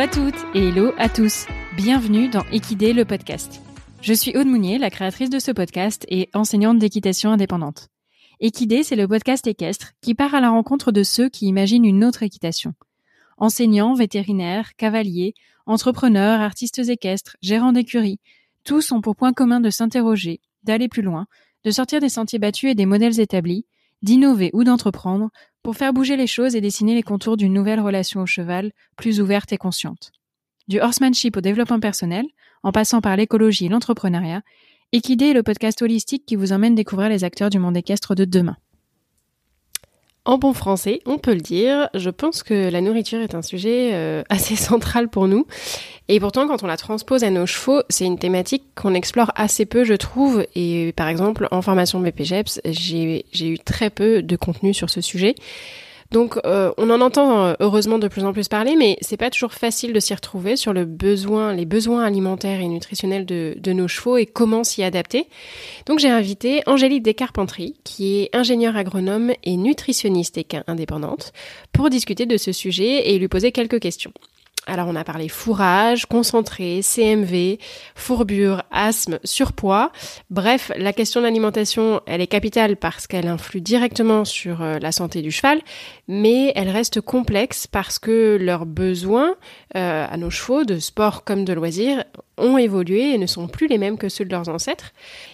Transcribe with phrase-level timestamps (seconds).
[0.00, 1.44] à toutes et hello à tous.
[1.76, 3.60] Bienvenue dans Equidé le podcast.
[4.00, 7.88] Je suis Aude Mounier, la créatrice de ce podcast et enseignante d'équitation indépendante.
[8.40, 12.02] Equidé, c'est le podcast équestre qui part à la rencontre de ceux qui imaginent une
[12.02, 12.72] autre équitation.
[13.36, 15.34] Enseignants, vétérinaires, cavaliers,
[15.66, 18.20] entrepreneurs, artistes équestres, gérants d'écuries,
[18.64, 21.26] tous ont pour point commun de s'interroger, d'aller plus loin,
[21.64, 23.66] de sortir des sentiers battus et des modèles établis,
[24.02, 25.30] d'innover ou d'entreprendre
[25.62, 29.20] pour faire bouger les choses et dessiner les contours d'une nouvelle relation au cheval, plus
[29.20, 30.12] ouverte et consciente.
[30.68, 32.24] Du horsemanship au développement personnel,
[32.62, 34.42] en passant par l'écologie et l'entrepreneuriat,
[34.92, 38.24] Equidé est le podcast holistique qui vous emmène découvrir les acteurs du monde équestre de
[38.24, 38.56] demain.
[40.26, 43.90] En bon français, on peut le dire, je pense que la nourriture est un sujet
[43.94, 45.46] euh, assez central pour nous.
[46.08, 49.64] Et pourtant, quand on la transpose à nos chevaux, c'est une thématique qu'on explore assez
[49.64, 50.44] peu, je trouve.
[50.54, 55.36] Et par exemple, en formation BPGEPS, j'ai eu très peu de contenu sur ce sujet.
[56.10, 59.30] Donc euh, on en entend euh, heureusement de plus en plus parler, mais c'est pas
[59.30, 63.86] toujours facile de s'y retrouver sur le besoin, les besoins alimentaires et nutritionnels de, nos
[63.86, 65.26] chevaux et comment s'y adapter.
[65.86, 71.32] Donc j'ai invité Angélique Descarpentries, qui est ingénieure agronome et nutritionniste indépendante,
[71.72, 74.12] pour discuter de ce sujet et lui poser quelques questions.
[74.66, 77.58] Alors on a parlé fourrage, concentré, CMV,
[77.94, 79.90] fourbure, asthme, surpoids.
[80.28, 84.92] Bref, la question de l'alimentation, elle est capitale parce qu'elle influe directement sur euh, la
[84.92, 85.60] santé du cheval,
[86.08, 89.34] mais elle reste complexe parce que leurs besoins
[89.76, 92.04] euh, à nos chevaux, de sport comme de loisirs,
[92.36, 94.92] ont évolué et ne sont plus les mêmes que ceux de leurs ancêtres.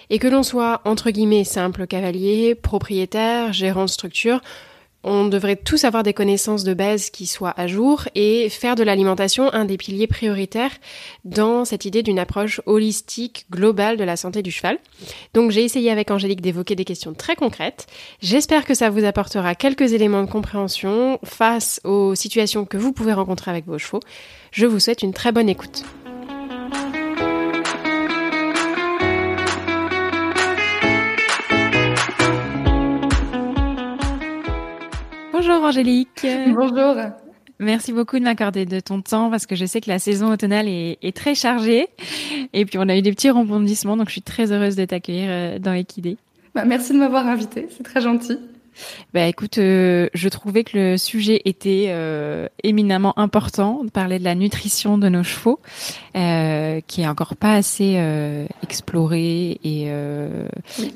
[0.08, 4.40] Et que l'on soit entre guillemets simple cavalier, propriétaire, gérant de structure,
[5.06, 8.82] on devrait tous avoir des connaissances de base qui soient à jour et faire de
[8.82, 10.72] l'alimentation un des piliers prioritaires
[11.24, 14.78] dans cette idée d'une approche holistique, globale de la santé du cheval.
[15.32, 17.86] Donc j'ai essayé avec Angélique d'évoquer des questions très concrètes.
[18.20, 23.12] J'espère que ça vous apportera quelques éléments de compréhension face aux situations que vous pouvez
[23.12, 24.00] rencontrer avec vos chevaux.
[24.50, 25.84] Je vous souhaite une très bonne écoute.
[35.56, 36.26] Bonjour Angélique.
[36.48, 36.96] Bonjour.
[37.60, 40.68] Merci beaucoup de m'accorder de ton temps parce que je sais que la saison automnale
[40.68, 41.86] est, est, très chargée.
[42.52, 45.28] Et puis on a eu des petits rebondissements, donc je suis très heureuse de t'accueillir
[45.30, 46.18] euh, dans Equidé.
[46.54, 48.38] Bah, merci de m'avoir invitée, c'est très gentil.
[49.14, 54.24] Bah écoute, euh, je trouvais que le sujet était euh, éminemment important de parler de
[54.24, 55.60] la nutrition de nos chevaux,
[56.16, 60.48] euh, qui est encore pas assez euh, exploré et, euh,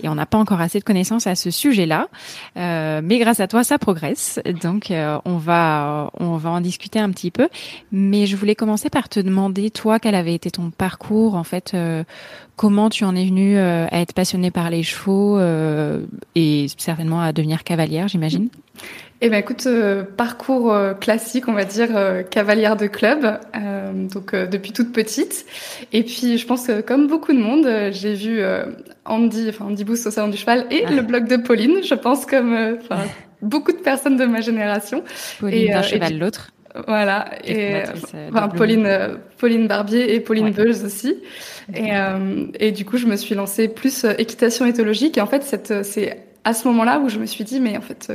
[0.03, 2.09] et on n'a pas encore assez de connaissances à ce sujet-là.
[2.57, 4.41] mais grâce à toi, ça progresse.
[4.62, 4.93] Donc
[5.25, 7.49] on va on va en discuter un petit peu.
[7.93, 11.75] Mais je voulais commencer par te demander toi quel avait été ton parcours en fait
[12.60, 16.03] Comment tu en es venue euh, à être passionnée par les chevaux euh,
[16.34, 18.50] et certainement à devenir cavalière, j'imagine?
[19.22, 21.88] Eh ben écoute, euh, parcours classique, on va dire
[22.28, 23.41] cavalière de club,
[24.12, 25.47] donc depuis toute petite.
[25.94, 28.43] Et puis je pense que comme beaucoup de monde, j'ai vu
[29.06, 31.82] Andy, enfin Andy Boost au salon du cheval et le blog de Pauline.
[31.82, 32.76] Je pense comme
[33.41, 35.03] beaucoup de personnes de ma génération.
[35.38, 36.53] Pauline d'un cheval l'autre.
[36.86, 37.82] Voilà, et,
[38.31, 41.16] enfin, Pauline, Pauline Barbier et Pauline Beuls aussi.
[41.75, 45.19] Et, euh, et, du coup, je me suis lancée plus euh, équitation éthologique.
[45.19, 47.81] Et en fait, euh, c'est à ce moment-là où je me suis dit, mais en
[47.81, 48.12] fait,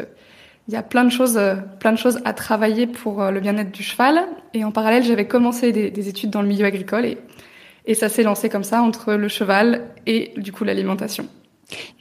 [0.68, 1.40] il y a plein de choses,
[1.80, 4.26] plein de choses à travailler pour le bien-être du cheval.
[4.54, 7.18] Et en parallèle, j'avais commencé des, des, études dans le milieu agricole et,
[7.86, 11.28] et ça s'est lancé comme ça entre le cheval et du coup l'alimentation.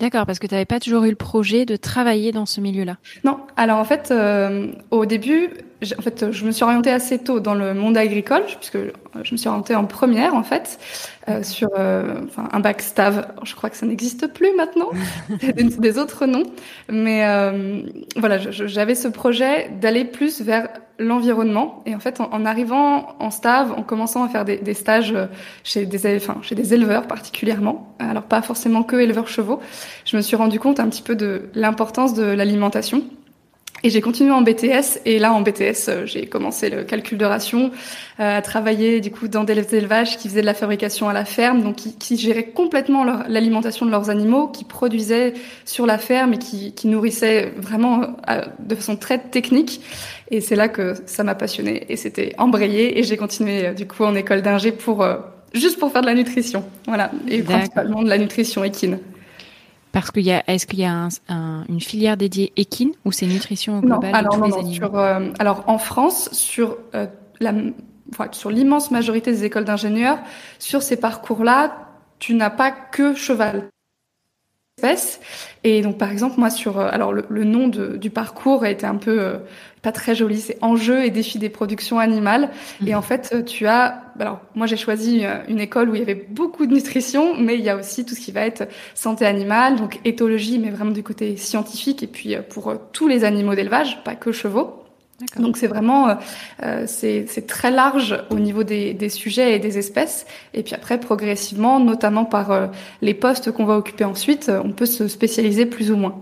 [0.01, 2.97] D'accord, parce que tu n'avais pas toujours eu le projet de travailler dans ce milieu-là.
[3.25, 5.51] Non, alors en fait, euh, au début,
[5.99, 8.79] en fait, je me suis orientée assez tôt dans le monde agricole, puisque
[9.23, 10.79] je me suis orientée en première, en fait,
[11.29, 13.27] euh, sur euh, enfin, un bac STAV.
[13.45, 14.91] Je crois que ça n'existe plus maintenant,
[15.29, 16.45] des, des, autres noms.
[16.89, 17.83] Mais euh,
[18.17, 20.69] voilà, j'avais ce projet d'aller plus vers
[20.99, 21.83] l'environnement.
[21.87, 25.15] Et en fait, en, en, arrivant en STAV, en commençant à faire des, des stages
[25.65, 29.61] chez des, enfin, chez des éleveurs particulièrement, alors pas forcément que éleveurs chevaux,
[30.05, 33.03] je me suis rendu compte un petit peu de l'importance de l'alimentation
[33.85, 37.25] et j'ai continué en BTS et là en BTS euh, j'ai commencé le calcul de
[37.27, 37.71] ration,
[38.19, 41.27] euh, à travailler du coup dans des élevages qui faisaient de la fabrication à la
[41.27, 45.35] ferme, donc qui, qui géraient complètement l'alimentation de leurs animaux, qui produisaient
[45.67, 49.83] sur la ferme et qui, qui nourrissaient vraiment euh, de façon très technique.
[50.31, 52.99] Et c'est là que ça m'a passionné et c'était embrayé.
[52.99, 55.07] Et j'ai continué du coup en école d'ingé pour
[55.53, 58.99] juste pour faire de la nutrition, voilà, et principalement de la nutrition équine.
[59.95, 63.13] Parce qu'il y a, est-ce qu'il y a un, un, une filière dédiée équine ou
[63.13, 67.07] c'est nutrition globale non, alors, non, non, sur, euh, Alors en France, sur euh,
[67.39, 67.55] la,
[68.11, 70.19] enfin, sur l'immense majorité des écoles d'ingénieurs,
[70.59, 71.77] sur ces parcours-là,
[72.19, 73.69] tu n'as pas que cheval.
[74.77, 75.21] Espèces.
[75.63, 78.97] Et donc, par exemple, moi, sur, euh, alors le, nom du parcours a été un
[78.97, 79.39] peu euh,
[79.83, 82.51] pas très joli, c'est enjeux et défis des productions animales.
[82.85, 82.99] Et mhm.
[82.99, 86.27] en fait, euh, tu as, alors moi j'ai choisi une école où il y avait
[86.29, 89.77] beaucoup de nutrition, mais il y a aussi tout ce qui va être santé animale,
[89.77, 94.15] donc éthologie, mais vraiment du côté scientifique, et puis pour tous les animaux d'élevage, pas
[94.15, 94.84] que chevaux.
[95.39, 96.15] Donc c'est vraiment euh,
[96.63, 100.27] euh c'est très large au niveau des, des, sujets et des espèces.
[100.55, 102.67] Et puis après progressivement, notamment par euh,
[103.01, 106.21] les postes qu'on va occuper ensuite, on peut se spécialiser plus ou moins.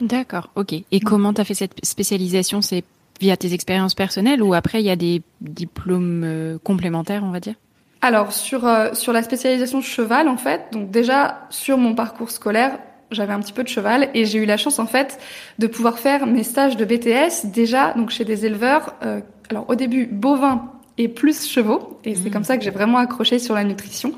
[0.00, 0.74] D'accord, ok.
[0.90, 2.62] Et comment tu as fait cette spécialisation?
[2.62, 2.84] C'est
[3.18, 7.40] via tes expériences personnelles ou après il y a des diplômes euh, complémentaires, on va
[7.40, 7.54] dire?
[8.02, 12.78] Alors sur sur la spécialisation cheval en fait, donc déjà sur mon parcours scolaire,
[13.10, 15.18] j'avais un petit peu de cheval et j'ai eu la chance en fait
[15.58, 18.94] de pouvoir faire mes stages de BTS déjà donc chez des éleveurs.
[19.04, 19.20] Euh,
[19.50, 22.32] alors au début bovins et plus chevaux et c'est mmh.
[22.32, 24.12] comme ça que j'ai vraiment accroché sur la nutrition.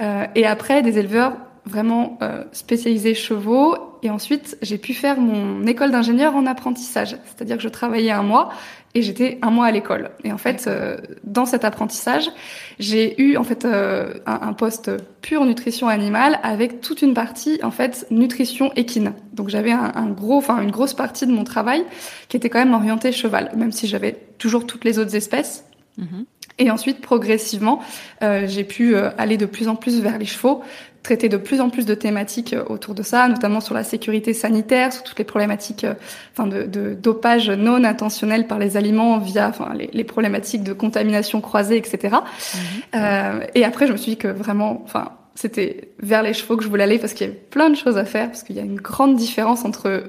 [0.00, 1.32] Euh, et après des éleveurs
[1.68, 7.56] vraiment euh, spécialisés chevaux et ensuite j'ai pu faire mon école d'ingénieur en apprentissage, c'est-à-dire
[7.56, 8.50] que je travaillais un mois
[8.94, 10.10] et j'étais un mois à l'école.
[10.24, 12.30] Et en fait, euh, dans cet apprentissage,
[12.78, 17.70] j'ai eu en fait euh, un, poste pure nutrition animale avec toute une partie en
[17.70, 19.12] fait nutrition équine.
[19.34, 21.84] Donc j'avais un, un, gros, enfin une grosse partie de mon travail
[22.28, 25.64] qui était quand même orientée cheval, même si j'avais toujours toutes les autres espèces.
[25.98, 26.24] Mhm.
[26.60, 27.80] Et ensuite, progressivement,
[28.22, 30.62] euh, j'ai pu aller de plus en plus vers les chevaux,
[31.02, 34.34] traiter de plus en plus de thématiques euh, autour de ça, notamment sur la sécurité
[34.34, 35.94] sanitaire, sur toutes les problématiques euh,
[36.32, 40.72] enfin, de, de, dopage non intentionnel par les aliments via enfin, les, les problématiques de
[40.72, 42.16] contamination croisée, etc.
[42.16, 42.60] Mhm.
[42.94, 46.64] Euh, et après, je me suis dit que vraiment, enfin, c'était vers les chevaux que
[46.64, 48.60] je voulais aller parce qu'il y avait plein de choses à faire, parce qu'il y
[48.60, 50.04] a une grande différence entre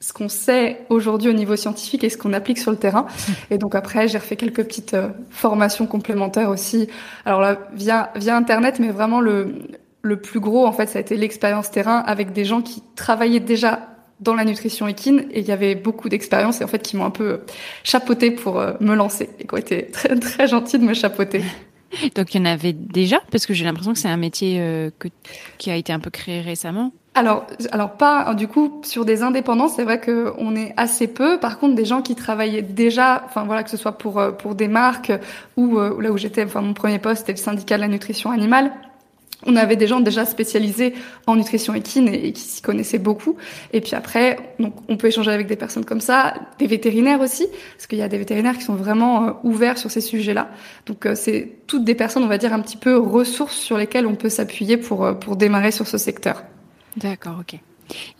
[0.00, 3.06] ce qu'on sait aujourd'hui au niveau scientifique et ce qu'on applique sur le terrain.
[3.50, 6.88] Et donc après, j'ai refait quelques petites euh, formations complémentaires aussi.
[7.24, 9.54] Alors là, via via internet, mais vraiment le
[10.02, 13.40] le plus gros, en fait, ça a été l'expérience terrain avec des gens qui travaillaient
[13.40, 13.88] déjà
[14.20, 17.04] dans la nutrition équine et il y avait beaucoup d'expériences et en fait qui m'ont
[17.04, 17.40] un peu
[17.84, 21.42] chapeauté pour euh, me lancer et qui ont été très très gentils de me chapeauter.
[22.14, 23.20] Donc il y en avait déjà?
[23.30, 25.08] Parce que j'ai l'impression que c'est un métier euh, que,
[25.56, 26.92] qui a été un peu créé récemment.
[27.14, 31.38] Alors, alors pas du coup sur des indépendants, c'est vrai que on est assez peu.
[31.38, 34.54] Par contre, des gens qui travaillaient déjà, enfin voilà, que ce soit pour euh, pour
[34.54, 35.12] des marques
[35.56, 38.72] ou là où j'étais, enfin mon premier poste c'était le syndicat de la nutrition animale
[39.48, 40.94] on avait des gens déjà spécialisés
[41.26, 43.36] en nutrition équine et, qui s'y connaissaient beaucoup.
[43.72, 47.46] Et puis après, donc on peut échanger avec des personnes comme ça, des vétérinaires aussi,
[47.76, 50.50] parce qu'il y a des vétérinaires qui sont vraiment euh, ouverts sur ces sujets-là.
[50.86, 54.06] Donc euh, c'est toutes des personnes, on va dire un petit peu ressources sur lesquelles
[54.06, 56.44] on peut s'appuyer pour euh, pour démarrer sur ce secteur.
[56.96, 57.58] D'accord, ok.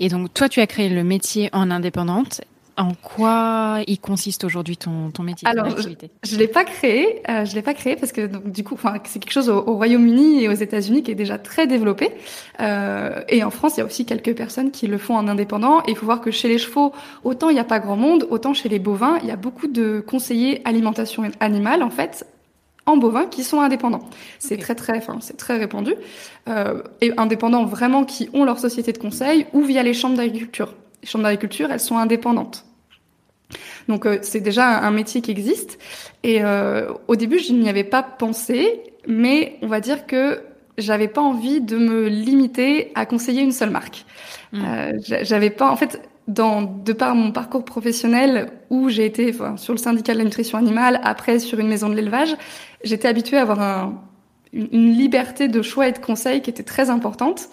[0.01, 2.41] Et donc toi, tu as créé le métier en indépendante
[2.79, 7.23] en quoi il consiste aujourd'hui ton, ton métier Alors, je, ne l'ai pas créé.
[7.29, 10.45] Euh, je l'ai pas créé parce que donc, du coup, c'est quelque chose au, Royaume-Uni
[10.45, 12.11] et aux États-Unis qui est déjà très développé.
[12.61, 15.81] Euh, et en France, il y a aussi quelques personnes qui le font en indépendant.
[15.83, 16.93] Et il faut voir que chez les chevaux,
[17.25, 19.67] autant il n'y a pas grand monde, autant chez les bovins, il y a beaucoup
[19.67, 22.27] de conseillers alimentation animale en fait
[22.89, 24.09] en bovins qui sont indépendants.
[24.39, 25.95] C'est très très, enfin c'est très répandu.
[26.49, 30.75] Euh, et indépendants vraiment qui ont leur société de conseil ou via les chambres d'agriculture.
[31.03, 32.65] Les chambres d'agriculture, elles sont indépendantes.
[33.89, 35.79] Donc euh, c'est déjà un métier qui existe.
[36.23, 40.43] Et euh, au début, je n'y avais pas pensé, mais on va dire que
[40.77, 44.05] j'avais pas envie de me limiter à conseiller une seule marque.
[44.53, 44.63] Hmm.
[44.65, 49.57] Euh, j'avais pas, en fait, dans, de par mon parcours professionnel où j'ai été enfin,
[49.57, 52.37] sur le syndicat de la nutrition animale, après sur une maison de l'élevage,
[52.85, 54.03] j'étais habituée à avoir un,
[54.53, 57.49] une, une, liberté de choix et de conseil qui était très importante.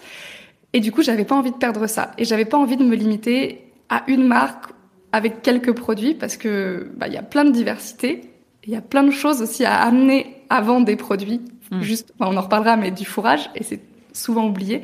[0.74, 2.12] Et du coup, j'avais pas envie de perdre ça.
[2.18, 4.75] Et j'avais pas envie de me limiter à une marque
[5.16, 8.20] avec quelques produits parce que bah, il y a plein de diversité.
[8.64, 11.40] Il y a plein de choses aussi à amener avant des produits.
[11.70, 11.80] Hmm.
[11.80, 13.80] Juste, on en reparlera, mais du fourrage et c'est
[14.12, 14.82] souvent oublié.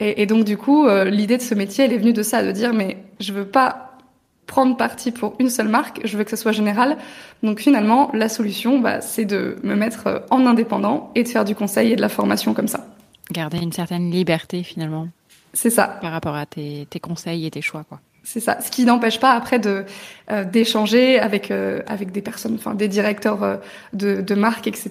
[0.00, 2.42] Et, et donc du coup, euh, l'idée de ce métier, elle est venue de ça,
[2.42, 3.98] de dire mais je veux pas
[4.46, 6.96] prendre parti pour une seule marque, je veux que ce soit général.
[7.42, 11.54] Donc finalement, la solution, bah, c'est de me mettre en indépendant et de faire du
[11.54, 12.86] conseil et de la formation comme ça.
[13.30, 15.08] Garder une certaine liberté finalement.
[15.52, 15.98] C'est ça.
[16.00, 18.00] Par rapport à tes, tes conseils et tes choix, quoi.
[18.30, 18.58] C'est ça.
[18.60, 19.86] Ce qui n'empêche pas après de
[20.30, 23.56] euh, d'échanger avec euh, avec des personnes, enfin des directeurs euh,
[23.94, 24.90] de, de marques, etc.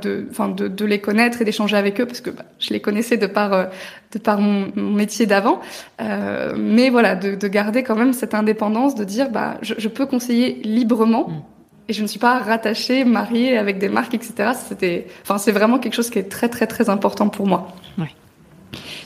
[0.00, 2.80] de enfin de, de les connaître et d'échanger avec eux parce que bah, je les
[2.80, 3.68] connaissais de par
[4.12, 5.60] de par mon, métier d'avant.
[6.00, 10.06] mais voilà, de, de, garder quand même cette indépendance, de dire bah je, je peux
[10.06, 11.28] conseiller librement.
[11.28, 11.42] Mm.
[11.88, 14.52] Et je ne suis pas rattachée, mariée avec des marques, etc.
[14.66, 17.68] C'était, enfin, c'est vraiment quelque chose qui est très, très, très important pour moi.
[17.98, 18.06] Oui.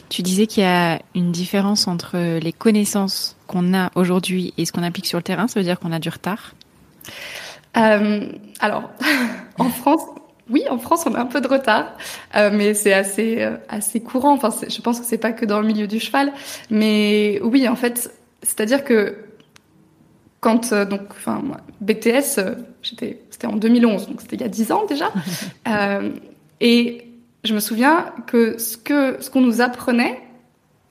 [0.08, 4.72] Tu disais qu'il y a une différence entre les connaissances qu'on a aujourd'hui et ce
[4.72, 5.48] qu'on applique sur le terrain.
[5.48, 6.54] Ça veut dire qu'on a du retard
[7.76, 8.28] euh,
[8.60, 8.90] Alors,
[9.58, 10.02] en France,
[10.48, 11.96] oui, en France, on a un peu de retard,
[12.36, 14.32] euh, mais c'est assez euh, assez courant.
[14.32, 16.32] Enfin, je pense que c'est pas que dans le milieu du cheval,
[16.70, 18.12] mais oui, en fait,
[18.42, 19.16] c'est-à-dire que
[20.40, 21.42] quand euh, donc, enfin,
[21.80, 22.40] BTS,
[22.82, 25.12] j'étais, c'était en 2011, donc c'était il y a 10 ans déjà,
[26.60, 27.08] et
[27.42, 30.20] je me souviens que ce que ce qu'on nous apprenait,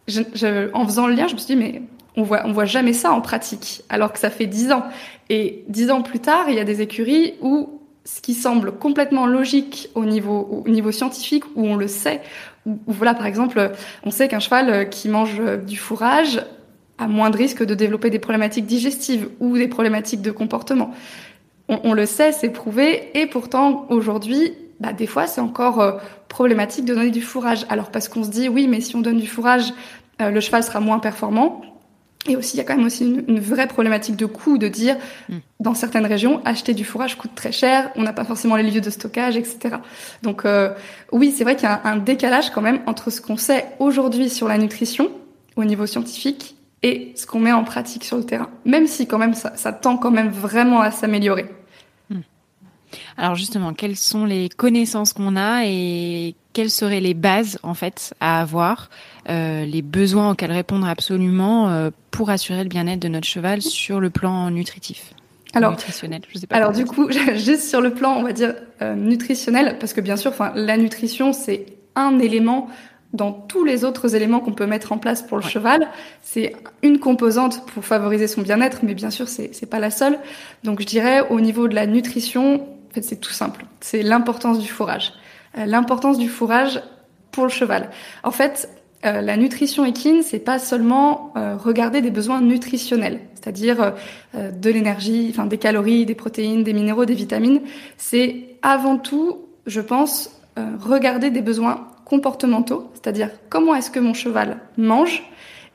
[0.09, 1.81] je, en faisant le lien, je me suis dit mais
[2.17, 4.83] on voit on voit jamais ça en pratique, alors que ça fait 10 ans.
[5.29, 9.25] Et 10 ans plus tard, il y a des écuries où ce qui semble complètement
[9.25, 12.21] logique au niveau, au niveau scientifique, où on le sait,
[12.65, 13.71] où, voilà, par exemple,
[14.03, 16.43] on sait qu'un cheval euh, qui mange euh, du fourrage
[16.97, 20.91] a moins de risque de développer des problématiques digestives ou des problématiques de comportement.
[21.67, 25.93] On, on le sait, c'est prouvé, et pourtant, aujourd'hui, bah, des fois, c'est encore euh,
[26.29, 27.65] problématique de donner du fourrage.
[27.69, 29.73] Alors, parce qu'on se dit, oui, mais si on donne du fourrage,
[30.17, 31.61] le cheval sera moins performant.
[32.27, 34.97] Et aussi, il y a quand même aussi une, vraie problématique de coût, de dire,
[35.29, 35.37] mm.
[35.59, 38.81] dans certaines régions, acheter du fourrage coûte très cher, on n'a pas forcément les lieux
[38.81, 39.77] de stockage, etc.
[40.23, 40.73] Donc euh,
[41.11, 44.29] oui, c'est vrai qu'il y a un, décalage quand même entre ce qu'on sait aujourd'hui
[44.29, 45.11] sur la nutrition,
[45.55, 48.49] au niveau scientifique, et ce qu'on met en pratique sur le terrain.
[48.65, 51.45] Même si quand même ça, ça tend quand même vraiment à s'améliorer.
[52.09, 52.19] Mm.
[53.17, 58.15] Alors justement, quelles sont les connaissances qu'on a et quelles seraient les bases en fait
[58.21, 58.89] à avoir,
[59.29, 63.99] euh, les besoins auxquels répondre absolument euh, pour assurer le bien-être de notre cheval sur
[63.99, 65.13] le plan nutritif
[65.53, 66.55] alors, nutritionnel, je sais pas.
[66.57, 70.17] Alors du coup, juste sur le plan, on va dire euh, nutritionnel, parce que bien
[70.17, 72.69] sûr, enfin, la nutrition c'est un élément
[73.13, 75.87] dans tous les autres éléments qu'on peut mettre en place pour le cheval.
[76.21, 80.19] C'est une composante pour favoriser son bien-être, mais bien sûr, c'est c'est pas la seule.
[80.63, 83.65] Donc je dirais au niveau de la nutrition, en fait, c'est tout simple.
[83.81, 85.13] C'est l'importance du fourrage.
[85.57, 86.81] Euh, l'importance du fourrage
[87.31, 87.89] pour le cheval.
[88.23, 88.69] En fait,
[89.05, 93.93] euh, la nutrition équine, c'est pas seulement euh, regarder des besoins nutritionnels, c'est-à-dire
[94.33, 97.61] de l'énergie, enfin des calories, des protéines, des minéraux, des vitamines.
[97.97, 100.41] C'est avant tout, je pense,
[100.79, 105.23] regarder des besoins comportementaux, c'est-à-dire comment est-ce que mon cheval mange,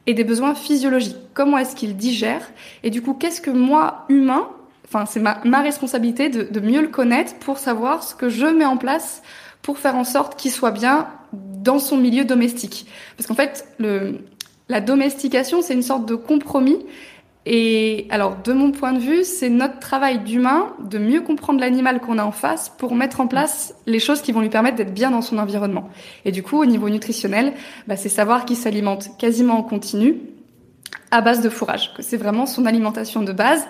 [0.06, 2.50] et des besoins physiologiques, comment est-ce qu'il digère,
[2.82, 4.48] et du coup, qu'est-ce que moi, humain,
[4.84, 8.46] enfin c'est ma, ma responsabilité de, de mieux le connaître pour savoir ce que je
[8.46, 9.22] mets en place
[9.62, 12.86] pour faire en sorte qu'il soit bien dans son milieu domestique.
[13.16, 14.18] Parce qu'en fait, le,
[14.68, 16.78] la domestication, c'est une sorte de compromis.
[17.46, 22.00] Et alors, de mon point de vue, c'est notre travail d'humain de mieux comprendre l'animal
[22.00, 24.92] qu'on a en face pour mettre en place les choses qui vont lui permettre d'être
[24.92, 25.88] bien dans son environnement.
[26.24, 27.54] Et du coup, au niveau nutritionnel,
[27.86, 30.16] bah, c'est savoir qu'il s'alimente quasiment en continu
[31.10, 33.66] à base de fourrage, que c'est vraiment son alimentation de base.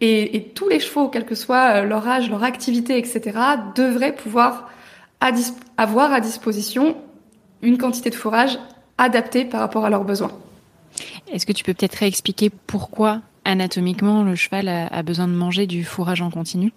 [0.00, 3.36] Et, et, tous les chevaux, quel que soit leur âge, leur activité, etc.,
[3.74, 4.70] devraient pouvoir
[5.20, 5.32] à
[5.76, 6.96] avoir à disposition
[7.62, 8.58] une quantité de fourrage
[8.98, 10.32] adaptée par rapport à leurs besoins.
[11.32, 15.84] Est-ce que tu peux peut-être réexpliquer pourquoi anatomiquement le cheval a, besoin de manger du
[15.84, 16.72] fourrage en continu?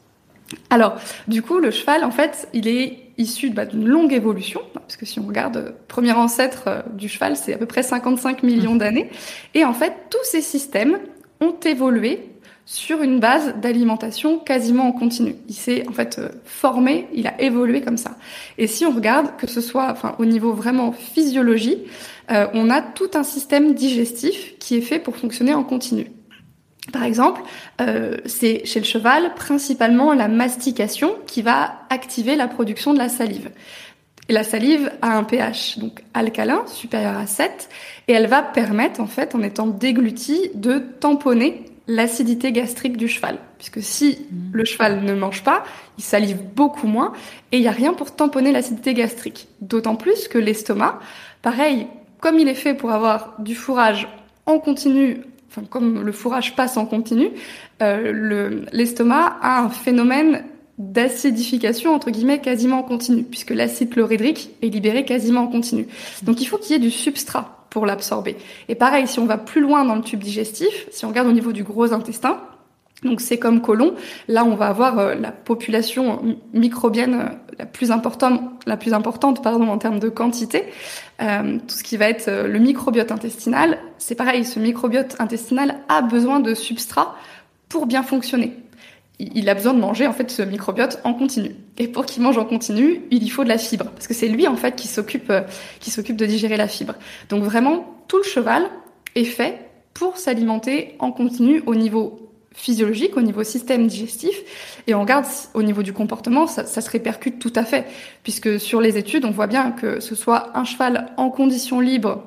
[0.70, 0.96] Alors,
[1.28, 5.06] du coup, le cheval, en fait, il est issu bah, d'une longue évolution, parce que
[5.06, 8.74] si on regarde, euh, premier ancêtre euh, du cheval, c'est à peu près 55 millions
[8.74, 8.80] mmh.
[8.80, 9.10] d'années,
[9.54, 11.00] et en fait, tous ces systèmes
[11.40, 12.31] ont évolué
[12.72, 15.36] sur une base d'alimentation quasiment en continu.
[15.50, 18.16] Il s'est en fait euh, formé, il a évolué comme ça.
[18.58, 21.80] Et si on regarde que ce soit enfin au niveau vraiment physiologie,
[22.32, 26.12] euh, on a tout un système digestif qui est fait pour fonctionner en continu.
[26.94, 27.42] Par exemple,
[27.82, 33.10] euh, c'est chez le cheval principalement la mastication qui va activer la production de la
[33.10, 33.52] salive.
[34.30, 37.68] Et la salive a un pH donc alcalin supérieur à 7
[38.08, 43.38] et elle va permettre en fait en étant déglutie de tamponner l'acidité gastrique du cheval.
[43.58, 44.36] Puisque si mmh.
[44.54, 45.64] le cheval ne mange pas,
[45.98, 47.14] il salive beaucoup moins
[47.52, 49.48] et il n'y a rien pour tamponner l'acidité gastrique.
[49.62, 51.00] D'autant plus que l'estomac,
[51.42, 51.88] pareil,
[52.20, 54.08] comme il est fait pour avoir du fourrage
[54.46, 57.30] en continu, enfin comme le fourrage passe en continu,
[57.82, 60.44] euh, l'estomac a un phénomène
[60.78, 65.88] d'acidification entre guillemets quasiment en continu, puisque l'acide chlorhydrique est libéré quasiment en continu.
[66.24, 68.38] Donc il faut qu'il y ait du substrat pour l'absorber.
[68.70, 71.32] Et pareil, si on va plus loin dans le tube digestif, si on regarde au
[71.32, 72.40] niveau du gros intestin,
[73.04, 73.96] donc c'est comme colon,
[74.28, 79.42] là on va avoir euh, la population microbienne euh, la plus importante, la plus importante
[79.42, 80.66] pardon en termes de quantité.
[81.22, 86.02] Euh, tout ce qui va être le microbiote intestinal, c'est pareil, ce microbiote intestinal a
[86.02, 87.16] besoin de substrat
[87.70, 88.58] pour bien fonctionner
[89.36, 91.56] il a besoin de manger en fait ce microbiote en continu.
[91.78, 94.28] Et pour qu'il mange en continu, il y faut de la fibre parce que c'est
[94.28, 95.42] lui en fait qui s'occupe euh,
[95.80, 96.96] qui s'occupe de digérer la fibre.
[97.30, 98.64] Donc vraiment tout le cheval
[99.16, 104.36] est fait pour s'alimenter en continu au niveau physiologique, au niveau système digestif,
[104.88, 107.86] et on regarde au niveau du comportement, ça, ça, se répercute tout à fait,
[108.24, 112.24] puisque sur les études, on voit bien que ce soit un cheval en conditions libres,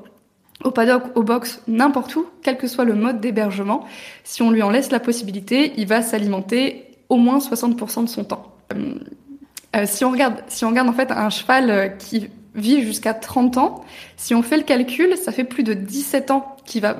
[0.63, 3.85] au paddock, au box, n'importe où, quel que soit le mode d'hébergement,
[4.23, 8.25] si on lui en laisse la possibilité, il va s'alimenter au moins 60% de son
[8.25, 8.55] temps.
[8.75, 13.59] Euh, si on regarde, si on regarde en fait un cheval qui vit jusqu'à 30
[13.59, 13.85] ans,
[14.17, 16.97] si on fait le calcul, ça fait plus de 17 ans qui va,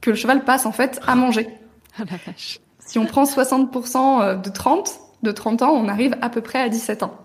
[0.00, 1.48] que le cheval passe en fait à manger.
[1.98, 2.60] Ah la vache.
[2.78, 6.68] Si on prend 60% de 30, de 30 ans, on arrive à peu près à
[6.68, 7.16] 17 ans.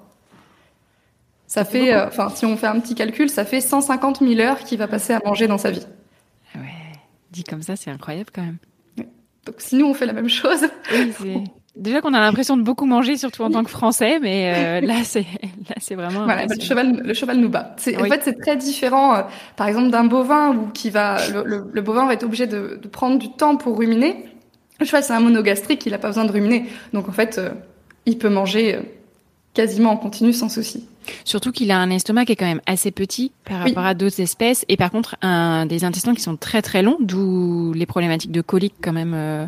[1.47, 4.59] Ça fait, euh, enfin, si on fait un petit calcul, ça fait 150 000 heures
[4.59, 5.85] qu'il va passer à manger dans sa vie.
[6.55, 6.71] Ah ouais,
[7.31, 8.57] dit comme ça, c'est incroyable quand même.
[9.45, 10.65] Donc si nous on fait la même chose.
[11.21, 11.43] Oui,
[11.75, 15.03] Déjà qu'on a l'impression de beaucoup manger, surtout en tant que Français, mais euh, là
[15.03, 15.25] c'est
[15.69, 16.25] là c'est vraiment.
[16.25, 17.75] Voilà, le cheval le cheval nous bat.
[17.97, 19.21] En fait c'est très différent, euh,
[19.55, 22.87] par exemple d'un bovin où qui va le, le, bovin va être obligé de, de,
[22.87, 24.25] prendre du temps pour ruminer.
[24.79, 27.41] Le cheval c'est un monogastrique, il n'a pas besoin de ruminer, donc en fait
[28.05, 28.79] il peut manger
[29.53, 30.87] quasiment en continu sans souci.
[31.25, 34.21] Surtout qu'il a un estomac qui est quand même assez petit par rapport à d'autres
[34.21, 38.31] espèces et par contre un, des intestins qui sont très très longs, d'où les problématiques
[38.31, 39.45] de colique quand même, euh,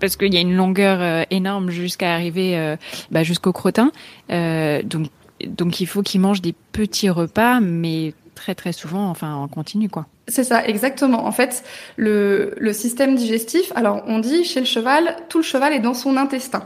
[0.00, 2.76] parce qu'il y a une longueur euh, énorme jusqu'à arriver euh,
[3.10, 3.90] bah, jusqu'au crottin.
[4.28, 5.08] donc
[5.46, 9.88] donc il faut qu'il mange des petits repas, mais très très souvent, enfin en continu
[9.88, 10.06] quoi.
[10.28, 11.26] C'est ça, exactement.
[11.26, 11.64] En fait,
[11.96, 15.94] le, le système digestif, alors on dit chez le cheval, tout le cheval est dans
[15.94, 16.62] son intestin.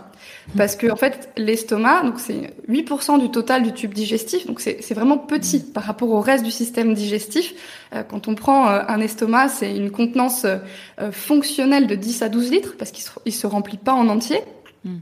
[0.56, 4.94] Parce que en fait, l'estomac, donc c'est 8% du total du tube digestif, donc c'est
[4.94, 7.54] vraiment petit par rapport au reste du système digestif.
[7.94, 12.28] Euh, quand on prend euh, un estomac, c'est une contenance euh, fonctionnelle de 10 à
[12.28, 14.38] 12 litres parce qu'il se, se remplit pas en entier.
[14.84, 14.98] Hmm.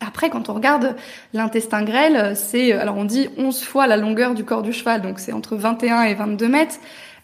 [0.00, 0.94] Après, quand on regarde
[1.32, 5.18] l'intestin grêle, c'est, alors on dit 11 fois la longueur du corps du cheval, donc
[5.18, 6.76] c'est entre 21 et 22 mètres.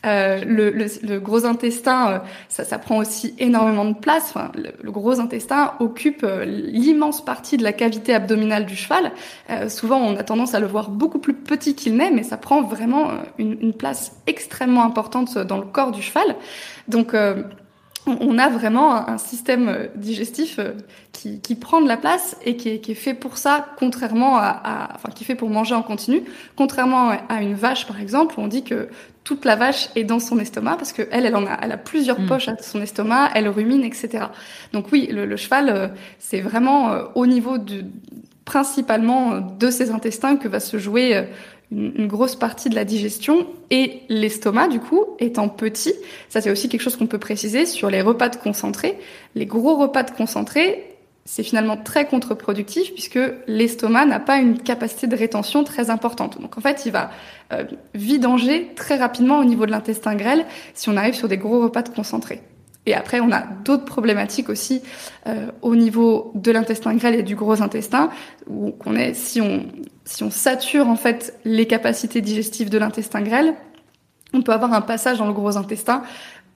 [0.06, 4.30] Euh, le, le, le, gros intestin, euh, ça, ça, prend aussi énormément de place.
[4.30, 9.12] Enfin, le, gros intestin occupe euh, l'immense partie de la cavité abdominale du cheval.
[9.50, 12.38] Euh, souvent, on a tendance à le voir beaucoup plus petit qu'il n'est, mais ça
[12.38, 16.34] prend vraiment une, une, place extrêmement importante dans le corps du cheval.
[16.88, 17.14] Donc,
[18.06, 20.58] on a vraiment un système digestif
[21.12, 24.36] qui, qui, prend de la place et qui est, qui est fait pour ça, contrairement
[24.36, 26.22] à, à, enfin, qui est fait pour manger en continu,
[26.56, 28.88] contrairement à une vache par exemple, où on dit que
[29.24, 31.76] toute la vache est dans son estomac parce que elle, elle en a, elle a
[31.76, 32.26] plusieurs mm.
[32.26, 34.24] poches à son estomac, elle rumine, etc.
[34.72, 37.84] Donc oui, le, cheval, euh, c'est vraiment euh, au niveau du,
[38.44, 41.26] principalement euh, de ses intestins que va se jouer
[41.70, 45.94] une, une grosse partie de la digestion et l'estomac, du coup, étant petit,
[46.28, 48.98] ça c'est aussi quelque chose qu'on peut préciser sur les repas de concentré.
[49.34, 50.89] Les gros repas de concentré,
[51.24, 56.40] c'est finalement très contre-productif puisque l'estomac n'a pas une capacité de rétention très importante.
[56.40, 57.10] Donc en fait, il va
[57.52, 61.62] euh, vidanger très rapidement au niveau de l'intestin grêle si on arrive sur des gros
[61.62, 62.42] repas de concentré.
[62.86, 64.82] Et après, on a d'autres problématiques aussi
[65.26, 68.10] euh, au niveau de l'intestin grêle et du gros intestin,
[68.48, 69.66] où on est, si on,
[70.04, 73.54] si on sature en fait les capacités digestives de l'intestin grêle,
[74.32, 76.02] on peut avoir un passage dans le gros intestin,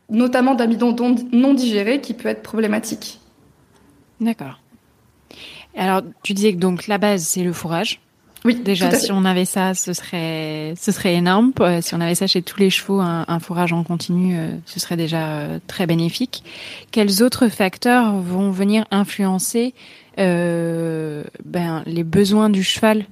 [0.08, 0.96] notamment d'amidon
[1.32, 3.20] non digéré, qui peut être problématique.
[4.20, 4.58] D'accord.
[5.76, 8.00] Alors, tu disais que donc la base, c'est le fourrage.
[8.44, 11.52] Oui, déjà, si on avait ça, ce serait, ce serait énorme.
[11.60, 14.78] Euh, si on avait ça chez tous les chevaux, un, fourrage en continu, euh, ce
[14.78, 16.44] serait déjà euh, très bénéfique.
[16.90, 19.72] Quels autres facteurs vont venir influencer
[20.18, 23.06] euh, ben, les besoins du cheval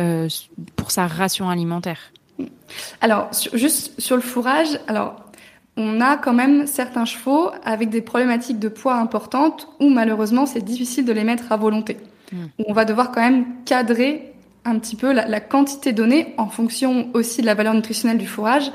[0.00, 0.28] euh,
[0.74, 2.12] pour sa ration alimentaire?
[3.02, 5.16] Alors, juste sur le fourrage, alors
[5.78, 10.64] on a quand même certains chevaux avec des problématiques de poids importantes où malheureusement c'est
[10.64, 11.96] difficile de les mettre à volonté.
[12.32, 12.46] Hmm.
[12.58, 17.08] Où on va devoir quand même cadrer un petit peu la, quantité donnée en fonction
[17.14, 18.70] aussi de la valeur nutritionnelle du fourrage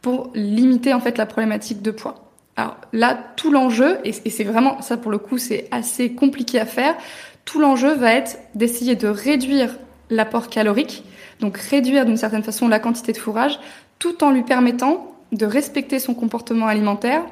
[0.00, 2.32] pour limiter en fait la problématique de poids.
[2.56, 6.64] Alors là, tout l'enjeu, et, c'est vraiment ça pour le coup, c'est assez compliqué à
[6.64, 6.96] faire.
[7.44, 9.76] Tout l'enjeu va être d'essayer de réduire
[10.08, 11.04] l'apport calorique,
[11.40, 13.60] donc réduire d'une certaine façon la quantité de fourrage,
[13.98, 17.22] tout en lui permettant de respecter son comportement alimentaire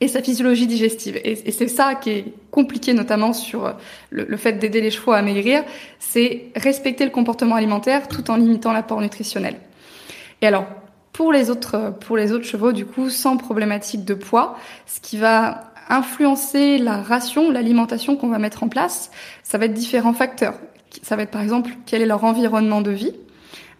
[0.00, 1.20] et sa physiologie digestive.
[1.24, 3.74] Et, c'est ça qui est compliqué, notamment sur
[4.10, 5.62] le, fait d'aider les chevaux à maigrir,
[5.98, 9.56] c'est respecter le comportement alimentaire tout en limitant l'apport nutritionnel.
[10.40, 10.64] Et alors,
[11.12, 14.56] pour les autres, pour les autres chevaux, du coup, sans problématique de poids,
[14.86, 19.10] ce qui va influencer la ration, l'alimentation qu'on va mettre en place,
[19.42, 20.54] ça va être différents facteurs.
[21.02, 23.12] Ça va être par exemple quel est leur environnement de vie,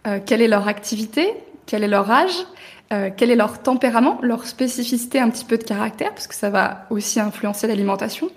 [0.07, 1.33] euh, quelle est leur activité,
[1.65, 2.45] quel est leur âge,
[2.91, 6.49] euh, quel est leur tempérament, leur spécificité, un petit peu de caractère, parce que ça
[6.49, 8.29] va aussi influencer l'alimentation.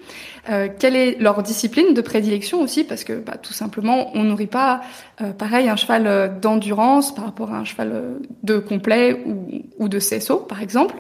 [0.50, 4.46] Euh, quelle est leur discipline de prédilection aussi, parce que bah, tout simplement, on nourrit
[4.46, 4.82] pas,
[5.22, 9.62] euh, pareil, un cheval euh, d'endurance par rapport à un cheval euh, de complet ou,
[9.78, 10.96] ou de CSO, par exemple,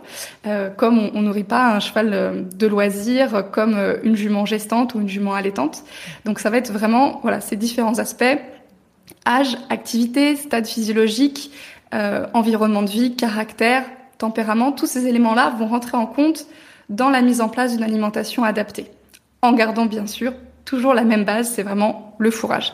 [0.76, 5.08] comme on, on, nourrit pas un cheval de loisir comme une jument gestante ou une
[5.08, 5.84] jument allaitante.
[6.24, 8.38] Donc ça va être vraiment, voilà, ces différents aspects
[9.26, 11.50] âge, activité, stade physiologique,
[11.92, 13.84] euh, environnement de vie, caractère,
[14.18, 16.46] tempérament, tous ces éléments-là vont rentrer en compte
[16.88, 18.90] dans la mise en place d'une alimentation adaptée.
[19.42, 20.32] En gardant bien sûr
[20.64, 22.72] toujours la même base, c'est vraiment le fourrage.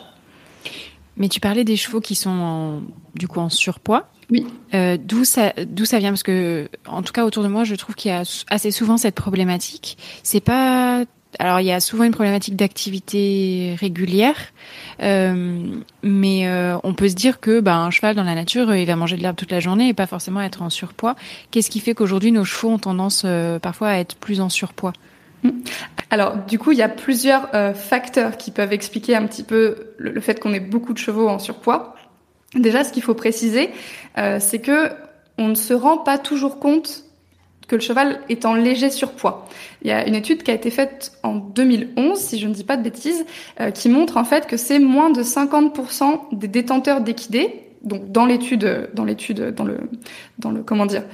[1.16, 2.83] Mais tu parlais des chevaux qui sont en,
[3.14, 4.09] du coup en surpoids.
[4.31, 4.46] Oui.
[4.75, 6.11] Euh, d'où ça, d'où ça vient?
[6.11, 8.96] Parce que, en tout cas, autour de moi, je trouve qu'il y a assez souvent
[8.96, 9.99] cette problématique.
[10.23, 11.05] C'est pas
[11.38, 14.37] alors il y a souvent une problématique d'activité régulière,
[15.03, 15.62] euh,
[16.03, 18.97] mais euh, on peut se dire que ben, un cheval dans la nature, il va
[18.97, 21.16] manger de l'herbe toute la journée et pas forcément être en surpoids.
[21.51, 23.25] Qu'est-ce qui fait qu'aujourd'hui nos chevaux ont tendance
[23.62, 24.93] parfois à être plus en surpoids?
[26.11, 29.93] Alors, du coup, il y a plusieurs euh, facteurs qui peuvent expliquer un petit peu
[29.97, 31.95] le, fait qu'on ait beaucoup de chevaux en surpoids.
[32.55, 33.71] Déjà, ce qu'il faut préciser,
[34.19, 34.90] euh, c'est que
[35.38, 37.05] on ne se rend pas toujours compte
[37.71, 39.47] que le cheval est en léger surpoids.
[39.83, 42.65] Il y a une étude qui a été faite en 2011, si je ne dis
[42.65, 43.25] pas de bêtises,
[43.61, 48.27] euh, qui montre en fait que c'est moins de 50% des détenteurs d'équidés donc dans
[48.27, 49.79] l'étude, dans l'étude, dans le,
[50.39, 51.05] dans le, comment dire,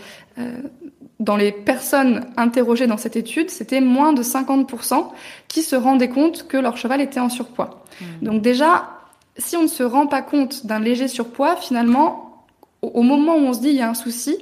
[1.20, 5.06] dans les personnes interrogées dans cette étude, c'était moins de 50%
[5.46, 7.84] qui se rendaient compte que leur cheval était en surpoids.
[8.00, 8.04] Mmh.
[8.22, 8.90] Donc déjà,
[9.38, 12.44] si on ne se rend pas compte d'un léger surpoids, finalement,
[12.82, 14.36] au, moment où on se dit il y a un souci,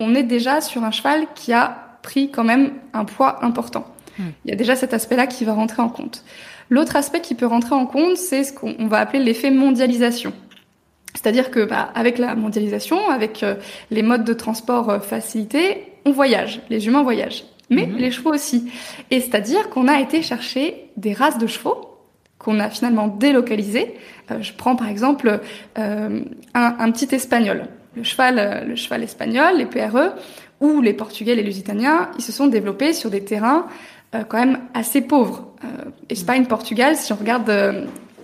[0.00, 3.86] on est déjà sur un cheval qui a pris quand même un poids important.
[4.18, 4.22] Mmh.
[4.44, 6.24] Il y a déjà cet aspect-là qui va rentrer en compte.
[6.70, 10.32] L'autre aspect qui peut rentrer en compte, c'est ce qu'on va appeler l'effet mondialisation.
[11.14, 13.56] C'est-à-dire que bah, avec la mondialisation, avec euh,
[13.90, 17.96] les modes de transport euh, facilités, on voyage, les humains voyagent, mais mhm.
[17.96, 18.70] les chevaux aussi.
[19.10, 21.86] Et c'est-à-dire qu'on a été chercher des races de chevaux
[22.38, 23.94] qu'on a finalement délocalisées.
[24.30, 25.40] Euh, je prends par exemple
[25.74, 26.22] un,
[26.54, 30.14] un, petit espagnol, le cheval, euh, le cheval espagnol, les PRE,
[30.60, 33.66] ou les Portugais, les Lusitaniens, ils se sont développés sur des terrains
[34.14, 35.46] euh, quand même assez pauvres.
[36.08, 37.52] Espagne, Portugal, si on regarde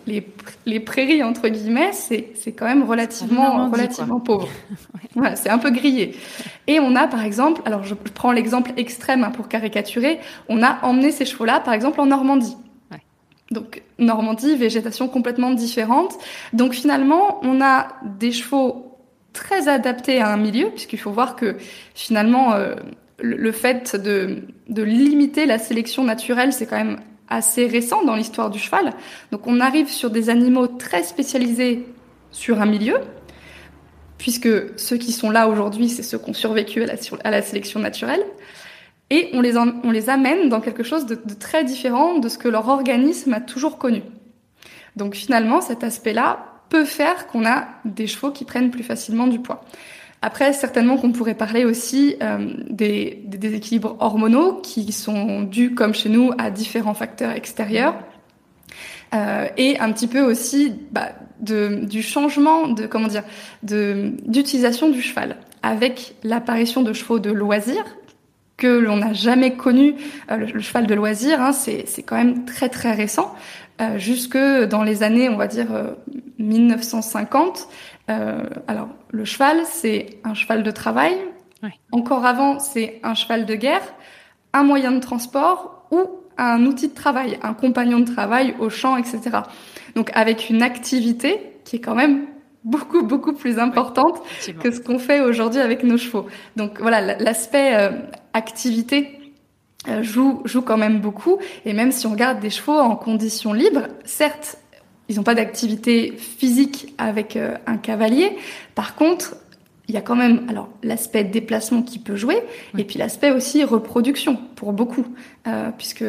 [0.07, 0.27] les,
[0.67, 4.49] les, prairies entre guillemets, c'est quand même relativement relativement pauvre.
[5.15, 6.17] voilà, c'est un peu grillé.
[6.67, 10.79] Et on a par exemple, alors je prends l'exemple extrême hein, pour caricaturer, on a
[10.83, 12.57] emmené ces chevaux-là par exemple en Normandie.
[12.91, 13.03] Ouais.
[13.51, 16.15] Donc Normandie, végétation complètement différente.
[16.53, 18.86] Donc finalement, on a des chevaux
[19.37, 21.57] très adaptés à un milieu, puisqu'il faut voir que
[21.95, 22.75] finalement euh,
[23.21, 28.51] le, fait de, de limiter la sélection naturelle, c'est quand même assez récent dans l'histoire
[28.51, 28.93] du cheval.
[29.31, 31.87] Donc on arrive sur des animaux très spécialisés
[32.31, 32.97] sur un milieu,
[34.19, 36.95] puisque ceux qui sont là aujourd'hui, c'est ceux qui ont survécu à la,
[37.25, 38.25] à la, sélection naturelle,
[39.11, 42.49] et on les, on les amène dans quelque chose de très différent de ce que
[42.49, 44.03] leur organisme a toujours connu.
[44.97, 49.39] Donc finalement, cet aspect-là peut faire qu'on a des chevaux qui prennent plus facilement du
[49.39, 49.65] poids.
[50.23, 56.09] Après, certainement qu'on pourrait parler aussi euh, des, déséquilibres hormonaux qui sont dus, comme chez
[56.09, 57.95] nous, à différents facteurs extérieurs.
[59.15, 63.23] Euh, et un petit peu aussi bah, du changement de comment dire
[63.63, 67.85] d'utilisation du cheval avec l'apparition de chevaux de loisirs
[68.57, 69.95] que l'on n'a jamais connu
[70.31, 73.33] euh, le, cheval de loisir hein, c'est quand même très très récent
[73.81, 75.69] euh, jusque dans les années on va dire
[76.39, 77.69] 1950
[78.09, 81.17] euh, alors, le cheval, c'est un cheval de travail.
[81.91, 83.83] Encore avant, c'est un cheval de guerre,
[84.53, 86.09] un moyen de transport ou
[86.39, 89.39] un outil de travail, un compagnon de travail au champ, etc.
[89.97, 92.27] Donc, avec une activité qui est quand même
[92.63, 94.21] beaucoup beaucoup plus importante
[94.61, 96.27] que ce qu'on fait aujourd'hui avec nos chevaux.
[96.57, 97.91] Donc voilà, l'aspect euh,
[98.33, 99.16] activité euh,
[100.03, 101.39] joue joue quand même beaucoup.
[101.65, 104.59] Et même si on regarde des chevaux en conditions libres, certes,
[105.09, 108.37] ils n'ont pas d'activité physique avec euh, un cavalier.
[108.75, 109.37] Par contre,
[109.89, 112.43] il y a quand même alors l'aspect déplacement qui peut jouer
[112.77, 115.07] et puis l'aspect aussi reproduction pour beaucoup,
[115.47, 116.05] euh, puisque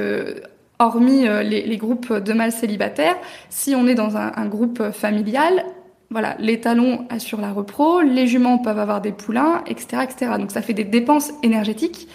[0.79, 3.15] hormis euh, les, les, groupes de mâles célibataires,
[3.49, 5.63] si on est dans un, un groupe familial,
[6.09, 10.31] voilà, les talons assurent la repro, les juments peuvent avoir des poulains, etc., etc.
[10.39, 12.07] Donc ça fait des dépenses énergétiques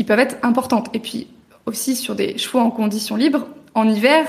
[0.00, 0.88] qui peuvent être importantes.
[0.94, 1.26] Et puis
[1.66, 4.24] aussi sur des chevaux en conditions libres, en hiver,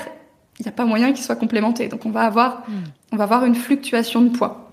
[0.60, 1.88] il n'y a pas moyen qu'ils soient complémentés.
[1.88, 2.84] Donc on va avoir, hmm.
[3.14, 4.70] on va avoir une fluctuation de poids.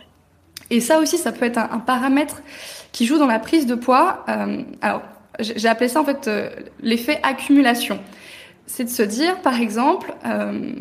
[0.70, 2.42] Et ça aussi, ça peut être un, paramètre
[2.90, 4.24] qui joue dans la prise de poids.
[4.28, 5.02] Euh, alors,
[5.38, 8.00] j'ai appelé ça en fait euh, l'effet accumulation.
[8.66, 10.72] C'est de se dire, par exemple, euh,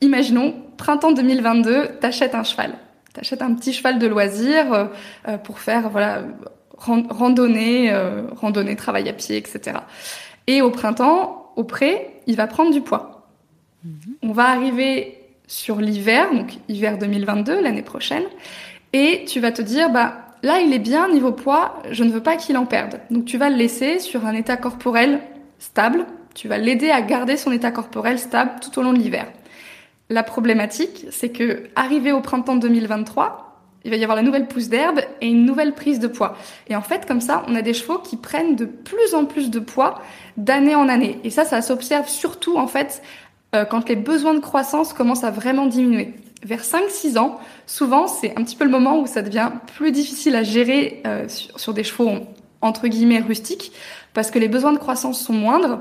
[0.00, 2.72] imaginons printemps 2022, t'achètes un cheval,
[3.12, 4.88] t'achètes un petit cheval de loisir
[5.44, 6.22] pour faire voilà
[6.78, 7.92] randonnée,
[8.36, 9.78] randonnée, travail à pied, etc.
[10.46, 13.26] Et au printemps, au pré, il va prendre du poids.
[14.22, 18.24] On va arriver sur l'hiver, donc hiver 2022, l'année prochaine,
[18.92, 22.22] et tu vas te dire, bah, là, il est bien niveau poids, je ne veux
[22.22, 23.00] pas qu'il en perde.
[23.10, 25.20] Donc tu vas le laisser sur un état corporel
[25.58, 29.26] stable, tu vas l'aider à garder son état corporel stable tout au long de l'hiver.
[30.10, 33.47] La problématique, c'est que arrivé au printemps 2023,
[33.84, 36.36] il va y avoir la nouvelle pousse d'herbe et une nouvelle prise de poids.
[36.68, 39.50] Et en fait, comme ça, on a des chevaux qui prennent de plus en plus
[39.50, 40.02] de poids
[40.36, 41.20] d'année en année.
[41.24, 43.02] Et ça, ça s'observe surtout en fait
[43.54, 46.14] euh, quand les besoins de croissance commencent à vraiment diminuer.
[46.42, 50.36] vers 5-6 ans, souvent c'est un petit peu le moment où ça devient plus difficile
[50.36, 52.10] à gérer euh, sur, sur, des chevaux
[52.60, 53.72] entre guillemets rustiques,
[54.12, 55.80] parce que les besoins de croissance sont moindres,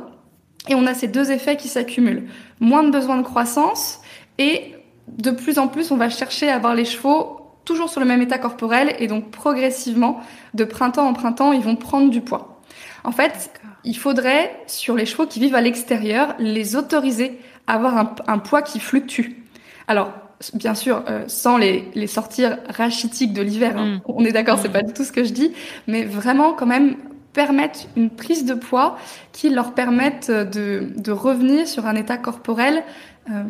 [0.69, 2.27] et on a ces deux effets qui s'accumulent.
[2.59, 3.99] Moins de besoins de croissance,
[4.37, 4.73] et
[5.07, 7.36] de plus en plus on va chercher à avoir les chevaux
[7.67, 10.21] toujours sur le même état corporel, et donc progressivement,
[10.53, 12.61] de printemps en printemps, ils vont prendre du poids.
[13.03, 13.51] En fait,
[13.83, 18.39] il faudrait, sur les chevaux qui vivent à l'extérieur, les autoriser à avoir un, un
[18.39, 19.43] poids qui fluctue.
[19.87, 20.11] Alors,
[20.53, 23.77] bien sûr, euh, sans les, les sortir rachitiques de l'hiver.
[23.77, 23.85] Hein.
[23.85, 24.01] Mm.
[24.05, 24.73] On est d'accord, c'est mm.
[24.73, 25.51] pas du tout ce que je dis,
[25.87, 26.95] mais vraiment quand même
[27.33, 28.97] permettre une prise de poids
[29.31, 32.83] qui leur permette de, de revenir sur un état corporel
[33.29, 33.43] euh,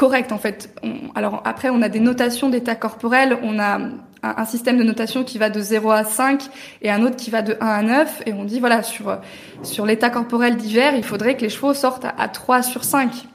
[0.00, 0.74] correct en fait.
[1.14, 3.78] alors après, on a des notations d'état corporel, on a
[4.22, 6.42] un, système de notation qui va de 0 à 5
[6.80, 9.18] et un autre qui va de 1 à 9 et on dit voilà sur
[9.62, 13.26] sur l'état corporel d'hiver, il faudrait que les chevaux sortent à, à 3 sur 5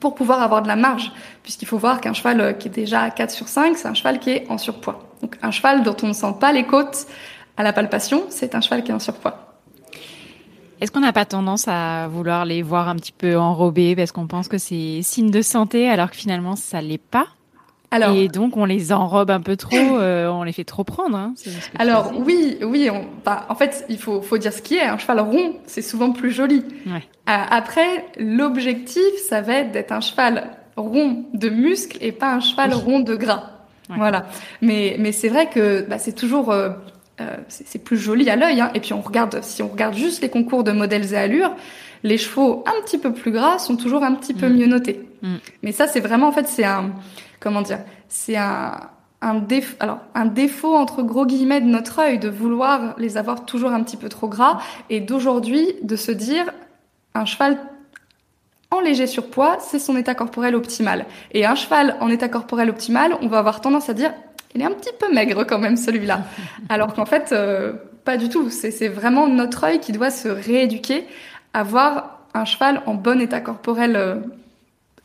[0.00, 3.02] pour pouvoir avoir de la marge, puisqu'il faut voir qu'un cheval euh, qui est déjà
[3.02, 5.10] à 4 sur 5, c'est un cheval qui est en surpoids.
[5.20, 7.06] Donc un cheval dont on ne sent pas les côtes
[7.58, 9.47] à la palpation, c'est un cheval qui est en surpoids.
[10.80, 14.26] Est-ce qu'on n'a pas tendance à vouloir les voir un petit peu enrobés parce qu'on
[14.26, 17.26] pense que c'est signe de santé alors que finalement ça l'est pas?
[17.90, 21.16] Alors, et donc on les enrobe un peu trop, euh, on les fait trop prendre.
[21.16, 21.32] Hein,
[21.78, 22.90] alors oui, oui.
[22.92, 24.82] On, bah, en fait, il faut, faut dire ce qui est.
[24.82, 26.64] Un cheval rond, c'est souvent plus joli.
[26.86, 27.02] Ouais.
[27.30, 32.40] Euh, après, l'objectif, ça va être d'être un cheval rond de muscles et pas un
[32.40, 33.52] cheval rond de gras.
[33.88, 34.26] Voilà.
[34.60, 36.70] Mais, mais c'est vrai que bah, c'est toujours euh,
[37.20, 38.60] euh c'est plus joli à l'œil.
[38.60, 38.70] Hein.
[38.74, 41.54] Et puis on regarde, si on regarde juste les concours de modèles et allures,
[42.02, 44.56] les chevaux un petit peu plus gras sont toujours un petit peu mm.
[44.56, 45.08] mieux notés.
[45.22, 45.36] Mm.
[45.62, 46.92] Mais ça, c'est vraiment en fait, c'est un
[47.40, 48.80] comment dire, c'est un,
[49.20, 53.44] un, défaut, alors, un défaut entre gros guillemets de notre œil de vouloir les avoir
[53.44, 54.58] toujours un petit peu trop gras
[54.90, 56.46] et d'aujourd'hui de se dire
[57.14, 57.58] un cheval
[58.70, 61.06] en léger surpoids, c'est son état corporel optimal.
[61.32, 64.12] Et un cheval en état corporel optimal, on va avoir tendance à dire
[64.54, 66.22] il est un petit peu maigre quand même celui-là.
[66.68, 67.72] Alors qu'en fait, euh,
[68.04, 68.50] pas du tout.
[68.50, 71.04] C'est vraiment notre œil qui doit se rééduquer
[71.52, 74.16] à voir un cheval en bon état corporel euh,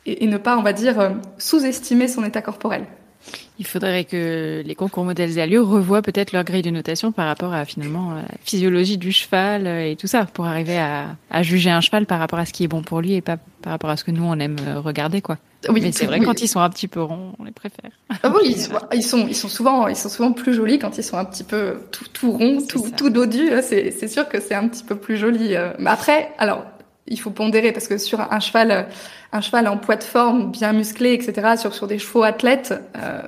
[0.06, 2.84] et, ne pas, on va dire, euh, sous-estimer son état corporel.
[3.58, 7.26] Il faudrait que les concours modèles et allures revoient peut-être leur grille de notation par
[7.26, 11.42] rapport à finalement la physiologie du cheval euh, et tout ça pour arriver à, à,
[11.42, 13.72] juger un cheval par rapport à ce qui est bon pour lui et pas par
[13.72, 15.38] rapport à ce que nous on aime euh, regarder quoi.
[15.70, 17.90] Oui, Mais c'est vrai quand ils sont un petit peu ronds, on les préfère.
[18.22, 18.54] Ah oui,
[18.92, 21.44] ils sont, ils sont souvent ils sont souvent plus jolis quand ils sont un petit
[21.44, 23.48] peu tout tout ronds, tout tout dodu.
[23.62, 25.54] C'est c'est sûr que c'est un petit peu plus joli.
[25.78, 26.64] Mais après, alors
[27.06, 28.88] il faut pondérer parce que sur un cheval,
[29.32, 33.22] un cheval en poids de forme, bien musclé, etc., sur, sur des chevaux athlètes, euh,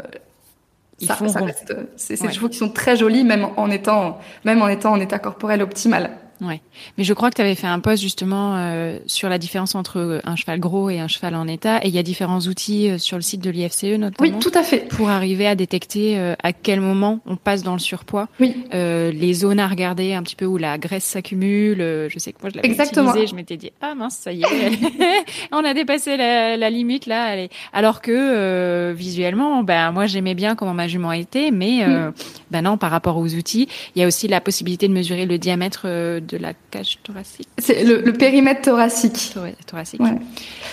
[0.99, 4.69] ça, ça reste, c'est des chevaux qui sont très jolis, même en étant, même en
[4.69, 6.11] étant en état corporel optimal.
[6.40, 6.61] Ouais.
[6.99, 9.99] Mais je crois que tu avais fait un post justement euh, sur la différence entre
[9.99, 11.79] euh, un cheval gros et un cheval en état.
[11.83, 14.14] Et il y a différents outils euh, sur le site de l'IFCE notamment.
[14.20, 14.88] Oui, tout à fait.
[14.88, 18.29] Pour arriver à détecter à quel moment on passe dans le surpoids.
[18.40, 18.55] Oui.
[18.72, 21.79] les zones à regarder un petit peu où la graisse s'accumule.
[21.79, 23.27] je sais que moi je l'avais utilisé.
[23.27, 24.46] Je m'étais dit ah mince ça y est,
[25.53, 27.25] on a dépassé la, la limite là.
[27.25, 27.49] Allez.
[27.72, 32.12] Alors que visuellement, ben moi j'aimais bien comment ma jument était, mais mm.
[32.51, 35.38] ben non par rapport aux outils, il y a aussi la possibilité de mesurer le
[35.38, 35.87] diamètre
[36.27, 37.49] de la cage thoracique.
[37.59, 39.35] C'est le, périmètre thoracique.
[39.67, 40.01] thoracique.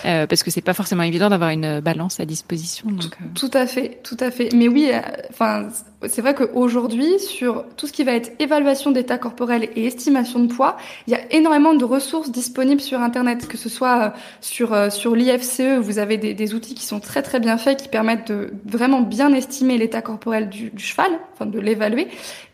[0.05, 2.89] Euh, parce que c'est pas forcément évident d'avoir une balance à disposition.
[2.89, 3.25] Donc, euh.
[3.35, 4.49] tout, à fait, tout à fait.
[4.53, 5.67] Mais oui, euh, enfin,
[6.07, 10.53] c'est vrai qu'aujourd'hui, sur tout ce qui va être évaluation d'état corporel et estimation de
[10.53, 15.15] poids, il y a énormément de ressources disponibles sur Internet, que ce soit sur sur
[15.15, 18.53] l'IFCE, vous avez des, des, outils qui sont très très bien faits, qui permettent de
[18.65, 22.07] vraiment bien estimer l'état corporel du, du cheval, enfin de l'évaluer,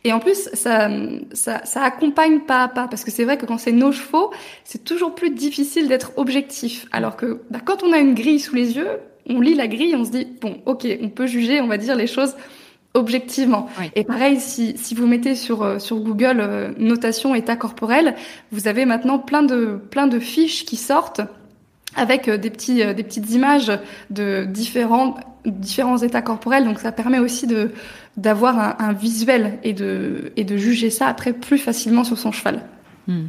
[0.03, 0.89] et en plus, ça,
[1.33, 4.31] ça, ça, accompagne pas à pas, parce que c'est vrai que quand c'est nos chevaux,
[4.63, 6.85] c'est toujours plus difficile d'être objectif.
[6.91, 8.88] Alors que bah, quand on a une grille sous les yeux,
[9.27, 11.95] on lit la grille, on se dit bon, ok, on peut juger, on va dire
[11.95, 12.35] les choses
[12.93, 13.69] objectivement.
[13.95, 18.15] Et pareil, si, si vous mettez sur euh, sur Google euh, notation état corporel,
[18.51, 21.21] vous avez maintenant plein de plein de fiches qui sortent
[21.95, 23.71] avec euh, des petits des petites images
[24.09, 25.15] de différents
[25.51, 26.65] différents états corporels.
[26.65, 27.71] Donc ça permet aussi de
[28.17, 32.33] d'avoir un, un, visuel et de, et de juger ça après plus facilement sur son
[32.33, 32.63] cheval.
[33.07, 33.27] Hmm.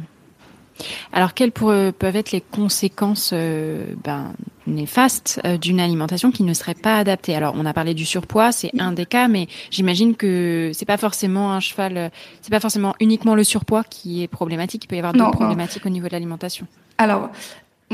[1.13, 4.33] Alors, quelles peuvent être les conséquences euh, ben,
[4.67, 7.35] néfastes euh, d'une alimentation qui ne serait pas adaptée?
[7.35, 10.97] Alors, on a parlé du surpoids, c'est un des cas, mais j'imagine que c'est pas
[10.97, 14.83] forcément un cheval, c'est pas forcément uniquement le surpoids qui est problématique.
[14.85, 16.67] Il peut y avoir d'autres problématiques au niveau de l'alimentation.
[16.97, 17.29] Alors,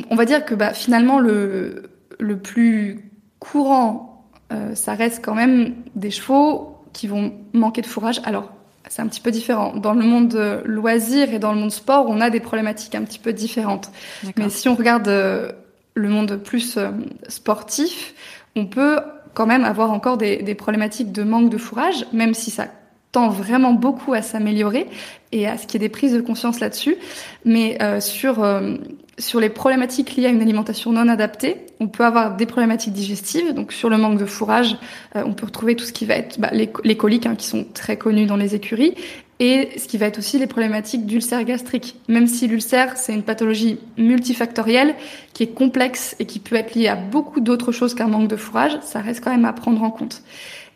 [0.10, 4.17] on va dire que bah, finalement le le plus courant,
[4.52, 8.22] euh, ça reste quand même des chevaux qui vont manquer de fourrage.
[8.24, 8.52] Alors,
[8.90, 9.76] c'est un petit peu différent.
[9.76, 13.20] Dans le monde loisir et dans le monde sport, on a des problématiques un petit
[13.20, 13.92] peu différentes.
[14.38, 15.52] Mais si on regarde euh,
[15.94, 16.92] le monde plus euh,
[17.28, 18.14] sportif,
[18.56, 19.00] on peut
[19.34, 22.68] quand même avoir encore des, des problématiques de manque de fourrage, même si ça
[23.12, 24.88] tend vraiment beaucoup à s'améliorer
[25.32, 26.98] et à ce qu'il y ait des prises de conscience là-dessus.
[27.46, 28.76] Mais euh, sur euh,
[29.18, 33.54] sur les problématiques liées à une alimentation non adaptée, on peut avoir des problématiques digestives.
[33.54, 34.78] Donc sur le manque de fourrage,
[35.16, 37.66] euh, on peut retrouver tout ce qui va être bah, les, coliques hein, qui sont
[37.74, 38.96] très connus dans les écuries
[39.40, 41.96] et ce qui va être aussi les problématiques d'ulcère gastrique.
[42.08, 44.96] Même si l'ulcère, c'est une pathologie multifactorielle
[45.34, 48.36] qui est complexe et qui peut être liée à beaucoup d'autres choses qu'un manque de
[48.36, 50.24] fourrage, ça reste quand même à prendre en compte.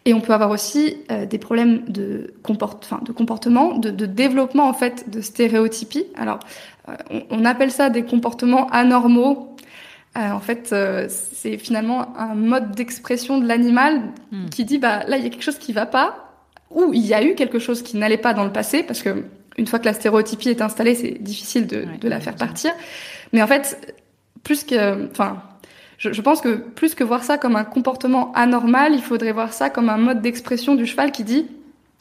[0.05, 5.21] Et on peut avoir aussi euh, des problèmes de, comportement, de, développement en fait de
[5.21, 6.05] stéréotypie.
[6.15, 6.39] Alors,
[6.89, 9.50] euh, on, appelle ça des comportements anormaux.
[10.17, 14.49] Euh, en fait, euh, c'est finalement un mode d'expression de l'animal hmm.
[14.49, 16.33] qui dit bah là il y a quelque chose qui va pas,
[16.69, 19.23] ou il y a eu quelque chose qui n'allait pas dans le passé, parce que
[19.57, 22.71] une fois que la stéréotypie est installée, c'est difficile de, ouais, de la faire partir.
[23.31, 23.95] Mais en fait,
[24.43, 25.41] plus que, enfin,
[25.97, 29.53] je, je, pense que plus que voir ça comme un comportement anormal, il faudrait voir
[29.53, 31.47] ça comme un mode d'expression du cheval qui dit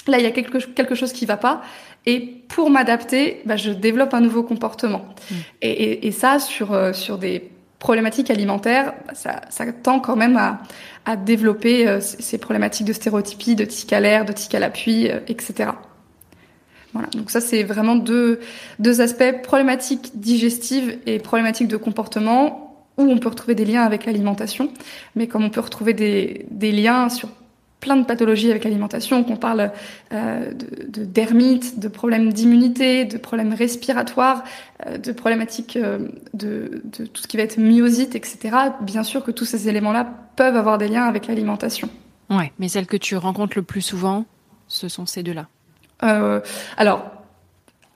[0.06, 1.60] là il y a quelque, quelque chose qui va pas
[2.06, 5.04] et pour m'adapter, bah, je développe un nouveau comportement.
[5.30, 5.34] Mmh.
[5.62, 10.14] Et, et, et, ça sur euh, sur des problématiques alimentaires, bah, ça, ça tend quand
[10.14, 10.60] même à,
[11.06, 15.10] à développer euh, ces problématiques de stéréotypie, de tic à l'air, de tic à l'appui,
[15.10, 15.70] euh, etc.
[16.92, 18.40] Voilà, donc ça c'est vraiment deux,
[18.78, 24.04] deux aspects problématiques digestives et problématiques de comportement où on peut retrouver des liens avec
[24.04, 24.70] l'alimentation,
[25.16, 27.28] mais comme on peut retrouver des, des liens sur
[27.80, 29.72] plein de pathologies avec l'alimentation, qu'on parle
[30.12, 34.44] euh, de, de dermite, de problèmes d'immunité, de problèmes respiratoires,
[34.86, 38.56] euh, de problématiques euh, de, de, tout ce qui va être myosite, etc.
[38.82, 41.88] Bien sûr que tous ces éléments-là peuvent avoir des liens avec l'alimentation.
[42.28, 44.24] Ouais, mais celles que tu rencontres le plus souvent,
[44.68, 45.48] ce sont ces deux-là.
[46.02, 46.40] Euh,
[46.76, 47.04] alors,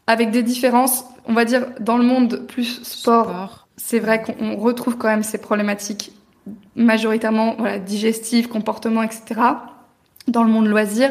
[0.06, 3.26] avec des différences, on va dire dans le monde plus sport.
[3.26, 6.12] sport c'est vrai qu'on retrouve quand même ces problématiques
[6.76, 9.40] majoritairement voilà, digestives, comportement, etc.
[10.28, 11.10] Dans le monde loisir,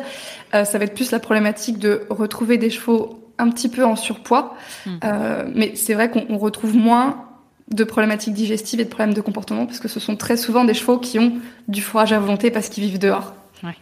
[0.53, 3.95] euh, ça va être plus la problématique de retrouver des chevaux un petit peu en
[3.95, 4.55] surpoids.
[4.85, 4.91] Mmh.
[5.03, 7.25] Euh, mais c'est vrai qu'on retrouve moins
[7.71, 10.73] de problématiques digestives et de problèmes de comportement parce que ce sont très souvent des
[10.73, 11.33] chevaux qui ont
[11.67, 13.33] du fourrage à volonté parce qu'ils vivent dehors.
[13.63, 13.75] Ouais.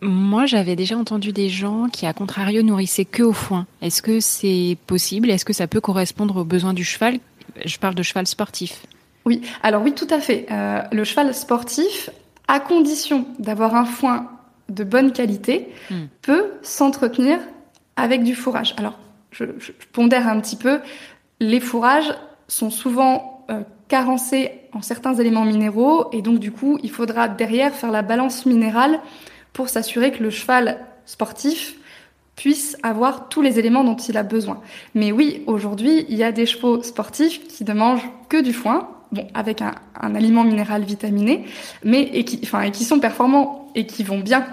[0.00, 3.66] Moi, j'avais déjà entendu des gens qui, à contrario, nourrissaient que au foin.
[3.82, 5.30] Est-ce que c'est possible?
[5.30, 7.18] Est-ce que ça peut correspondre aux besoins du cheval?
[7.64, 8.86] Je parle de cheval sportif.
[9.24, 10.46] Oui, alors oui, tout à fait.
[10.50, 12.10] Euh, le cheval sportif,
[12.48, 14.30] à condition d'avoir un foin
[14.68, 16.04] de bonne qualité, hmm.
[16.22, 17.38] peut s'entretenir
[17.96, 18.74] avec du fourrage.
[18.76, 18.98] Alors,
[19.30, 20.80] je, je, pondère un petit peu.
[21.40, 22.12] Les fourrages
[22.48, 27.74] sont souvent euh, carencés en certains éléments minéraux et donc du coup, il faudra derrière
[27.74, 29.00] faire la balance minérale
[29.52, 31.76] pour s'assurer que le cheval sportif
[32.36, 34.60] puisse avoir tous les éléments dont il a besoin.
[34.94, 38.88] Mais oui, aujourd'hui, il y a des chevaux sportifs qui ne mangent que du foin,
[39.12, 41.44] bon, avec un, un aliment minéral vitaminé,
[41.84, 44.46] mais et qui, enfin, et qui sont performants et qui vont bien.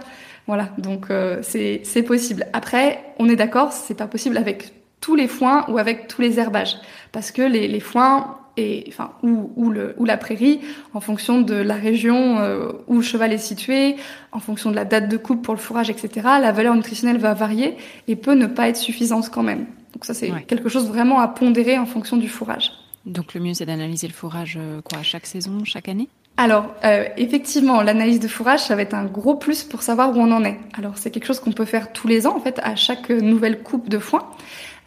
[0.48, 2.46] Voilà, donc euh, c'est possible.
[2.54, 6.40] Après, on est d'accord, c'est pas possible avec tous les foins ou avec tous les
[6.40, 6.78] herbages,
[7.12, 10.62] parce que les, les foins et enfin ou, ou, le, ou la prairie
[10.94, 13.96] en fonction de la région euh, où le cheval est situé,
[14.32, 16.10] en fonction de la date de coupe pour le fourrage, etc.
[16.42, 17.76] La valeur nutritionnelle va varier
[18.08, 19.66] et peut ne pas être suffisante quand même.
[19.94, 20.44] Donc ça c'est ouais.
[20.44, 22.72] quelque chose vraiment à pondérer en fonction du fourrage.
[23.06, 26.10] Donc le mieux c'est d'analyser le fourrage euh, quoi chaque saison, chaque année?
[26.38, 30.20] Alors, euh, effectivement, l'analyse de fourrage, ça va être un gros plus pour savoir où
[30.20, 30.60] on en est.
[30.78, 33.64] Alors, c'est quelque chose qu'on peut faire tous les ans, en fait, à chaque nouvelle
[33.64, 34.30] coupe de foin.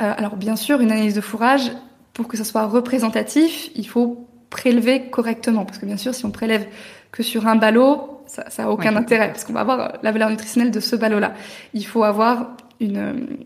[0.03, 1.73] Euh, alors, bien sûr, une analyse de fourrage,
[2.13, 5.65] pour que ça soit représentatif, il faut prélever correctement.
[5.65, 6.67] Parce que bien sûr, si on prélève
[7.13, 10.29] que sur un ballot, ça n'a aucun ouais, intérêt, parce qu'on va avoir la valeur
[10.29, 11.33] nutritionnelle de ce ballot-là.
[11.73, 13.39] Il faut avoir une,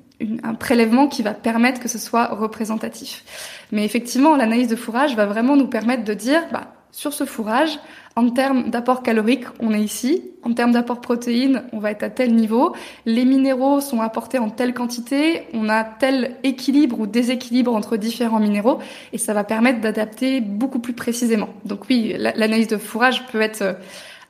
[0.43, 3.25] un prélèvement qui va permettre que ce soit représentatif.
[3.73, 7.79] Mais effectivement, l'analyse de fourrage va vraiment nous permettre de dire, bah, sur ce fourrage,
[8.17, 10.23] en termes d'apport calorique, on est ici.
[10.43, 12.75] En termes d'apport protéines, on va être à tel niveau.
[13.07, 15.45] Les minéraux sont apportés en telle quantité.
[15.55, 18.79] On a tel équilibre ou déséquilibre entre différents minéraux.
[19.15, 21.49] Et ça va permettre d'adapter beaucoup plus précisément.
[21.65, 23.77] Donc oui, l'analyse de fourrage peut être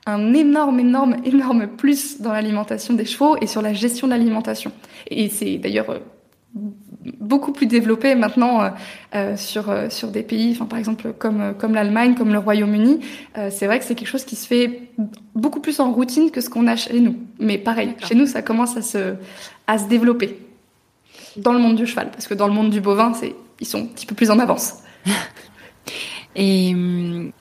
[0.05, 4.71] un énorme, énorme, énorme plus dans l'alimentation des chevaux et sur la gestion de l'alimentation.
[5.09, 5.99] Et c'est d'ailleurs
[7.19, 8.69] beaucoup plus développé maintenant euh,
[9.15, 12.39] euh, sur euh, sur des pays, enfin par exemple comme euh, comme l'Allemagne, comme le
[12.39, 12.99] Royaume-Uni.
[13.37, 14.89] Euh, c'est vrai que c'est quelque chose qui se fait
[15.35, 17.17] beaucoup plus en routine que ce qu'on a chez nous.
[17.39, 19.15] Mais pareil, chez nous ça commence à se
[19.67, 20.39] à se développer
[21.37, 23.79] dans le monde du cheval, parce que dans le monde du bovin, c'est ils sont
[23.79, 24.75] un petit peu plus en avance.
[26.35, 27.31] Et hum,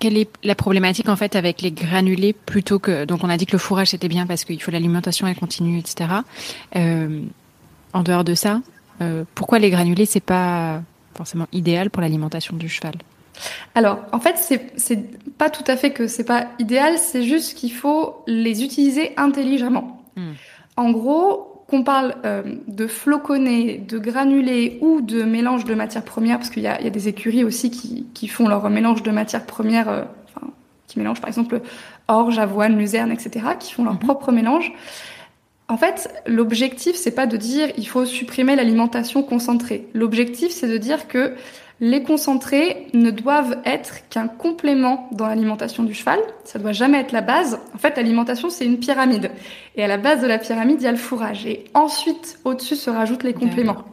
[0.00, 3.46] quelle est la problématique en fait avec les granulés plutôt que donc on a dit
[3.46, 6.10] que le fourrage c'était bien parce qu'il faut l'alimentation elle continue etc.
[6.74, 7.20] Euh,
[7.92, 8.60] en dehors de ça,
[9.00, 10.82] euh, pourquoi les granulés c'est pas
[11.14, 12.94] forcément idéal pour l'alimentation du cheval?
[13.74, 14.36] Alors, en fait,
[14.76, 14.98] c'est
[15.38, 20.04] pas tout à fait que c'est pas idéal, c'est juste qu'il faut les utiliser intelligemment.
[20.16, 20.32] Hmm.
[20.76, 26.38] En gros, qu'on parle euh, de floconnés, de granulés ou de mélange de matières premières,
[26.38, 29.46] parce qu'il y, y a, des écuries aussi qui, qui font leur mélange de matières
[29.46, 30.48] premières, euh, enfin,
[30.88, 31.60] qui mélangent par exemple
[32.08, 34.00] orge, avoine, luzerne, etc., qui font leur mhm.
[34.00, 34.72] propre mélange.
[35.68, 39.86] En fait, l'objectif, c'est pas de dire il faut supprimer l'alimentation concentrée.
[39.94, 41.34] L'objectif, c'est de dire que
[41.80, 46.20] les concentrés ne doivent être qu'un complément dans l'alimentation du cheval.
[46.44, 47.58] Ça doit jamais être la base.
[47.74, 49.30] En fait, l'alimentation, c'est une pyramide.
[49.76, 51.46] Et à la base de la pyramide, il y a le fourrage.
[51.46, 53.84] Et ensuite, au-dessus, se rajoutent les compléments.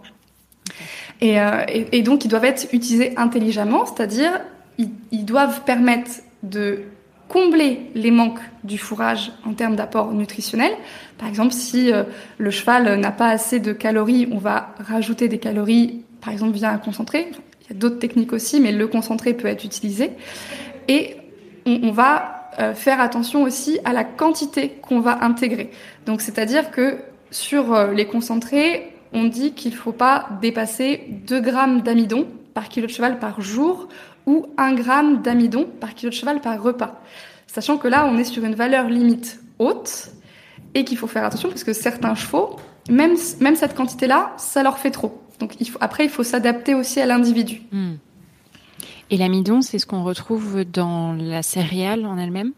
[1.24, 4.42] Euh, et, donc, ils doivent être utilisés intelligemment, c'est-à-dire,
[4.78, 6.12] ils doivent permettre
[6.44, 6.84] de
[7.30, 10.72] combler les manques du fourrage en termes d'apport nutritionnel.
[11.18, 12.04] Par exemple, si euh,
[12.38, 16.72] le cheval n'a pas assez de calories, on va rajouter des calories, par exemple via
[16.72, 17.32] un concentré.
[17.68, 20.12] Il y a d'autres techniques aussi, mais le concentré peut être utilisé.
[20.88, 21.18] Et
[21.66, 25.70] on, va euh, faire attention aussi à la quantité qu'on va intégrer.
[26.06, 26.98] Donc, c'est-à-dire que
[27.30, 32.70] sur euh, les concentrés, on dit qu'il ne faut pas dépasser 2 grammes d'amidon par
[32.70, 33.90] kilo de cheval par jour
[34.26, 37.02] ou 1 gramme d'amidon par kilo de cheval par repas.
[37.48, 40.12] Sachant que là, on est sur une valeur limite haute
[40.74, 42.58] et qu'il faut faire attention parce que certains chevaux,
[42.90, 45.22] même, même cette quantité-là, ça leur fait trop.
[45.40, 47.62] Donc il faut, après, il faut s'adapter aussi à l'individu.
[47.72, 47.96] Hmm.
[49.10, 52.52] Et l'amidon, c'est ce qu'on retrouve dans la céréale en elle-même?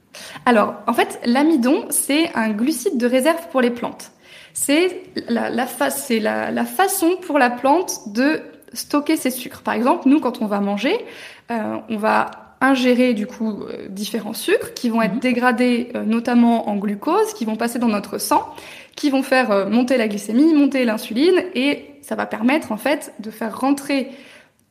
[0.47, 4.11] Alors, en fait, l'amidon, c'est un glucide de réserve pour les plantes.
[4.53, 5.67] C'est la, la,
[6.09, 8.41] la, la façon pour la plante de
[8.73, 9.61] stocker ses sucres.
[9.61, 11.05] Par exemple, nous, quand on va manger,
[11.51, 15.19] euh, on va ingérer du coup euh, différents sucres qui vont être mhm.
[15.19, 18.53] dégradés euh, notamment en glucose, qui vont passer dans notre sang,
[18.95, 23.31] qui vont faire monter la glycémie, monter l'insuline et ça va permettre en fait de
[23.31, 24.11] faire rentrer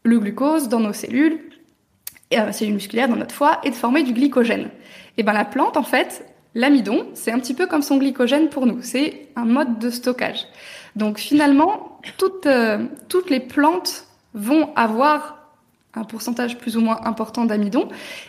[0.03, 1.41] le glucose dans nos cellules,
[2.53, 4.69] cellules musculaires dans notre foie et de former du glycogène.
[5.17, 8.67] Et ben la plante en fait, l'amidon, c'est un petit peu comme son glycogène pour
[8.67, 10.47] nous, c'est un mode de stockage.
[10.95, 12.49] Donc finalement, toutes
[13.09, 15.38] toutes les plantes vont avoir
[15.99, 17.89] un pourcentage plus ou moins important d'amidon.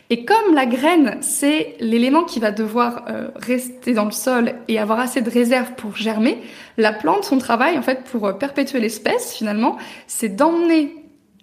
[0.09, 4.79] Et comme la graine, c'est l'élément qui va devoir euh, rester dans le sol et
[4.79, 6.39] avoir assez de réserve pour germer,
[6.77, 10.95] la plante, son travail, en fait, pour euh, perpétuer l'espèce, finalement, c'est d'emmener,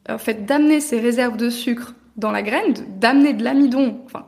[0.09, 4.27] en fait, d'amener ces réserves de sucre dans la graine, d'amener de l'amidon, enfin,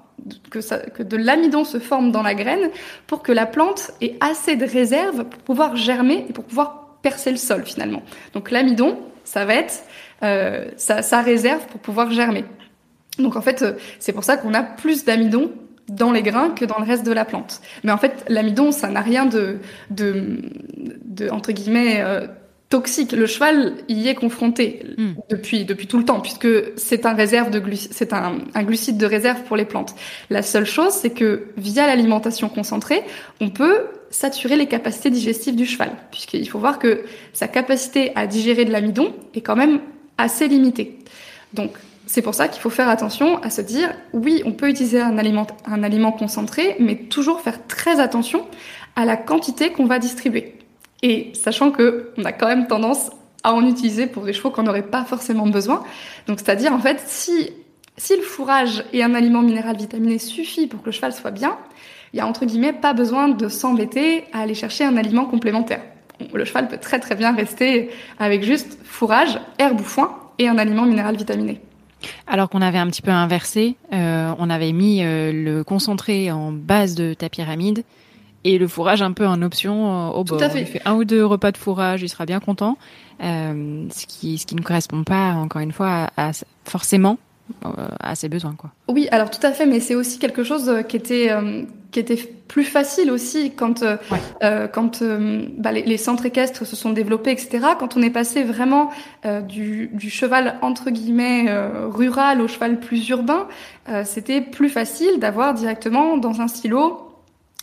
[0.50, 2.70] que, ça, que de l'amidon se forme dans la graine
[3.06, 7.30] pour que la plante ait assez de réserve pour pouvoir germer et pour pouvoir percer
[7.30, 8.02] le sol, finalement.
[8.34, 9.82] Donc l'amidon, ça va être
[10.22, 12.44] euh, sa, réserve pour pouvoir germer.
[13.18, 15.52] Donc en fait, euh, c'est pour ça qu'on a plus d'amidon
[15.88, 17.60] dans les grains que dans le reste de la plante.
[17.84, 19.58] Mais en fait, l'amidon, ça n'a rien de,
[19.90, 20.40] de,
[21.04, 22.26] de, entre guillemets, euh,
[22.68, 23.12] toxique.
[23.12, 25.12] Le cheval y est confronté hmm.
[25.30, 29.06] depuis depuis tout le temps, puisque c'est un réserve de c'est un, un, glucide de
[29.06, 29.94] réserve pour les plantes.
[30.30, 33.02] La seule chose, c'est que via l'alimentation concentrée,
[33.40, 38.26] on peut saturer les capacités digestives du cheval, puisqu'il faut voir que sa capacité à
[38.26, 39.80] digérer de l'amidon est quand même
[40.18, 40.98] assez limité.
[41.54, 41.72] Donc,
[42.06, 45.18] c'est pour ça qu'il faut faire attention à se dire, oui, on peut utiliser un
[45.18, 48.46] aliment, un aliment concentré, mais toujours faire très attention
[48.96, 50.54] à la quantité qu'on va distribuer.
[51.02, 53.10] Et sachant que on a quand même tendance
[53.44, 55.84] à en utiliser pour des chevaux qu'on n'aurait pas forcément besoin.
[56.26, 57.50] Donc, c'est-à-dire, en fait, si,
[57.96, 61.56] si le fourrage et un aliment minéral vitaminé suffit pour que le cheval soit bien,
[62.12, 65.82] il y a entre guillemets pas besoin de s'embêter à aller chercher un aliment complémentaire
[66.32, 70.58] le cheval peut très très bien rester avec juste fourrage, herbe ou foin et un
[70.58, 71.60] aliment minéral vitaminé.
[72.26, 76.52] Alors qu'on avait un petit peu inversé, euh, on avait mis euh, le concentré en
[76.52, 77.84] base de ta pyramide
[78.44, 80.40] et le fourrage un peu en option euh, au bord.
[80.54, 82.78] Il fait un ou deux repas de fourrage, il sera bien content.
[83.20, 86.30] ce qui ce qui ne correspond pas encore une fois à
[86.64, 87.18] forcément
[88.00, 88.70] à ses besoins quoi.
[88.88, 91.30] Oui, alors tout à fait, mais c'est aussi quelque chose qui était
[91.90, 92.16] qui était
[92.48, 93.96] plus facile aussi quand euh,
[94.42, 97.60] euh quand euh, bah, les, centres équestres se sont développés, etc.
[97.78, 98.90] Quand on est passé vraiment
[99.24, 101.46] euh, du, du, cheval entre guillemets
[101.90, 103.46] rural au cheval plus urbain,
[104.04, 107.07] c'était plus facile d'avoir directement dans un stylo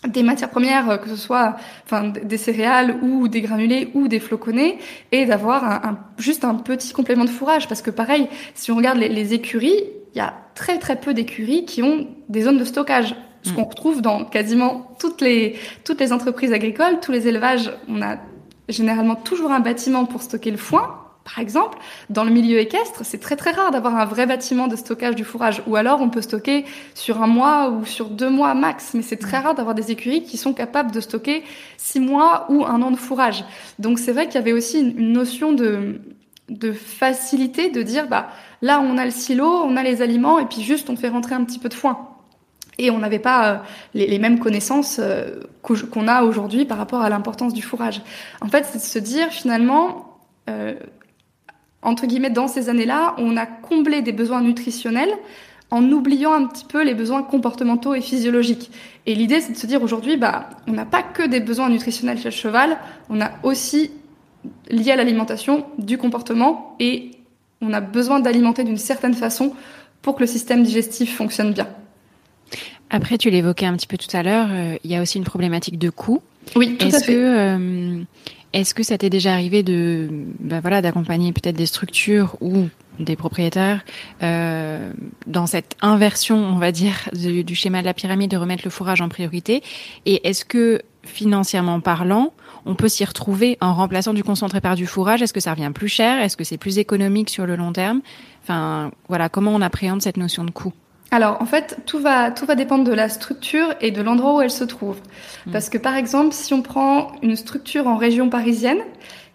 [0.08, 4.78] des matières premières, que ce soit enfin des céréales ou des granulés ou des floconnés,
[5.12, 7.68] et d'avoir un, un, juste un petit complément de fourrage.
[7.68, 9.84] Parce que pareil, si on regarde les, les écuries,
[10.14, 13.66] il y a très très peu d'écuries qui ont des zones de stockage ce qu'on
[13.66, 17.72] retrouve dans quasiment toutes les, toutes les entreprises agricoles, tous les élevages.
[17.88, 18.18] On a
[18.68, 21.80] généralement toujours un bâtiment pour stocker le foin, par exemple,
[22.12, 25.24] dans le milieu équestre, c'est très très rare d'avoir un vrai bâtiment de stockage du
[25.24, 25.64] fourrage.
[25.66, 29.18] Ou alors on peut stocker sur un mois ou sur deux mois max, mais c'est
[29.18, 31.44] très rare d'avoir des écuries qui sont capables de stocker
[31.78, 33.44] six mois ou un an de fourrage.
[33.80, 36.00] Donc c'est vrai qu'il y avait aussi une notion de
[36.48, 38.28] de facilité de dire bah
[38.62, 41.34] là on a le silo, on a les aliments et puis juste on fait rentrer
[41.34, 42.08] un petit peu de foin.
[42.78, 43.58] Et on n'avait pas euh,
[43.94, 48.02] les, mêmes connaissances euh, qu'on a aujourd'hui par rapport à l'importance du fourrage.
[48.42, 50.20] En fait, c'est de se dire finalement,
[50.50, 50.76] euh,
[51.86, 55.14] entre guillemets, dans ces années-là, on a comblé des besoins nutritionnels
[55.72, 58.72] en oubliant un petit peu les besoins comportementaux et physiologiques.
[59.06, 62.18] Et l'idée, c'est de se dire aujourd'hui, bah, on n'a pas que des besoins nutritionnels
[62.18, 62.78] chez le cheval,
[63.10, 63.92] on a aussi,
[64.70, 67.12] lié à l'alimentation, du comportement et
[67.62, 69.54] on a besoin d'alimenter d'une certaine façon
[70.02, 71.68] pour que le système digestif fonctionne bien.
[72.90, 75.24] Après, tu l'évoquais un petit peu tout à l'heure, euh, il y a aussi une
[75.24, 76.22] problématique de coût.
[76.56, 77.14] Oui, tout à fait.
[77.14, 78.04] Que, euh,
[78.56, 80.08] est-ce que ça t'est déjà arrivé de,
[80.40, 83.84] ben voilà, d'accompagner peut-être des structures ou des propriétaires
[84.24, 84.94] euh,
[85.28, 89.02] dans cette inversion, on va dire, du, schéma de la pyramide, de remettre le fourrage
[89.02, 89.62] en priorité?
[90.06, 92.32] Et est-ce que financièrement parlant,
[92.66, 95.22] on peut s'y retrouver en remplaçant du concentré par du fourrage?
[95.22, 96.22] Est-ce que ça revient plus cher?
[96.22, 98.00] Est-ce que c'est plus économique sur le long terme?
[98.42, 100.72] Enfin, voilà, comment on appréhende cette notion de coût?
[101.12, 104.42] Alors, en fait, tout va, tout va dépendre de la structure et de l'endroit où
[104.42, 104.98] elle se trouve.
[105.46, 105.52] Hmm.
[105.52, 108.80] Parce que, par exemple, si on prend une structure en région parisienne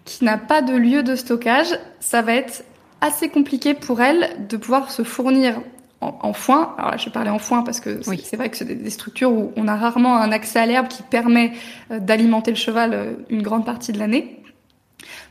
[0.04, 1.68] qui n'a pas de lieu de stockage,
[2.00, 2.64] ça va être
[3.00, 5.60] assez compliqué pour elle de pouvoir se fournir
[6.00, 6.74] en, foin.
[6.78, 9.30] Alors là, je vais parler en foin parce que c'est vrai que c'est des, structures
[9.30, 11.52] où on a rarement un accès à l'herbe qui permet
[11.90, 14.42] euh, d'alimenter le cheval euh, une grande partie de l'année.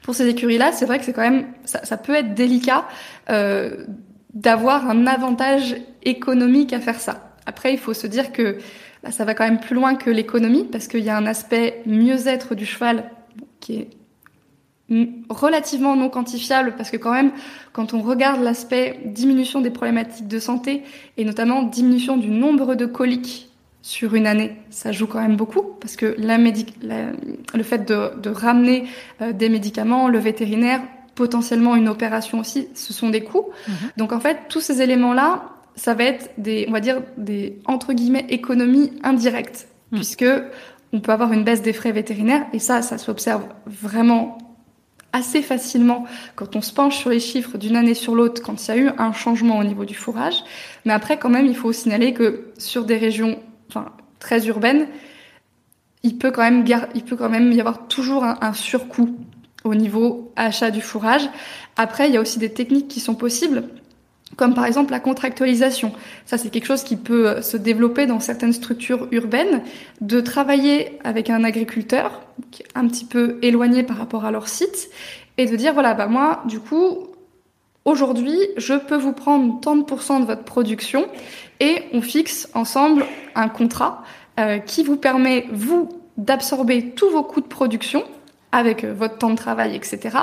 [0.03, 2.85] Pour ces écuries-là, c'est vrai que c'est quand même, ça, peut être délicat
[3.29, 3.85] euh,
[4.33, 7.35] d'avoir un avantage économique à faire ça.
[7.45, 8.57] Après, il faut se dire que
[9.03, 11.81] là, ça va quand même plus loin que l'économie parce qu'il y a un aspect
[11.85, 13.09] mieux-être du cheval
[13.59, 13.89] qui est
[15.29, 17.31] relativement non quantifiable parce que quand même,
[17.73, 20.83] quand on regarde l'aspect diminution des problématiques de santé
[21.17, 23.49] et notamment diminution du nombre de coliques
[23.81, 28.85] sur une année, ça joue quand même beaucoup parce que le fait de, de ramener
[29.21, 30.81] euh, des médicaments, le vétérinaire,
[31.19, 33.49] potentiellement une opération aussi, ce sont des coûts.
[33.67, 33.73] Mhm.
[33.97, 37.91] Donc en fait, tous ces éléments-là, ça va être des, on va dire, des entre
[37.91, 39.99] guillemets économies indirectes, mhm.
[39.99, 40.25] puisque
[40.93, 44.37] on peut avoir une baisse des frais vétérinaires et ça, ça s'observe vraiment
[45.11, 46.05] assez facilement
[46.37, 48.77] quand on se penche sur les chiffres d'une année sur l'autre, quand il y a
[48.77, 50.41] eu un changement au niveau du fourrage.
[50.85, 53.39] Mais après, quand même, il faut signaler que sur des régions
[53.69, 53.87] enfin,
[54.19, 54.87] très urbaines,
[56.03, 56.63] il peut quand même,
[56.95, 59.17] il peut quand même y avoir toujours un, un surcoût
[59.63, 61.29] au niveau achat du fourrage.
[61.75, 63.63] Après, il y a aussi des techniques qui sont possibles
[64.35, 65.91] comme par exemple la contractualisation.
[66.25, 69.63] Ça, c'est quelque chose qui peut euh, se développer dans certaines structures urbaines,
[70.01, 72.21] de travailler avec un agriculteur
[72.75, 74.89] un petit peu éloigné par rapport à leur site,
[75.37, 77.07] et de dire, voilà, bah moi, du coup,
[77.85, 81.07] aujourd'hui, je peux vous prendre tant de pourcents de votre production,
[81.59, 83.05] et on fixe ensemble
[83.35, 84.03] un contrat
[84.39, 88.03] euh, qui vous permet, vous, d'absorber tous vos coûts de production
[88.51, 90.17] avec euh, votre temps de travail, etc.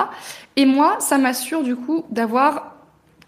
[0.55, 2.75] Et moi, ça m'assure du coup d'avoir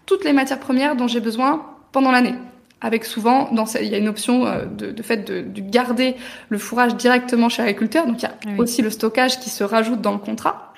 [0.06, 2.34] toutes les matières premières dont j'ai besoin pendant l'année.
[2.82, 6.16] Avec souvent, dans, il y a une option euh, de, fait de, garder
[6.48, 8.06] le fourrage directement chez l'agriculteur.
[8.06, 10.72] Donc il y a aussi le stockage qui se rajoute dans le contrat.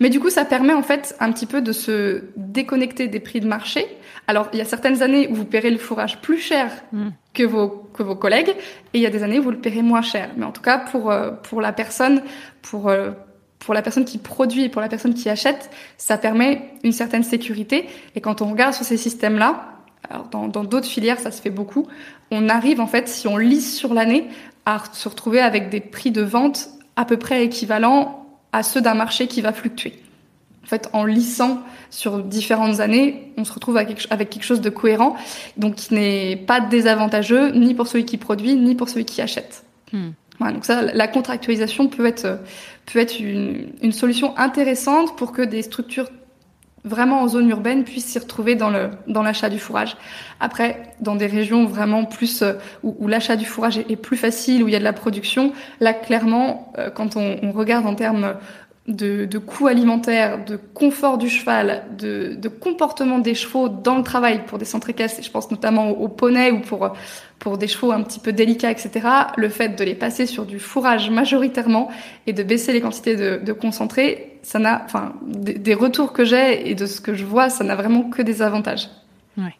[0.00, 3.40] Mais du coup, ça permet en fait un petit peu de se déconnecter des prix
[3.40, 3.86] de marché.
[4.26, 7.08] Alors, il y a certaines années où vous paierez le fourrage plus cher mm.
[7.34, 8.50] que vos que vos collègues,
[8.94, 10.30] et il y a des années où vous le paierez moins cher.
[10.36, 12.22] Mais en tout cas, pour euh, pour la personne,
[12.62, 13.10] pour euh,
[13.62, 17.22] pour la personne qui produit et pour la personne qui achète, ça permet une certaine
[17.22, 17.86] sécurité.
[18.14, 19.68] Et quand on regarde sur ces systèmes-là,
[20.10, 21.86] alors dans d'autres filières, ça se fait beaucoup,
[22.30, 24.26] on arrive en fait, si on lisse sur l'année,
[24.66, 28.94] à se retrouver avec des prix de vente à peu près équivalents à ceux d'un
[28.94, 29.94] marché qui va fluctuer.
[30.64, 31.60] En fait, en lissant
[31.90, 35.16] sur différentes années, on se retrouve avec quelque chose de cohérent,
[35.56, 39.64] donc qui n'est pas désavantageux ni pour celui qui produit, ni pour celui qui achète.
[39.92, 40.10] Hmm
[40.50, 42.38] donc ça, la contractualisation peut être
[42.92, 46.08] peut être une, solution intéressante pour que des structures
[46.84, 48.72] vraiment en zone urbaine puissent s'y retrouver dans
[49.06, 49.96] dans l'achat du fourrage.
[50.40, 54.68] Après, dans des régions vraiment plus euh, où, l'achat du fourrage est, plus facile, où
[54.68, 58.34] il y a de la production, là clairement, euh, quand on regarde en termes
[58.88, 64.58] de, coûts alimentaires, de confort du cheval, de, comportement des chevaux dans le travail pour
[64.58, 66.92] des centres équestres, je pense notamment aux, poneys ou pour,
[67.38, 69.06] pour des chevaux un petit peu délicats, etc.,
[69.36, 71.90] le fait de les passer sur du fourrage majoritairement
[72.26, 76.68] et de baisser les quantités de, de concentré, ça n'a, enfin, des, retours que j'ai
[76.68, 78.88] et de ce que je vois, ça n'a vraiment que des avantages.
[79.38, 79.54] Ouais.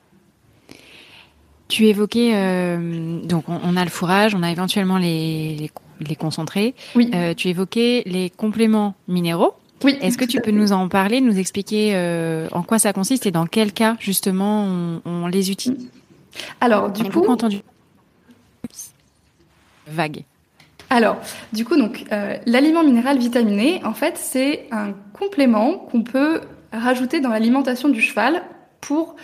[1.69, 5.71] Tu évoquais, euh, donc on, a le fourrage, on a éventuellement les, les
[6.01, 6.75] les concentrés.
[6.95, 7.11] Oui.
[7.15, 9.55] Euh, tu évoquais les compléments minéraux.
[9.85, 9.97] Oui.
[10.01, 13.31] Est-ce que tu peux nous en parler, nous expliquer euh, en quoi ça consiste et
[13.31, 15.89] dans quel cas justement on, les utilise?
[16.61, 17.63] Alors du coup, entendu
[19.89, 20.25] vague.
[20.91, 21.17] Alors,
[21.53, 27.21] du coup, donc euh, l'aliment minéral vitaminé, en fait, c'est un complément qu'on peut rajouter
[27.21, 28.43] dans l'alimentation du cheval
[28.81, 29.17] pour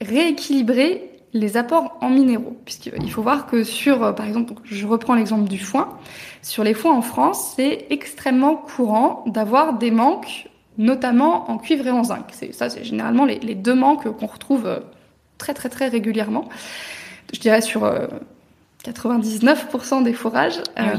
[0.00, 2.56] rééquilibrer les apports en minéraux.
[2.64, 5.98] Puisqu'il faut voir que sur, euh, par exemple, je reprends l'exemple du foin,
[6.42, 10.48] sur les foins en France, c'est extrêmement courant d'avoir des manques,
[10.78, 12.26] notamment en cuivre et en zinc.
[12.32, 14.80] C'est, ça, c'est généralement les, deux manques qu'on retrouve euh,
[15.36, 16.48] très très très régulièrement.
[17.32, 17.82] Je dirais sur
[18.84, 20.60] 99% euh, des fourrages.
[20.76, 20.94] Ah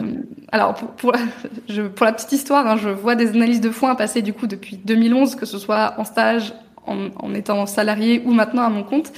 [0.52, 1.20] alors pour, pour, la,
[1.68, 4.48] je, pour, la, petite histoire, hein, je vois des analyses de foin passer du coup
[4.48, 6.54] depuis 2011, que ce soit en stage,
[6.90, 9.12] en, étant salarié ou maintenant à mon compte.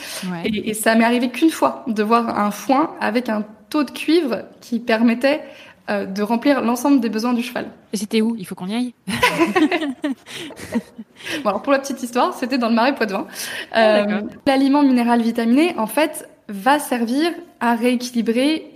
[0.46, 4.44] Et, ça m'est arrivé qu'une fois de voir un foin avec un taux de cuivre
[4.60, 5.42] qui permettait
[5.90, 7.68] euh, de remplir l'ensemble des besoins du cheval.
[7.94, 8.36] Et c'était où?
[8.38, 8.94] Il faut qu'on y aille.
[11.44, 13.28] bon, alors pour la petite histoire, c'était dans le marais Poitevin.
[13.72, 18.71] Ah, euh, L'aliment minéral vitaminé, en fait, va servir à rééquilibrer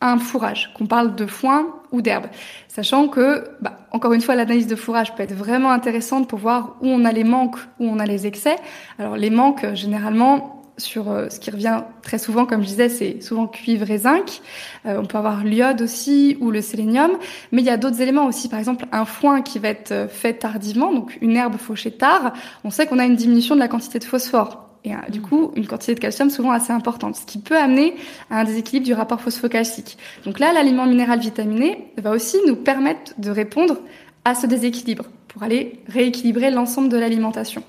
[0.00, 2.26] un fourrage, qu'on parle de foin ou d'herbe.
[2.68, 6.76] Sachant que, bah, encore une fois, l'analyse de fourrage peut être vraiment intéressante pour voir
[6.82, 8.56] où on a les manques, où on a les excès.
[8.98, 12.90] Alors les manques, euh, généralement, sur euh, ce qui revient très souvent, comme je disais,
[12.90, 14.42] c'est souvent cuivre et zinc.
[14.84, 17.12] Euh, on peut avoir l'iode aussi ou le sélénium,
[17.50, 18.50] mais il y a d'autres éléments aussi.
[18.50, 22.34] Par exemple, un foin qui va être fait tardivement, donc une herbe fauchée tard.
[22.64, 25.52] On sait qu'on a une diminution de la quantité de phosphore et euh, du coup
[25.56, 27.94] une quantité de calcium souvent assez importante, ce qui peut amener
[28.30, 29.98] à un déséquilibre du rapport phosphocalcique.
[30.24, 33.78] Donc là, l'aliment minéral vitaminé va aussi nous permettre de répondre
[34.24, 37.62] à ce déséquilibre pour aller rééquilibrer l'ensemble de l'alimentation.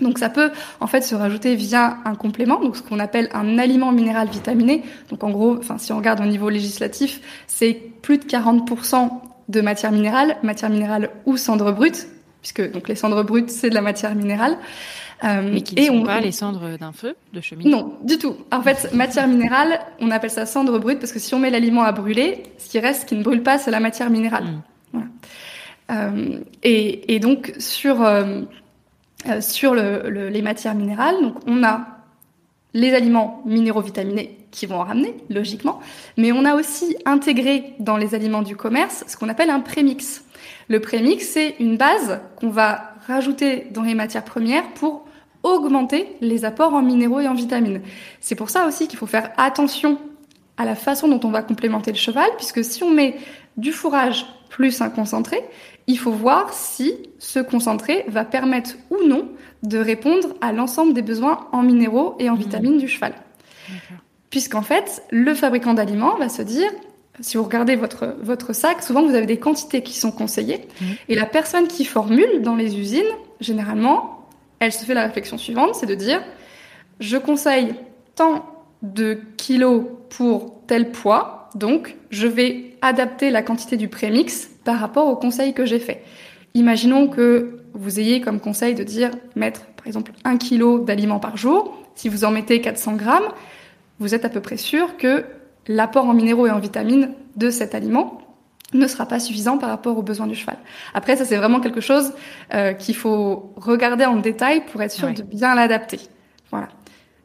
[0.00, 3.58] Donc ça peut en fait se rajouter via un complément, donc ce qu'on appelle un
[3.58, 4.82] aliment minéral vitaminé.
[5.10, 9.10] Donc en gros, enfin si on regarde au niveau législatif, c'est plus de 40%
[9.48, 12.08] de matière minérale, matière minérale ou cendre brute,
[12.40, 14.56] puisque donc les cendres brutes c'est de la matière minérale.
[15.22, 18.36] Euh, Mais qui ne sont pas les cendres d'un feu de cheminée Non, du tout.
[18.50, 21.82] En fait, matière minérale, on appelle ça cendre brute parce que si on met l'aliment
[21.82, 24.44] à brûler, ce qui reste, qui ne brûle pas, c'est la matière minérale.
[24.44, 24.62] Mm.
[24.92, 25.06] Voilà.
[25.90, 28.42] Euh, et, et, donc sur euh,
[29.28, 31.86] euh, sur le, les matières minérales, donc on a
[32.72, 35.80] les aliments minéraux vitaminés qui vont en ramener, logiquement,
[36.16, 40.24] mais on a aussi intégré dans les aliments du commerce ce qu'on appelle un prémix.
[40.68, 45.04] Le prémix, c'est une base qu'on va rajouter dans les matières premières pour
[45.42, 47.80] augmenter les apports en minéraux et en vitamines.
[48.20, 49.98] C'est pour ça aussi qu'il faut faire attention
[50.56, 53.16] à la façon dont on va complémenter le cheval, puisque si on met
[53.56, 55.42] du fourrage plus un concentré,
[55.86, 59.28] il faut voir si ce concentré va permettre ou non
[59.62, 62.38] de répondre à l'ensemble des besoins en minéraux et en mmh.
[62.38, 63.14] vitamines du cheval.
[64.28, 66.70] Puisqu'en fait, le fabricant d'aliments va se dire,
[67.20, 70.68] si vous regardez votre, votre sac, souvent vous avez des quantités qui sont conseillées.
[70.80, 70.84] Mmh.
[71.08, 73.02] Et la personne qui formule dans les usines,
[73.40, 74.19] généralement,
[74.60, 76.22] elle se fait la réflexion suivante, c'est de dire,
[77.00, 77.74] je conseille
[78.14, 78.44] tant
[78.82, 85.08] de kilos pour tel poids, donc je vais adapter la quantité du prémix par rapport
[85.08, 86.02] au conseil que j'ai fait.
[86.54, 91.36] Imaginons que vous ayez comme conseil de dire mettre par exemple un kilo d'aliments par
[91.36, 91.76] jour.
[91.94, 93.28] Si vous en mettez 400 grammes,
[93.98, 95.24] vous êtes à peu près sûr que
[95.68, 98.19] l'apport en minéraux et en vitamines de cet aliment
[98.72, 100.56] ne sera pas suffisant par rapport aux besoins du cheval.
[100.94, 102.12] Après, ça c'est vraiment quelque chose
[102.54, 106.00] euh, qu'il faut regarder en détail pour être sûr de bien l'adapter.
[106.50, 106.68] Voilà.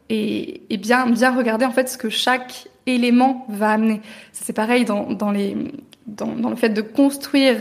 [0.10, 4.02] Et, et, bien bien regarder en fait ce que chaque élément va amener.
[4.32, 5.58] C'est pareil dans, dans, les,
[6.06, 7.58] dans, dans le fait de construire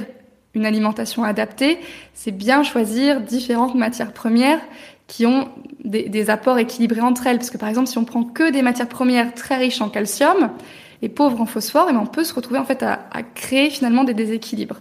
[0.55, 1.79] une alimentation adaptée,
[2.13, 4.61] c'est bien choisir différentes matières premières
[5.07, 5.49] qui ont
[5.85, 7.39] des, des, apports équilibrés entre elles.
[7.39, 10.51] Parce que par exemple, si on prend que des matières premières très riches en calcium,
[11.05, 12.99] et pauvres en phosphore, et ben, on peut se retrouver en fait à,
[13.35, 14.81] créer finalement des déséquilibres.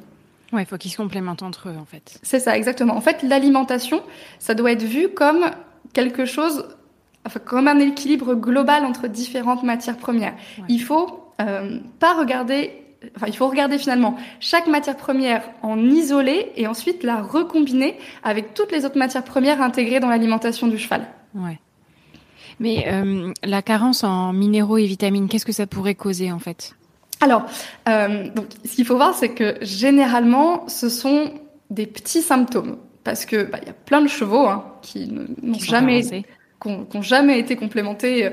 [0.53, 2.19] Ouais, il faut qu'ils se complémentent entre eux en fait.
[2.23, 2.95] C'est ça, exactement.
[2.95, 4.01] En fait, l'alimentation,
[4.39, 5.45] ça doit être vu comme
[5.93, 6.65] quelque chose,
[7.25, 10.33] enfin, comme un équilibre global entre différentes matières premières.
[10.69, 12.79] Il faut euh, pas regarder
[13.17, 18.53] Enfin, il faut regarder finalement chaque matière première en isoler et ensuite la recombiner avec
[18.53, 21.05] toutes les autres matières premières intégrées dans l'alimentation du cheval.
[21.35, 21.59] Ouais.
[22.59, 26.75] Mais euh, la carence en minéraux et vitamines, qu'est-ce que ça pourrait causer en fait?
[27.21, 27.45] Alors,
[27.87, 31.31] euh, donc, ce qu'il faut voir, c'est que généralement, ce sont
[31.69, 32.77] des petits symptômes.
[33.03, 36.01] Parce que bah, il y a plein de chevaux hein, qui n'ont jamais,
[36.63, 38.29] qui jamais été complémentés euh,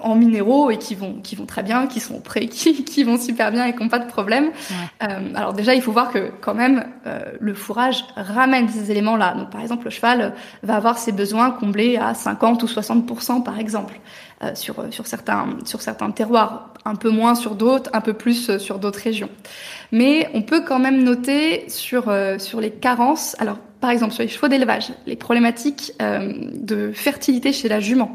[0.00, 3.18] en minéraux et qui vont qui vont très bien, qui sont prêts, qui, qui vont
[3.18, 4.50] super bien et qui n'ont pas de problème.
[5.02, 9.34] Euh, alors déjà, il faut voir que quand même euh, le fourrage ramène ces éléments-là.
[9.34, 13.58] Donc par exemple, le cheval va avoir ses besoins comblés à 50 ou 60 par
[13.58, 14.00] exemple
[14.42, 18.58] euh, sur sur certains sur certains terroirs, un peu moins sur d'autres, un peu plus
[18.58, 19.30] sur d'autres régions.
[19.92, 23.36] Mais on peut quand même noter sur sur les carences.
[23.38, 28.14] Alors par exemple sur les chevaux d'élevage, les problématiques euh, de fertilité chez la jument,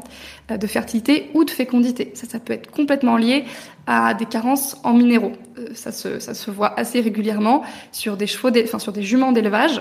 [0.50, 2.10] euh, de fertilité ou de fécondité.
[2.14, 3.44] Ça, ça peut être complètement lié
[3.86, 5.32] à des carences en minéraux.
[5.58, 9.32] Euh, ça, se, ça se voit assez régulièrement sur des chevaux, enfin sur des juments
[9.32, 9.80] d'élevage.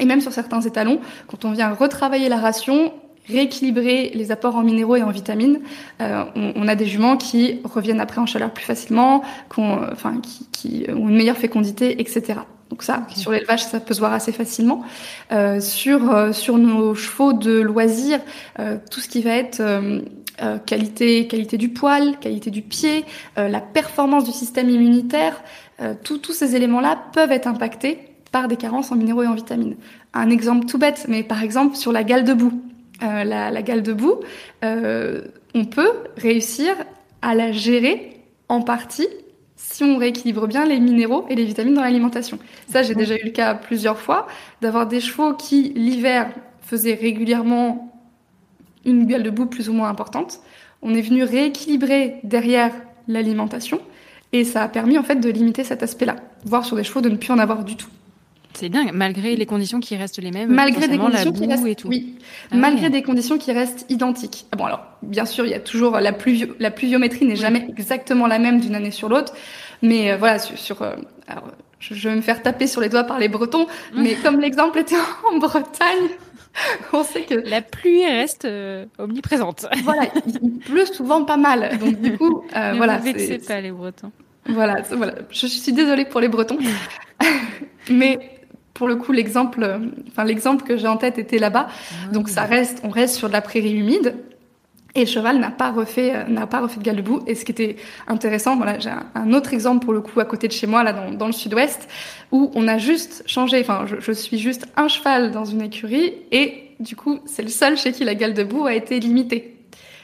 [0.00, 2.92] et même sur certains étalons, quand on vient retravailler la ration,
[3.28, 5.60] rééquilibrer les apports en minéraux et en vitamines,
[6.00, 10.46] euh, on, on, a des juments qui reviennent après en chaleur plus facilement, enfin, qui,
[10.52, 12.40] qui, ont une meilleure fécondité, etc.
[12.70, 14.84] Donc ça, sur l'élevage, ça peut se voir assez facilement.
[15.32, 18.20] Euh, sur euh, sur nos chevaux de loisirs,
[18.60, 19.60] euh, tout ce qui va être
[20.64, 23.04] qualité qualité du poil, qualité du pied,
[23.36, 25.42] la performance du système immunitaire,
[26.02, 27.98] tous ces éléments-là peuvent être impactés
[28.32, 29.76] par des carences en minéraux et en vitamines.
[30.14, 32.58] Un exemple tout bête, mais par exemple sur la gale de boue.
[33.02, 34.20] La, la, gale de boue,
[34.62, 36.74] on peut réussir
[37.20, 39.08] à la gérer en partie
[39.62, 42.38] si on rééquilibre bien les minéraux et les vitamines dans l'alimentation.
[42.66, 44.26] Ça, j'ai déjà eu le cas plusieurs fois
[44.62, 46.32] d'avoir des chevaux qui, l'hiver,
[46.62, 47.92] faisaient régulièrement
[48.86, 50.40] une gale de boue plus ou moins importante.
[50.80, 52.72] On est venu rééquilibrer derrière
[53.06, 53.80] l'alimentation
[54.32, 57.10] et ça a permis en fait de limiter cet aspect-là, voire sur des chevaux de
[57.10, 57.90] ne plus en avoir du tout.
[58.60, 60.52] C'est dingue, malgré les conditions qui restent les mêmes.
[60.52, 61.88] Malgré des conditions qui restent, et tout.
[61.88, 62.16] oui,
[62.50, 64.44] ah malgré des conditions qui restent identiques.
[64.52, 67.64] Ah bon, alors, bien sûr, il y a toujours la, pluvio la pluviométrie n'est jamais
[67.70, 69.32] exactement la même d'une année sur l'autre,
[69.80, 70.94] mais euh, voilà, sur, sur euh,
[71.26, 71.44] alors,
[71.78, 74.96] je, vais me faire taper sur les doigts par les Bretons, mais comme l'exemple était
[75.32, 76.10] en Bretagne.
[76.92, 79.68] On sait que la pluie reste euh, omniprésente.
[79.84, 83.00] voilà, il pleut souvent pas mal, donc du coup, ne voilà.
[83.00, 84.12] c'est pas les Bretons.
[84.46, 85.14] Voilà, voilà.
[85.30, 86.58] Je, je suis désolée pour les Bretons,
[87.90, 88.18] mais
[88.74, 91.68] pour le coup, l'exemple, enfin l'exemple que j'ai en tête était là-bas.
[91.68, 94.16] Ah Donc ça reste, on reste sur de la prairie humide.
[94.96, 97.20] Et le cheval n'a pas refait, euh, n'a pas refait de galde-boue.
[97.26, 97.76] Et ce qui était
[98.08, 100.92] intéressant, voilà, j'ai un autre exemple pour le coup à côté de chez moi, là
[100.92, 101.88] dans, dans le sud-ouest,
[102.32, 103.60] où on a juste changé.
[103.60, 107.48] Enfin, je, je, suis juste un cheval dans une écurie, et du coup, c'est le
[107.48, 109.56] seul chez qui la galde-boue a été limitée.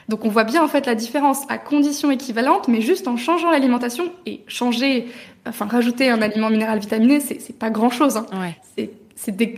[0.08, 3.50] Donc on voit bien en fait la différence à conditions équivalentes, mais juste en changeant
[3.50, 5.08] l'alimentation et changer,
[5.46, 8.16] enfin rajouter un aliment minéral vitaminé, c'est pas grand chose.
[8.16, 8.26] Hein.
[8.32, 8.56] Ouais.
[8.76, 8.90] C'est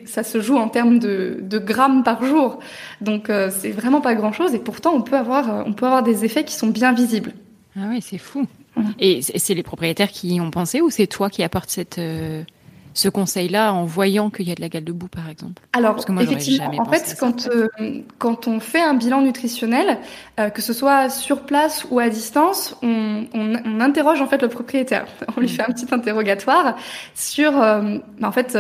[0.07, 2.61] ça se joue en termes de, de grammes par jour,
[3.01, 4.55] donc euh, c'est vraiment pas grand chose.
[4.55, 7.33] Et pourtant on peut avoir euh, on peut avoir des effets qui sont bien visibles.
[7.77, 8.47] Ah oui, c'est fou.
[9.01, 12.45] Et c'est les propriétaires qui y ont pensé ou c'est toi qui apportes cette euh,
[12.99, 15.95] ce conseil-là en voyant qu'il y a de la gale de boue, par exemple Alors,
[15.95, 17.69] Parce que moi, effectivement, en fait, quand, euh,
[18.19, 19.99] quand on fait un bilan nutritionnel,
[20.41, 24.43] euh, que ce soit sur place ou à distance, on, on, on interroge en fait
[24.43, 25.07] le propriétaire.
[25.37, 25.51] On lui mm.
[25.51, 26.77] fait un petit interrogatoire
[27.15, 28.59] sur, euh, en fait,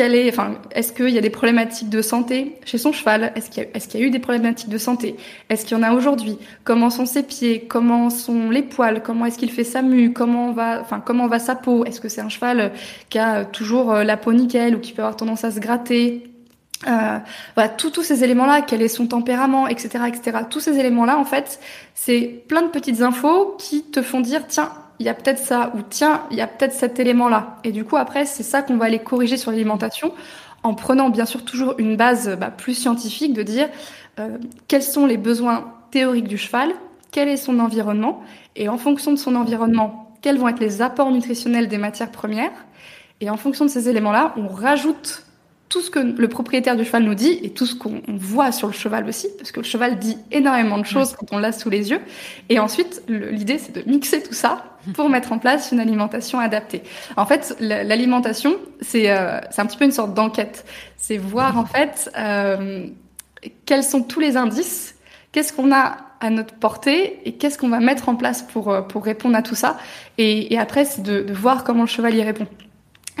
[0.00, 3.32] euh, est, enfin, est-ce qu'il y a des problématiques de santé chez son cheval?
[3.34, 5.16] Est-ce qu'il y, a eu des problématiques de santé?
[5.48, 6.38] Est-ce qu'il y en a aujourd'hui?
[6.64, 7.66] Comment sont ses pieds?
[7.66, 9.02] Comment sont les poils?
[9.02, 10.12] Comment est-ce qu'il fait sa mue?
[10.12, 11.84] Comment va, enfin, comment va sa peau?
[11.84, 12.72] Est-ce que c'est un cheval
[13.08, 16.24] qui a toujours euh, la peau nickel ou qui peut avoir tendance à se gratter?
[16.86, 17.18] Euh,
[17.54, 20.38] voilà, tous ces éléments-là, quel est son tempérament, etc., etc.
[20.50, 21.58] Tous ces éléments-là, en fait,
[21.94, 25.72] c'est plein de petites infos qui te font dire, tiens, il y a peut-être ça,
[25.74, 27.56] ou tiens, il y a peut-être cet élément-là.
[27.64, 30.12] Et du coup, après, c'est ça qu'on va aller corriger sur l'alimentation,
[30.62, 33.68] en prenant bien sûr toujours une base bah, plus scientifique de dire
[34.18, 34.38] euh,
[34.68, 36.70] quels sont les besoins théoriques du cheval,
[37.10, 38.22] quel est son environnement,
[38.56, 42.52] et en fonction de son environnement, quels vont être les apports nutritionnels des matières premières.
[43.20, 45.25] Et en fonction de ces éléments-là, on rajoute
[45.68, 48.68] tout ce que le propriétaire du cheval nous dit et tout ce qu'on voit sur
[48.68, 51.70] le cheval aussi, parce que le cheval dit énormément de choses quand on l'a sous
[51.70, 52.00] les yeux.
[52.48, 54.64] Et ensuite, l'idée, c'est de mixer tout ça
[54.94, 56.82] pour mettre en place une alimentation adaptée.
[57.16, 60.64] En fait, l'alimentation, c'est euh, un petit peu une sorte d'enquête.
[60.96, 62.86] C'est voir en fait euh,
[63.64, 64.94] quels sont tous les indices,
[65.32, 68.82] qu'est-ce qu'on a à notre portée et qu'est-ce qu'on va mettre en place pour, euh,
[68.82, 69.78] pour répondre à tout ça.
[70.18, 72.46] Et, et après, c'est de, de, voir comment le cheval y répond.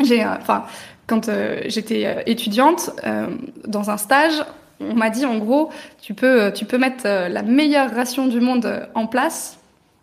[0.02, 0.64] J'ai, euh, enfin,
[1.06, 3.28] quand euh, j'étais euh, étudiante euh,
[3.66, 4.44] dans un stage,
[4.80, 5.70] on m'a dit en gros,
[6.02, 9.58] tu peux, tu peux mettre la meilleure ration du monde en place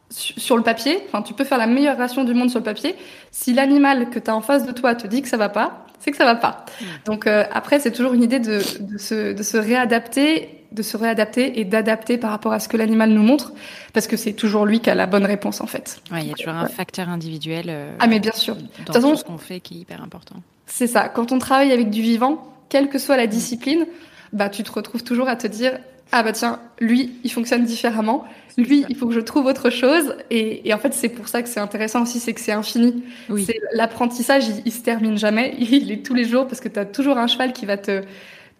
[0.10, 0.99] sur le papier.
[1.08, 2.95] Enfin, tu peux faire la meilleure ration du monde sur le papier.
[3.30, 5.86] Si l'animal que tu as en face de toi te dit que ça va pas,
[5.99, 6.66] c'est que ça va pas.
[6.82, 6.86] Mmh.
[7.06, 11.60] Donc après, c'est toujours une idée de, de, se, de se réadapter, de se réadapter
[11.60, 13.54] et d'adapter par rapport à ce que l'animal nous montre,
[13.93, 16.01] parce que c'est toujours lui qui a la bonne réponse en fait.
[16.12, 17.72] Ouais, il y a toujours un facteur individuel.
[17.99, 18.58] ah mais bien sûr.
[18.88, 20.38] Dans tout ce qu'on fait qui est hyper important.
[20.66, 21.09] C'est ça.
[21.09, 23.86] Quand on travaille avec du vivant, quelle que soit la discipline,
[24.32, 25.78] bah tu te retrouves toujours à te dire
[26.11, 28.26] ah bah tiens, lui, il fonctionne différemment.
[28.55, 30.16] Lui, il faut que je trouve autre chose.
[30.30, 33.03] Et, et en fait, c'est pour ça que c'est intéressant aussi, c'est que c'est infini.
[33.30, 33.47] Oui.
[33.72, 35.55] L'apprentissage, il, il, se termine jamais.
[35.59, 38.03] Il est tous les jours parce que tu as toujours un cheval qui va te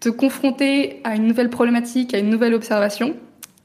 [0.00, 3.14] te confronter à une nouvelle problématique, à une nouvelle observation.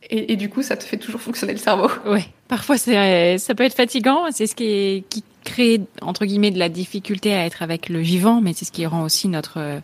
[0.10, 1.90] Et, et, du coup, ça te fait toujours fonctionner le cerveau.
[2.06, 4.26] Oui, parfois c'est, ça peut être fatigant.
[4.32, 8.00] C'est ce qui, est, qui crée entre guillemets de la difficulté à être avec le
[8.00, 9.82] vivant, mais c'est ce qui rend aussi notre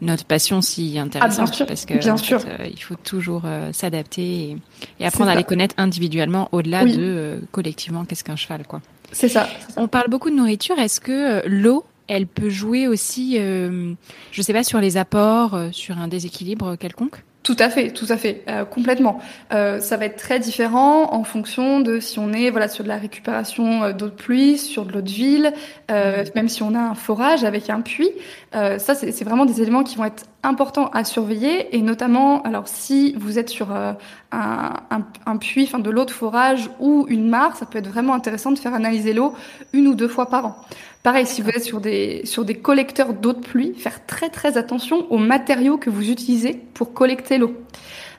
[0.00, 2.40] notre passion si intéressante ah, bien sûr, parce que bien sûr.
[2.40, 4.56] Fait, euh, il faut toujours euh, s'adapter et,
[5.00, 6.96] et, apprendre à les connaître individuellement au-delà oui.
[6.96, 8.80] de euh, collectivement qu'est-ce qu'un cheval quoi.
[9.12, 10.78] C'est ça, ça, On parle beaucoup de nourriture.
[10.78, 13.94] Est-ce que l'eau elle peut jouer aussi, je
[14.36, 17.22] ne sais pas, sur les apports, sur un déséquilibre quelconque?
[17.44, 19.18] Tout à fait, tout à fait, euh, complètement.
[19.52, 22.88] Euh, ça va être très différent en fonction de si on est voilà sur de
[22.88, 25.52] la récupération euh, d'eau de pluie, sur de l'eau de ville,
[25.90, 28.10] euh, même si on a un forage avec un puits.
[28.52, 33.12] Ça, c'est vraiment des éléments qui vont être importants à surveiller et notamment, alors si
[33.18, 33.96] vous êtes sur un,
[34.30, 38.14] un, un, puits, enfin de l'eau de forage ou une mare, ça peut être vraiment
[38.14, 39.34] intéressant de faire analyser l'eau
[39.72, 40.56] une ou deux fois par an.
[41.04, 44.56] Pareil, si vous êtes sur des, sur des collecteurs d'eau de pluie, faire très très
[44.56, 47.54] attention aux matériaux que vous utilisez pour collecter l'eau.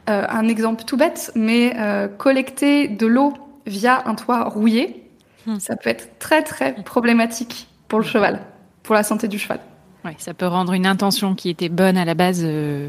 [0.08, 3.34] Euh, un exemple tout bête, mais euh, collecter de l'eau
[3.66, 5.10] via un toit rouillé,
[5.48, 5.58] hmm.
[5.58, 8.42] ça peut être très très problématique pour le cheval,
[8.84, 9.60] pour la santé du cheval.
[10.04, 12.88] Oui, ça peut rendre une intention qui était bonne à la base euh,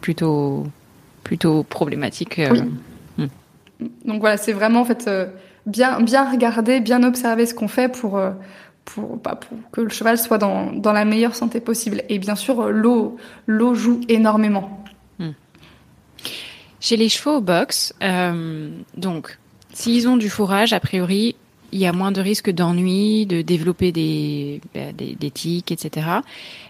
[0.00, 0.64] plutôt,
[1.22, 2.40] plutôt problématique.
[2.50, 2.62] Oui.
[3.18, 3.88] Hmm.
[4.06, 5.10] Donc voilà, c'est vraiment en fait
[5.66, 8.18] bien, bien regarder, bien observer ce qu'on fait pour,
[8.86, 12.04] pour, bah, pour que le cheval soit dans, dans, la meilleure santé possible.
[12.08, 14.81] Et bien sûr, l'eau, l'eau joue énormément.
[16.80, 19.38] Chez les chevaux au box, euh, donc,
[19.72, 21.36] s'ils ont du fourrage, a priori,
[21.70, 26.06] il y a moins de risques d'ennui, de développer des, bah, des, des tics, etc.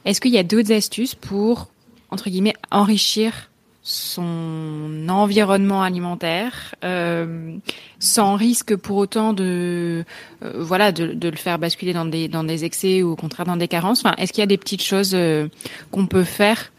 [0.05, 1.69] Est-ce qu'il y a d'autres astuces pour,
[2.11, 3.51] entre guillemets, enrichir
[3.85, 7.57] son environnement alimentaire euh,
[7.99, 10.05] sans risque pour autant de
[10.45, 13.45] euh, voilà de, de, le faire basculer dans des dans des excès ou au contraire
[13.45, 14.05] dans des carences?
[14.05, 15.49] Enfin est-ce qu'il y a des petites choses euh,
[15.91, 16.72] qu'on peut faire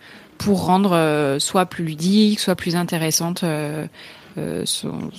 [0.43, 3.43] pour rendre euh, soit plus ludique soit plus intéressante
[4.65, 5.11] son,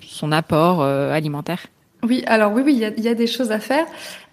[0.00, 1.66] son apport alimentaire
[2.04, 3.86] oui, alors oui, oui, il y a, des choses à faire.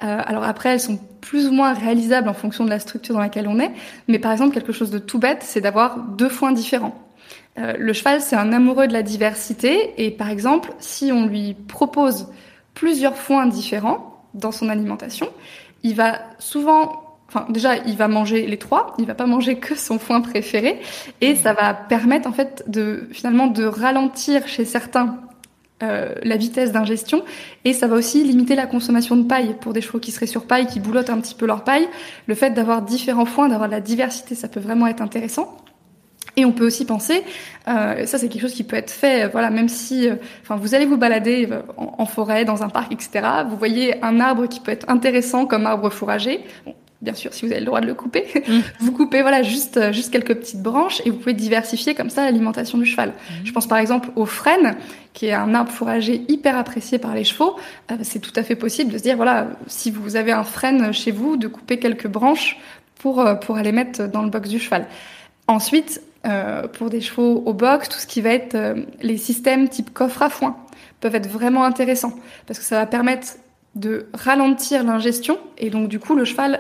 [0.04, 3.22] Euh, alors après, elles sont plus ou moins réalisables en fonction de la structure dans
[3.22, 3.72] laquelle on est.
[4.08, 6.96] Mais par exemple, quelque chose de tout bête, c'est d'avoir deux foins différents.
[7.60, 9.94] Euh, le cheval, c'est un amoureux de la diversité.
[10.04, 12.28] Et par exemple, si on lui propose
[12.74, 15.30] plusieurs foins différents dans son alimentation,
[15.84, 18.96] il va souvent Enfin, déjà, il va manger les trois.
[18.98, 20.80] Il va pas manger que son foin préféré,
[21.22, 25.20] et ça va permettre en fait de finalement de ralentir chez certains
[25.82, 27.24] euh, la vitesse d'ingestion
[27.64, 30.46] et ça va aussi limiter la consommation de paille pour des chevaux qui seraient sur
[30.46, 31.88] paille, qui boulottent un petit peu leur paille.
[32.28, 35.56] Le fait d'avoir différents foins, d'avoir de la diversité, ça peut vraiment être intéressant.
[36.36, 37.24] Et on peut aussi penser,
[37.68, 40.76] euh, ça c'est quelque chose qui peut être fait, voilà, même si, euh, enfin, vous
[40.76, 43.28] allez vous balader euh, en, forêt, dans un parc, etc.
[43.50, 46.46] Vous voyez un arbre qui peut être intéressant comme arbre fourragé
[47.02, 48.60] bien sûr, si vous avez le droit de le couper, mm.
[48.80, 52.26] vous coupez voilà juste euh, juste quelques petites branches et vous pouvez diversifier comme ça
[52.26, 53.10] l'alimentation du cheval.
[53.10, 53.46] Mm.
[53.46, 54.76] Je pense par exemple au frêne,
[55.14, 57.56] qui est un arbre fourragé hyper apprécié par les chevaux.
[57.92, 60.92] Euh, c'est tout à fait possible de se dire voilà, si vous avez un frêne
[60.94, 62.58] chez vous, de couper quelques branches
[62.96, 64.86] pour euh, pour aller mettre dans le box du cheval.
[65.48, 68.58] Ensuite, euh, pour des chevaux au box, tout ce qui va être
[69.02, 70.58] les systèmes type coffre à foin
[71.00, 72.14] peuvent être vraiment intéressants
[72.46, 73.38] parce que ça va permettre
[73.76, 76.60] de ralentir l'ingestion et donc du coup le cheval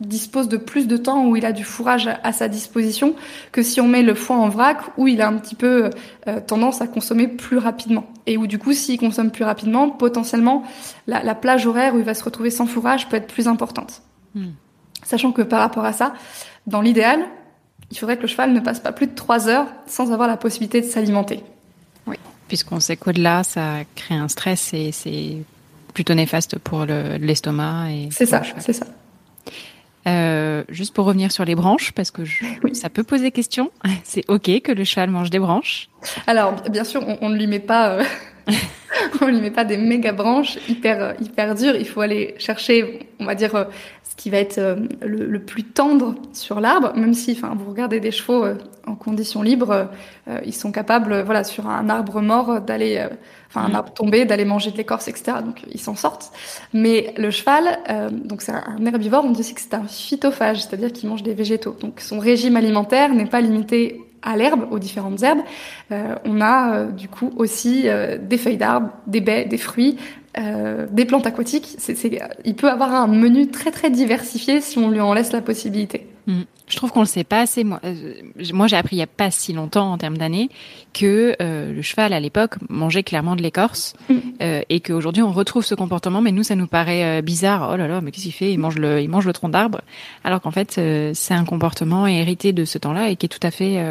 [0.00, 3.14] dispose de plus de temps où il a du fourrage à sa disposition
[3.50, 5.90] que si on met le foin en vrac où il a un petit peu
[6.28, 8.06] euh, tendance à consommer plus rapidement.
[8.26, 10.64] Et où du coup s'il consomme plus rapidement potentiellement
[11.06, 14.02] la, plage horaire où il va se retrouver sans fourrage peut être plus importante.
[14.34, 14.50] Hmm.
[15.02, 16.12] sachant que par rapport à ça
[16.66, 17.20] dans l'idéal
[17.90, 20.36] il faudrait que le cheval ne passe pas plus de trois heures sans avoir la
[20.36, 21.42] possibilité de s'alimenter.
[22.06, 22.16] Oui.
[22.48, 25.38] Puisqu'on sait qu'au-delà ça crée un stress et c'est
[25.94, 28.84] plutôt néfaste pour l'estomac et c'est ça c'est ça
[30.06, 32.22] euh, juste pour revenir sur les branches, parce que
[32.72, 33.70] ça peut poser question.
[34.04, 35.88] C'est ok que le cheval mange des branches.
[36.26, 38.04] Alors, bien sûr, on, ne lui met pas, euh,
[39.20, 41.74] on lui met pas des méga branches hyper hyper dures.
[41.76, 43.64] Il faut aller chercher, on va dire, euh,
[44.16, 44.60] ce qui va être
[45.02, 46.92] le, plus tendre sur l'arbre.
[46.96, 48.44] Même si, enfin, vous regardez des chevaux
[48.86, 49.90] en conditions libres,
[50.44, 53.06] ils sont capables, voilà, sur un arbre mort, d'aller
[53.48, 55.38] enfin un arbre tombé, d'aller manger de l'écorce, etc.
[55.44, 56.32] Donc ils s'en sortent.
[56.72, 60.62] Mais le cheval, euh, donc c'est un herbivore, on dit aussi que c'est un phytophage,
[60.62, 61.76] c'est-à-dire qu'il mange des végétaux.
[61.80, 65.40] Donc son régime alimentaire n'est pas limité à l'herbe, aux différentes herbes.
[65.92, 69.96] Euh, on a euh, du coup aussi euh, des feuilles d'arbres, des baies, des fruits,
[70.38, 71.78] euh, des plantes aquatiques.
[72.44, 76.06] Il peut avoir un menu très très diversifié si on lui en laisse la possibilité.
[76.26, 76.42] Mm.
[76.68, 77.64] Je trouve qu'on le sait pas assez.
[77.64, 78.12] Moi, euh,
[78.52, 80.50] moi j'ai appris il y a pas si longtemps en termes d'années
[80.92, 84.14] que euh, le cheval à l'époque mangeait clairement de l'écorce mm.
[84.68, 87.70] et qu'aujourd'hui on retrouve ce comportement, mais nous ça nous paraît bizarre.
[87.72, 88.52] Oh là là, mais qu'est-ce qu'il fait?
[88.52, 89.80] Il mange le, il mange le tronc d'arbre,
[90.22, 90.72] alors qu'en fait
[91.14, 93.82] c'est un comportement hérité de ce temps-là et qui est tout à fait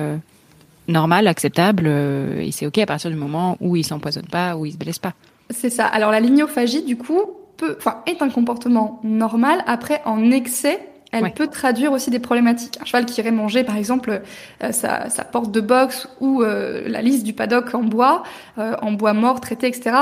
[0.88, 4.74] normal, acceptable et c'est ok à partir du moment où il s'empoisonne pas, où il
[4.74, 5.14] se blesse pas.
[5.50, 5.86] C'est ça.
[5.86, 7.22] Alors la lignophagie du coup
[7.58, 9.64] peut, enfin est un comportement normal.
[9.68, 10.80] Après en excès
[11.24, 12.78] elle peut traduire aussi des problématiques.
[12.82, 14.22] Un cheval qui irait manger, par exemple,
[14.64, 18.24] euh, sa, porte de boxe ou euh, la liste du paddock en bois,
[18.58, 19.96] euh, en bois mort, traité, etc.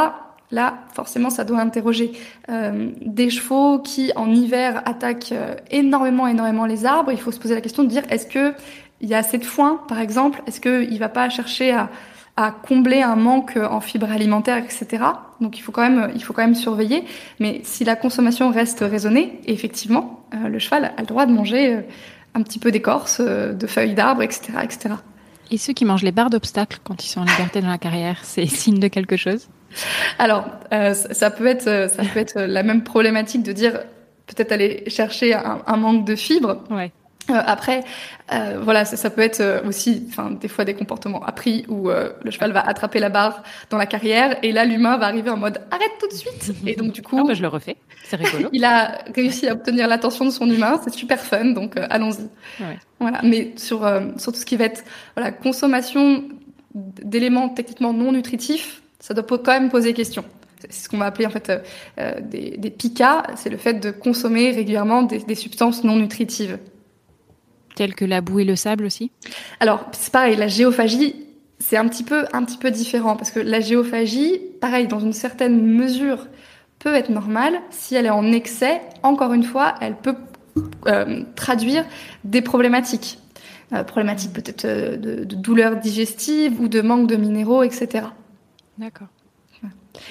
[0.51, 2.13] là, forcément, ça doit interroger.
[3.01, 5.33] Des chevaux qui, en hiver, attaquent
[5.71, 8.53] énormément, énormément les arbres, il faut se poser la question de dire est-ce que
[9.01, 10.41] il y a assez de foin, par exemple?
[10.47, 11.89] Est-ce qu'il va pas chercher à,
[12.37, 15.03] à combler un manque en fibres alimentaires, etc.
[15.43, 17.03] Donc il faut quand même, il faut quand même surveiller.
[17.39, 21.79] Mais si la consommation reste raisonnée, effectivement, euh, le cheval a le droit de manger
[22.33, 24.95] un petit peu d'écorce, de feuilles d'arbres, etc., etc.
[25.51, 28.17] Et ceux qui mangent les barres d'obstacles quand ils sont en liberté dans la carrière,
[28.23, 29.49] c'est signe de quelque chose?
[30.17, 33.79] Alors, euh, ça peut être, euh, ça peut être la même problématique de dire
[34.27, 36.63] peut-être aller chercher un, manque de fibres.
[36.69, 36.91] Ouais.
[37.29, 37.83] Euh, après,
[38.31, 41.89] euh, voilà, ça, ça, peut être euh, aussi, enfin, des fois des comportements appris où
[41.89, 45.37] le cheval va attraper la barre dans la carrière et là l'humain va arriver en
[45.37, 46.53] mode arrête tout de suite.
[46.65, 48.49] Et donc du coup, ah bah, je le refais, c'est rigolo.
[48.53, 52.29] il a réussi à obtenir l'attention de son humain, c'est super fun, donc allons-y.
[52.63, 52.77] Ouais.
[52.99, 53.79] Voilà, mais sur
[54.17, 54.83] sur tout ce qui va être
[55.15, 56.23] voilà consommation
[56.73, 60.23] d'éléments techniquement non nutritifs, ça doit quand même poser question.
[60.69, 61.59] C'est ce qu'on va appeler en fait euh,
[61.99, 66.57] euh des, des PICA, c'est le fait de consommer régulièrement des, des, substances non nutritives.
[67.75, 69.11] Telles que la boue et le sable aussi
[69.59, 71.15] Alors, c'est pareil, la géophagie,
[71.59, 75.13] c'est un petit peu un petit peu différent parce que la géophagie, pareil, dans une
[75.13, 76.27] certaine mesure,
[76.79, 77.55] peut être normale.
[77.69, 80.15] Si elle est en excès, encore une fois, elle peut
[80.87, 81.85] euh, traduire
[82.23, 83.19] des problématiques.
[83.71, 88.07] Euh, problématiques peut-être euh, de, de douleurs digestives ou de manque de minéraux, etc.
[88.77, 89.07] D'accord.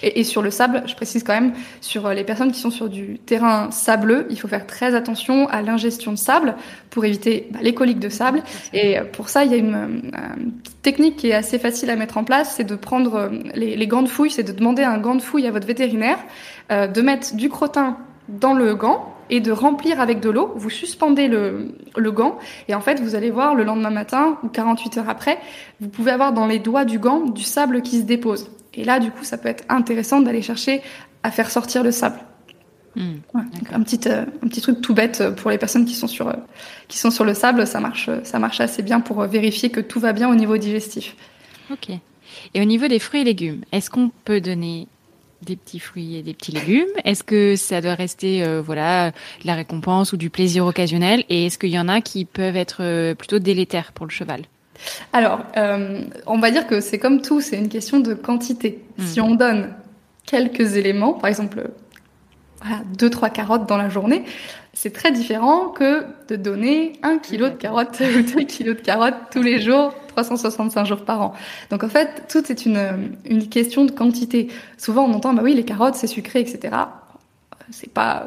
[0.03, 2.71] Et, et, sur le sable, je précise quand même, sur euh, les personnes qui sont
[2.71, 6.55] sur du terrain sableux, il faut faire très attention à l'ingestion de sable
[6.91, 8.43] pour éviter bah, les coliques de sable.
[8.73, 10.51] Et euh, pour ça, il y a une, euh,
[10.83, 14.03] technique qui est assez facile à mettre en place, c'est de prendre les, les, gants
[14.03, 16.19] de fouille, c'est de demander un gant de fouille à votre vétérinaire,
[16.71, 17.97] euh, de mettre du crottin
[18.29, 20.53] dans le gant et de remplir avec de l'eau.
[20.57, 24.49] Vous suspendez le, le, gant et en fait, vous allez voir le lendemain matin ou
[24.49, 25.39] 48 heures après,
[25.81, 28.51] vous pouvez avoir dans les doigts du gant du sable qui se dépose.
[28.75, 30.83] Et là, du coup, ça peut être intéressant d'aller chercher
[31.23, 32.19] à faire sortir le sable.
[32.95, 33.43] Mmh, ouais,
[33.73, 36.35] un petit euh, un petit truc tout bête pour les personnes qui sont sur euh,
[36.89, 39.99] qui sont sur le sable, ça marche ça marche assez bien pour vérifier que tout
[39.99, 41.17] va bien au niveau digestif.
[41.71, 41.89] Ok.
[42.55, 44.89] Et au niveau des fruits et légumes, est-ce qu'on peut donner
[45.45, 49.47] des petits fruits et des petits légumes Est-ce que ça doit rester euh, voilà de
[49.47, 51.25] la récompense ou du plaisir occasionnel?
[51.29, 54.43] Et est-ce qu'il y en a qui peuvent être euh, plutôt délétères pour le cheval?
[55.13, 58.83] Alors, euh, on va dire que c'est comme tout, c'est une question de quantité.
[58.99, 59.05] Mmh.
[59.05, 59.75] Si on donne
[60.27, 61.71] quelques éléments, par exemple,
[62.61, 64.25] voilà, deux trois carottes dans la journée,
[64.75, 69.31] c'est très différent que de donner un kilo de carottes ou deux kilos de carottes
[69.31, 71.35] tous les jours 365 jours par an.
[71.71, 74.49] Donc en fait, tout est une, une question de quantité.
[74.79, 76.77] Souvent on entend, bah oui, les carottes c'est sucré, etc.
[77.71, 78.27] C'est pas,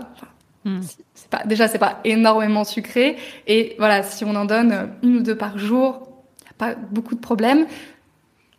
[0.65, 0.79] mm.
[1.13, 3.17] c'est pas, déjà c'est pas énormément sucré.
[3.47, 6.07] Et voilà, si on en donne une ou deux par jour,
[6.45, 7.65] y a pas beaucoup de problèmes.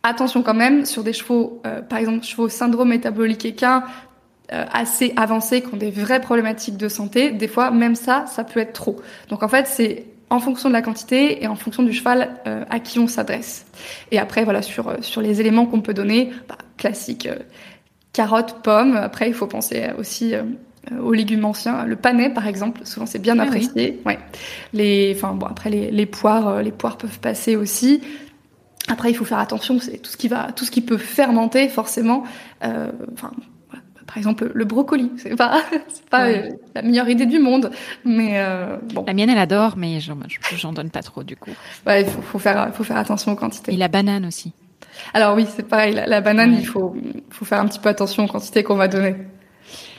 [0.03, 3.83] Attention quand même sur des chevaux, euh, par exemple chevaux syndrome métabolique équin,
[4.49, 7.31] assez avancés, qui ont des vraies problématiques de santé.
[7.31, 8.95] Des fois, même ça, ça peut être trop.
[9.29, 12.63] Donc en fait, c'est en fonction de la quantité et en fonction du cheval euh,
[12.69, 13.65] à qui on s'adresse.
[14.11, 17.37] Et après, voilà, sur, euh, sur les éléments qu'on peut donner, bah, classique, euh,
[18.13, 18.97] carottes, pommes.
[18.97, 20.43] Après, il faut penser aussi euh,
[21.01, 21.85] aux légumes anciens.
[21.85, 23.99] Le panais, par exemple, souvent c'est bien apprécié.
[24.05, 24.13] Ah oui.
[24.13, 24.19] Ouais.
[24.73, 28.01] Les, enfin bon, après les, les poires, les poires peuvent passer aussi.
[28.89, 31.67] Après, il faut faire attention, c'est tout ce qui va, tout ce qui peut fermenter,
[31.67, 32.23] forcément.
[32.61, 33.31] Enfin,
[34.07, 35.11] par exemple, le brocoli.
[35.17, 35.61] C'est pas,
[36.09, 36.49] pas ouais.
[36.51, 37.71] euh, la meilleure idée du monde,
[38.05, 39.03] mais euh, bon.
[39.05, 40.17] La mienne, elle adore, mais j'en,
[40.55, 41.51] j'en donne pas trop du coup.
[41.85, 43.73] Ouais, il faut, faut, faire, faut faire attention aux quantités.
[43.73, 44.53] Et la banane aussi.
[45.13, 45.93] Alors oui, c'est pareil.
[45.93, 46.59] La, la banane, ouais.
[46.61, 46.95] il faut,
[47.29, 49.15] faut faire un petit peu attention aux quantités qu'on va donner.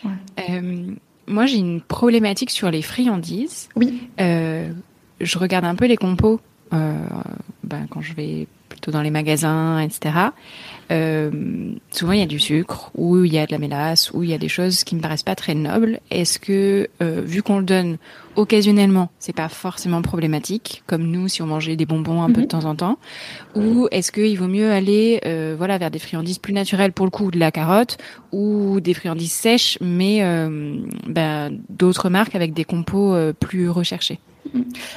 [0.04, 0.10] Ouais.
[0.50, 0.86] Euh,
[1.26, 3.68] moi, j'ai une problématique sur les friandises.
[3.76, 4.08] Oui.
[4.20, 4.72] Euh,
[5.20, 6.40] je regarde un peu les compos
[6.70, 10.14] ben, quand je vais plutôt dans les magasins, etc.
[10.90, 11.30] Euh,
[11.90, 14.30] souvent il y a du sucre ou il y a de la mélasse ou il
[14.30, 16.00] y a des choses qui me paraissent pas très nobles.
[16.10, 17.98] Est-ce que euh, vu qu'on le donne
[18.36, 22.34] occasionnellement, c'est pas forcément problématique comme nous si on mangeait des bonbons un mm -hmm.
[22.34, 22.98] peu de temps en temps?
[23.54, 27.10] Ou est-ce qu'il vaut mieux aller euh, voilà vers des friandises plus naturelles pour le
[27.10, 27.98] coup de la carotte
[28.32, 30.76] ou des friandises sèches mais euh,
[31.06, 34.18] ben, d'autres marques avec des compos euh, plus recherchés?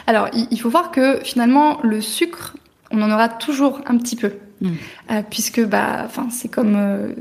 [0.08, 2.56] Alors il faut voir que finalement le sucre
[2.92, 4.32] on en aura toujours un petit peu.
[4.64, 7.14] Euh, puisque bah, c'est comme euh,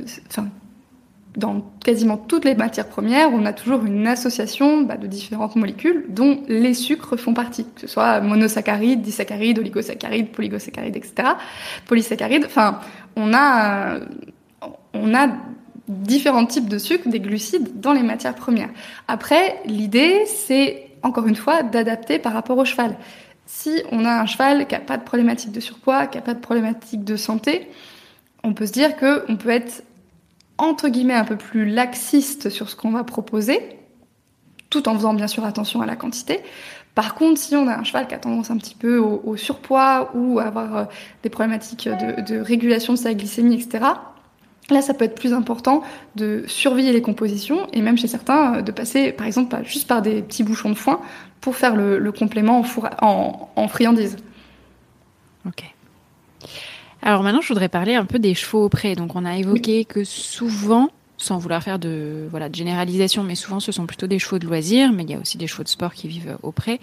[1.36, 6.06] dans quasiment toutes les matières premières, on a toujours une association bah, de différentes molécules
[6.08, 11.30] dont les sucres font partie, que ce soit monosaccharides, disaccharides, oligosaccharides, polygosaccharides, etc.
[11.86, 12.80] Polysaccharides, enfin,
[13.16, 14.00] on euh,
[14.92, 15.28] on a
[15.88, 18.70] différents types de sucres, des glucides dans les matières premières.
[19.08, 22.96] Après, l'idée, c'est encore une fois d'adapter par rapport au cheval.
[23.52, 26.34] Si on a un cheval qui n'a pas de problématique de surpoids, qui n'a pas
[26.34, 27.68] de problématique de santé,
[28.44, 29.82] on peut se dire qu'on peut être
[30.56, 33.58] entre guillemets un peu plus laxiste sur ce qu'on va proposer,
[34.70, 36.40] tout en faisant bien sûr attention à la quantité.
[36.94, 40.12] Par contre, si on a un cheval qui a tendance un petit peu au, surpoids
[40.14, 40.84] ou à avoir euh,
[41.24, 43.84] des problématiques de, régulation de sa glycémie, etc.,
[44.68, 45.82] Là, ça peut être plus important
[46.14, 50.00] de surveiller les compositions et même chez certains euh, de passer, par exemple, juste par
[50.00, 51.00] des petits bouchons de foin
[51.40, 52.64] pour faire le, complément
[53.00, 54.16] en, en, friandise.
[55.46, 55.64] Ok.
[57.02, 58.94] Alors maintenant, je voudrais parler un peu des chevaux au pré.
[58.94, 60.90] Donc, on a évoqué que souvent,
[61.22, 64.46] sans vouloir faire de voilà de généralisation, mais souvent ce sont plutôt des chevaux de
[64.46, 66.80] loisirs, mais il y a aussi des chevaux de sport qui vivent au pré.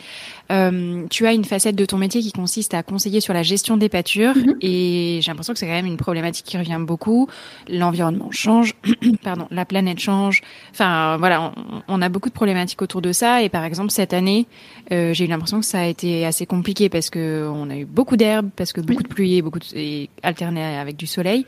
[0.52, 3.78] Euh, tu as une facette de ton métier qui consiste à conseiller sur la gestion
[3.78, 4.56] des pâtures, mhm.
[4.62, 7.28] et j'ai l'impression que c'est quand même une problématique qui revient beaucoup.
[7.70, 8.76] L'environnement change,
[9.24, 10.42] pardon, la planète change.
[10.72, 11.54] Enfin voilà,
[11.88, 14.48] on, a beaucoup de problématiques autour de ça, et par exemple cette année,
[14.92, 17.86] euh, j'ai eu l'impression que ça a été assez compliqué parce que on a eu
[17.86, 21.46] beaucoup d'herbes, parce que beaucoup de pluie et beaucoup de, et alterné avec du soleil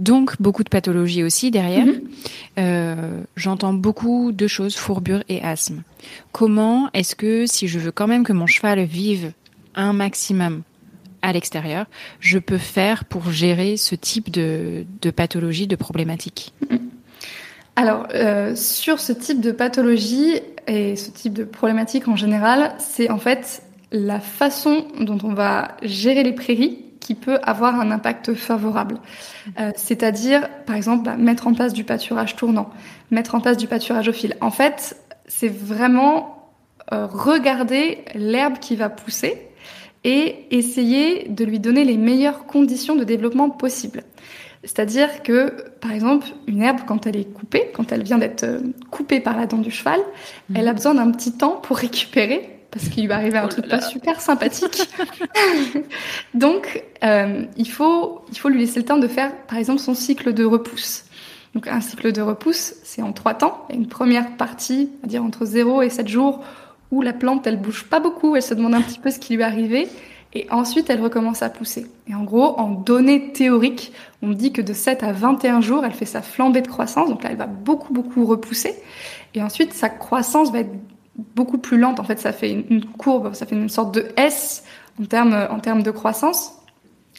[0.00, 1.86] donc beaucoup de pathologies aussi derrière.
[1.86, 2.00] Mhm.
[2.58, 5.82] Euh, j'entends beaucoup de choses, fourbure et asthme.
[6.32, 9.32] Comment est-ce que si je veux quand même que mon cheval vive
[9.74, 10.62] un maximum
[11.22, 11.86] à l'extérieur,
[12.18, 14.84] je peux faire pour gérer ce type de,
[15.14, 16.54] pathologie, de problématique?
[17.76, 23.10] Alors, euh, sur ce type de pathologie et ce type de problématique en général, c'est
[23.10, 26.78] en fait la façon dont on va gérer les prairies
[27.10, 29.00] qui peut avoir un impact favorable.
[29.58, 32.70] Euh, c'est-à-dire, par exemple, bah, mettre en place du pâturage tournant,
[33.10, 34.36] mettre en place du pâturage au fil.
[34.40, 34.96] En fait,
[35.26, 36.52] c'est vraiment
[36.92, 39.48] euh, regarder l'herbe qui va pousser
[40.04, 44.04] et essayer de lui donner les meilleures conditions de développement possibles.
[44.62, 48.60] C'est-à-dire que, par exemple, une herbe, quand elle est coupée, quand elle vient d'être euh,
[48.92, 49.98] coupée par la dent du cheval,
[50.54, 53.68] elle a besoin d'un petit temps pour récupérer parce qu'il lui arrivait un oh truc
[53.68, 54.88] pas super sympathique.
[56.34, 59.94] Donc, euh, il, faut, il faut lui laisser le temps de faire, par exemple, son
[59.94, 61.04] cycle de repousse.
[61.54, 63.66] Donc, un cycle de repousse, c'est en trois temps.
[63.68, 66.44] Il y a une première partie, à dire entre 0 et 7 jours,
[66.92, 69.34] où la plante, elle bouge pas beaucoup, elle se demande un petit peu ce qui
[69.34, 69.88] lui est arrivé.
[70.32, 71.88] Et ensuite, elle recommence à pousser.
[72.08, 73.92] Et en gros, en données théoriques,
[74.22, 77.08] on dit que de 7 à 21 jours, elle fait sa flambée de croissance.
[77.08, 78.76] Donc là, elle va beaucoup, beaucoup repousser.
[79.34, 80.70] Et ensuite, sa croissance va être
[81.16, 82.00] beaucoup plus lente.
[82.00, 84.64] En fait, ça fait une courbe, ça fait une sorte de S
[85.00, 86.52] en termes, en termes de croissance,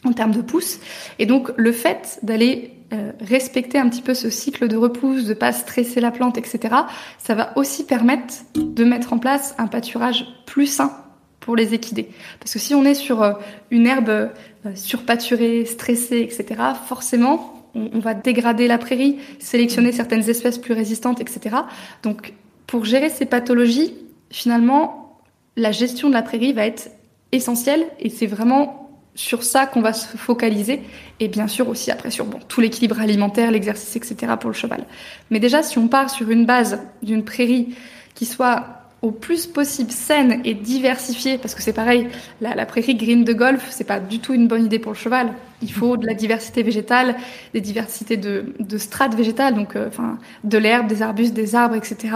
[0.04, 0.80] en termes de pouces.
[1.18, 5.34] Et donc, le fait d'aller euh, respecter un petit peu ce cycle de repousse, de
[5.34, 6.74] pas stresser la plante, etc.,
[7.18, 10.92] ça va aussi permettre de mettre en place un pâturage plus sain
[11.40, 12.10] pour les équidés.
[12.38, 13.32] Parce que si on est sur euh,
[13.70, 14.30] une herbe euh,
[14.74, 21.20] surpâturée, stressée, etc., forcément, on, on, va dégrader la prairie, sélectionner certaines espèces plus résistantes,
[21.20, 21.56] etc.
[22.02, 22.34] Donc,
[22.66, 23.94] pour gérer ces pathologies,
[24.30, 25.20] finalement,
[25.56, 26.90] la gestion de la prairie va être
[27.32, 28.82] essentielle et c'est vraiment
[29.14, 30.80] sur ça qu'on va se focaliser
[31.20, 34.32] et bien sûr aussi après sur bon, tout l'équilibre alimentaire, l'exercice, etc.
[34.40, 34.86] pour le cheval.
[35.30, 37.74] Mais déjà, si on part sur une base d'une prairie
[38.14, 38.64] qui soit
[39.02, 42.06] au plus possible saine et diversifiée, parce que c'est pareil,
[42.40, 45.32] la, prairie green de golf, c'est pas du tout une bonne idée pour le cheval.
[45.60, 47.16] Il faut de la diversité végétale,
[47.52, 52.12] des diversités de, strates végétales, donc euh, enfin de l'herbe, des arbustes, des arbres, etc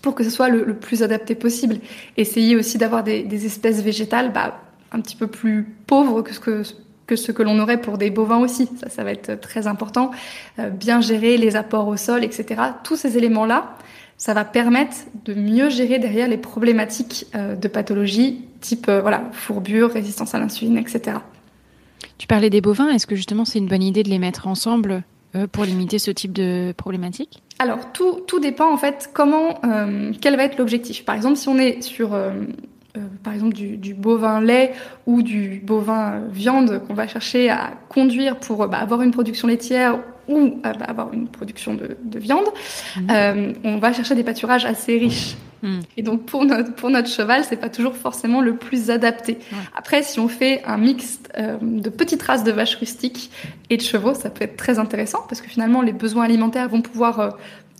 [0.00, 1.78] pour que ce soit le, plus adapté possible.
[2.16, 4.60] Essayer aussi d'avoir des, espèces végétales bah,
[4.92, 6.62] un petit peu plus pauvres que ce que,
[7.06, 8.68] que, ce que l'on aurait pour des bovins aussi.
[8.80, 10.10] Ça, ça va être très important.
[10.58, 12.60] Euh, bien gérer les apports au sol, etc.
[12.84, 13.76] Tous ces éléments-là,
[14.16, 19.24] ça va permettre de mieux gérer derrière les problématiques euh, de pathologie type euh, voilà,
[19.32, 21.18] fourbure, résistance à l'insuline, etc.
[22.18, 25.02] Tu parlais des bovins, est-ce que justement c'est une bonne idée de les mettre ensemble
[25.50, 30.36] pour limiter ce type de problématique alors tout, tout dépend en fait comment euh, quel
[30.36, 31.04] va être l'objectif.
[31.04, 32.32] Par exemple, si on est sur euh,
[32.96, 34.72] euh, par exemple du, bovin lait
[35.06, 40.00] ou du bovin viande qu'on va chercher à conduire pour bah, avoir une production laitière
[40.28, 42.46] ou bah, avoir une production de, viande,
[42.96, 43.52] mmh.
[43.64, 45.36] on va chercher des pâturages assez riches.
[45.62, 45.78] Hmm.
[45.96, 49.38] Et donc pour notre pour notre cheval, c'est pas toujours forcément le plus adapté.
[49.76, 53.30] Après, si on fait un mix euh, de petites races de vaches rustiques
[53.70, 56.82] et de chevaux, ça peut être très intéressant parce que finalement les besoins alimentaires vont
[56.82, 57.30] pouvoir euh,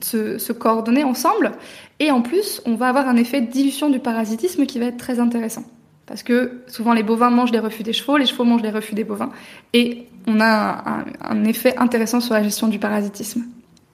[0.00, 1.50] se, se, coordonner ensemble.
[1.98, 4.96] Et en plus, on va avoir un effet de dilution du parasitisme qui va être
[4.96, 5.64] très intéressant.
[6.06, 8.94] Parce que souvent les bovins mangent les refus des chevaux, les chevaux mangent les refus
[8.94, 9.30] des bovins.
[9.72, 13.44] Et on a un, un effet intéressant sur la gestion du parasitisme.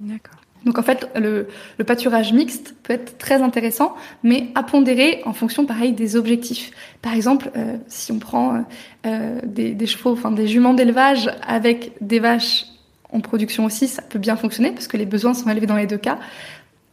[0.00, 0.38] D'accord.
[0.64, 1.46] Donc en fait, le,
[1.84, 6.72] pâturage mixte peut être très intéressant, mais à pondérer en fonction, pareil, des objectifs.
[7.00, 8.64] Par exemple, euh, si on prend
[9.06, 12.66] euh, des, chevaux, enfin des juments d'élevage avec des vaches
[13.10, 15.86] en production aussi, ça peut bien fonctionner parce que les besoins sont élevés dans les
[15.86, 16.18] deux cas.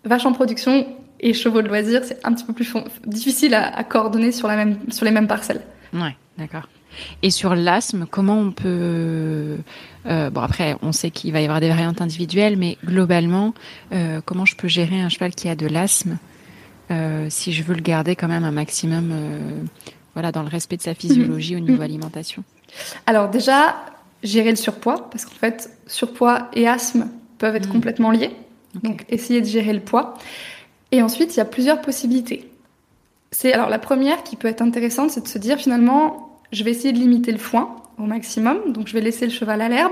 [0.05, 0.87] Vaches en production
[1.19, 2.71] et chevaux de loisirs, c'est un petit peu plus
[3.05, 5.61] difficile à, coordonner sur, la même, sur les mêmes parcelles.
[5.93, 6.67] Ouais, d'accord.
[7.21, 9.57] Et sur l'asthme, comment on peut...
[10.05, 13.53] Euh, bon, après, on sait qu'il va y avoir des variantes individuelles, mais globalement,
[13.91, 16.17] euh, comment je peux gérer un cheval qui a de l'asthme
[16.91, 19.13] euh, si je veux le garder quand même un maximum
[20.13, 22.43] voilà, dans le respect de sa physiologie au niveau alimentation?
[23.07, 23.75] Alors déjà,
[24.23, 27.73] gérer le surpoids, parce qu'en fait, surpoids et asthme peuvent être mm.
[27.73, 28.31] complètement liés.
[28.83, 30.15] Donc, essayer de gérer le poids.
[30.95, 32.49] Et ensuite, il y a plusieurs possibilités.
[33.31, 36.71] C'est alors la première qui peut être intéressante, c'est de se dire finalement, je vais
[36.71, 39.91] essayer de limiter le foin au maximum, donc je vais laisser le cheval à l'herbe.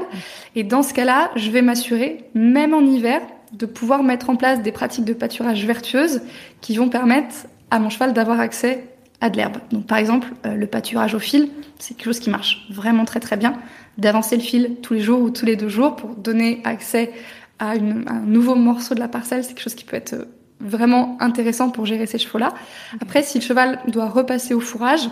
[0.56, 3.20] Et dans ce cas-là, je vais m'assurer, même en hiver,
[3.52, 6.22] de pouvoir mettre en place des pratiques de pâturage vertueuses
[6.62, 7.36] qui vont permettre
[7.70, 8.86] à mon cheval d'avoir accès
[9.20, 9.58] à de l'herbe.
[9.72, 11.50] Donc par exemple, euh, le pâturage au fil,
[11.80, 13.56] c'est quelque chose qui marche vraiment très très bien.
[13.98, 17.12] D'avancer le fil tous les jours ou tous les deux jours pour donner accès
[17.60, 20.16] à, un nouveau morceau de la parcelle, c'est quelque chose qui peut être
[20.64, 22.54] vraiment intéressant pour gérer ces chevaux-là.
[23.02, 25.10] Après, si le cheval doit repasser au fourrage,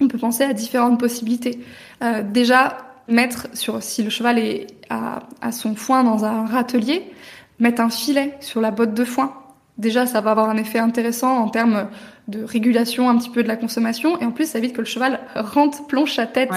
[0.00, 1.60] on peut penser à différentes possibilités.
[2.02, 7.12] Euh, déjà, mettre sur si le cheval est à, à, son foin dans un râtelier,
[7.58, 9.34] mettre un filet sur la botte de foin.
[9.78, 11.88] Déjà, ça va avoir un effet intéressant en termes
[12.30, 14.20] de régulation un petit peu de la consommation.
[14.20, 16.50] Et en plus, ça évite que le cheval rentre, plonge sa tête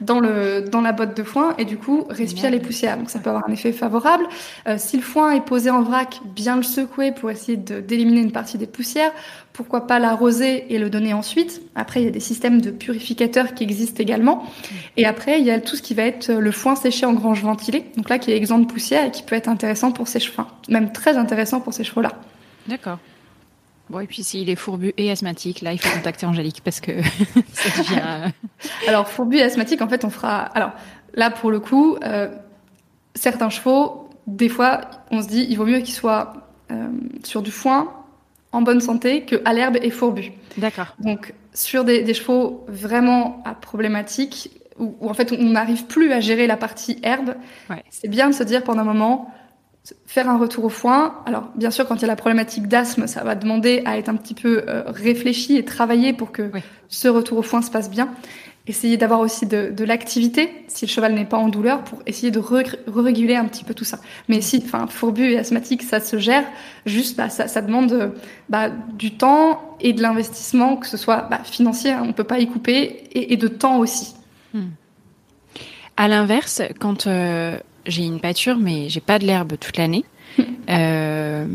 [0.00, 2.96] dans, le, dans la botte de foin et du coup respire les poussières.
[2.96, 4.24] Donc ça peut avoir un effet favorable.
[4.68, 8.32] Euh, si le foin est posé en vrac, bien le secouer pour essayer d'éliminer une
[8.32, 9.12] partie des poussières.
[9.52, 13.54] Pourquoi pas l'arroser et le donner ensuite Après, il y a des systèmes de purificateurs
[13.54, 14.44] qui existent également.
[14.98, 17.42] Et après, il y a tout ce qui va être le foin séché en grange
[17.42, 17.86] ventilée.
[17.96, 20.42] Donc là, qui est exempt de poussière et qui peut être intéressant pour ces chevaux,
[20.68, 22.12] même très intéressant pour ces chevaux-là.
[22.68, 22.98] D'accord.
[23.88, 27.02] Bon, et puis s'il est fourbu et asthmatique, là, il faut contacter Angélique parce que
[27.52, 28.02] ça devient.
[28.02, 28.28] Euh,
[28.88, 30.40] alors, fourbu et asthmatique, en fait, on fera.
[30.40, 30.72] Alors,
[31.14, 32.28] là, pour le coup, euh,
[33.14, 34.80] certains chevaux, des fois,
[35.10, 36.32] on se dit, il vaut mieux qu'ils soient
[36.72, 36.88] euh,
[37.22, 37.92] sur du foin,
[38.50, 40.32] en bonne santé, que à l'herbe et fourbu.
[40.56, 40.96] D'accord.
[40.98, 46.12] Donc, sur des, des, chevaux vraiment à problématique, où, où en fait, on n'arrive plus
[46.12, 47.36] à gérer la partie herbe,
[47.70, 47.84] ouais.
[47.90, 49.32] c'est bien de se dire pendant un moment,
[50.06, 51.14] faire un retour au foin.
[51.26, 54.08] Alors, bien sûr, quand il y a la problématique d'asthme, ça va demander à être
[54.08, 56.50] un petit peu euh, réfléchi et travaillé pour que
[56.88, 58.08] ce retour au foin se passe bien.
[58.68, 62.32] Essayer d'avoir aussi de, de l'activité, si le cheval n'est pas en douleur, pour essayer
[62.32, 64.00] de re-réguler un petit peu tout ça.
[64.28, 66.44] Mais si, enfin, fourbu et asthmatique, ça se gère.
[66.84, 68.12] Juste, bah, ça, ça, demande
[68.48, 72.40] bah, du temps et de l'investissement, que ce soit bah, financier, hein, on peut pas
[72.40, 74.16] y couper, et, et de temps aussi.
[74.52, 74.70] Hmm.
[75.96, 77.56] À l'inverse, quand euh,
[77.86, 80.04] j'ai une pâture, mais j'ai pas de l'herbe toute l'année.
[80.68, 81.46] Euh,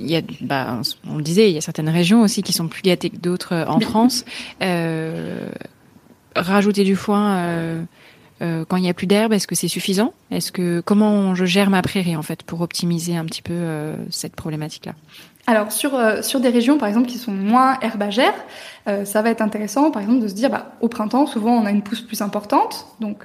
[0.00, 2.68] il y a, bah, on le disait, il y a certaines régions aussi qui sont
[2.68, 4.24] plus gâtées que d'autres en France.
[4.62, 5.48] Euh,
[6.36, 7.82] rajouter du foin euh,
[8.42, 10.12] euh, quand il y a plus d'herbe, est-ce que c'est suffisant?
[10.30, 13.96] Est-ce que comment je gère ma prairie en fait pour optimiser un petit peu euh,
[14.10, 14.92] cette problématique-là?
[15.46, 18.34] Alors sur euh, sur des régions par exemple qui sont moins herbagères,
[19.04, 21.70] ça va être intéressant par exemple de se dire bah, au printemps souvent on a
[21.70, 22.86] une pousse plus importante.
[23.00, 23.24] Donc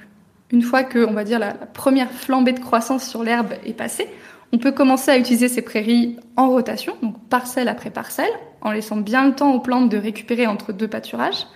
[0.52, 4.08] une fois que, on va dire, la, première flambée de croissance sur l'herbe est passée,
[4.52, 8.32] on peut commencer à utiliser ces prairies en rotation, donc parcelle après parcelle,
[8.62, 11.46] en laissant bien le temps aux plantes de récupérer entre deux pâturages.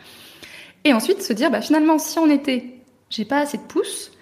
[0.85, 4.13] Et ensuite se dire, bah, finalement, si en été, j'ai pas assez de pousses,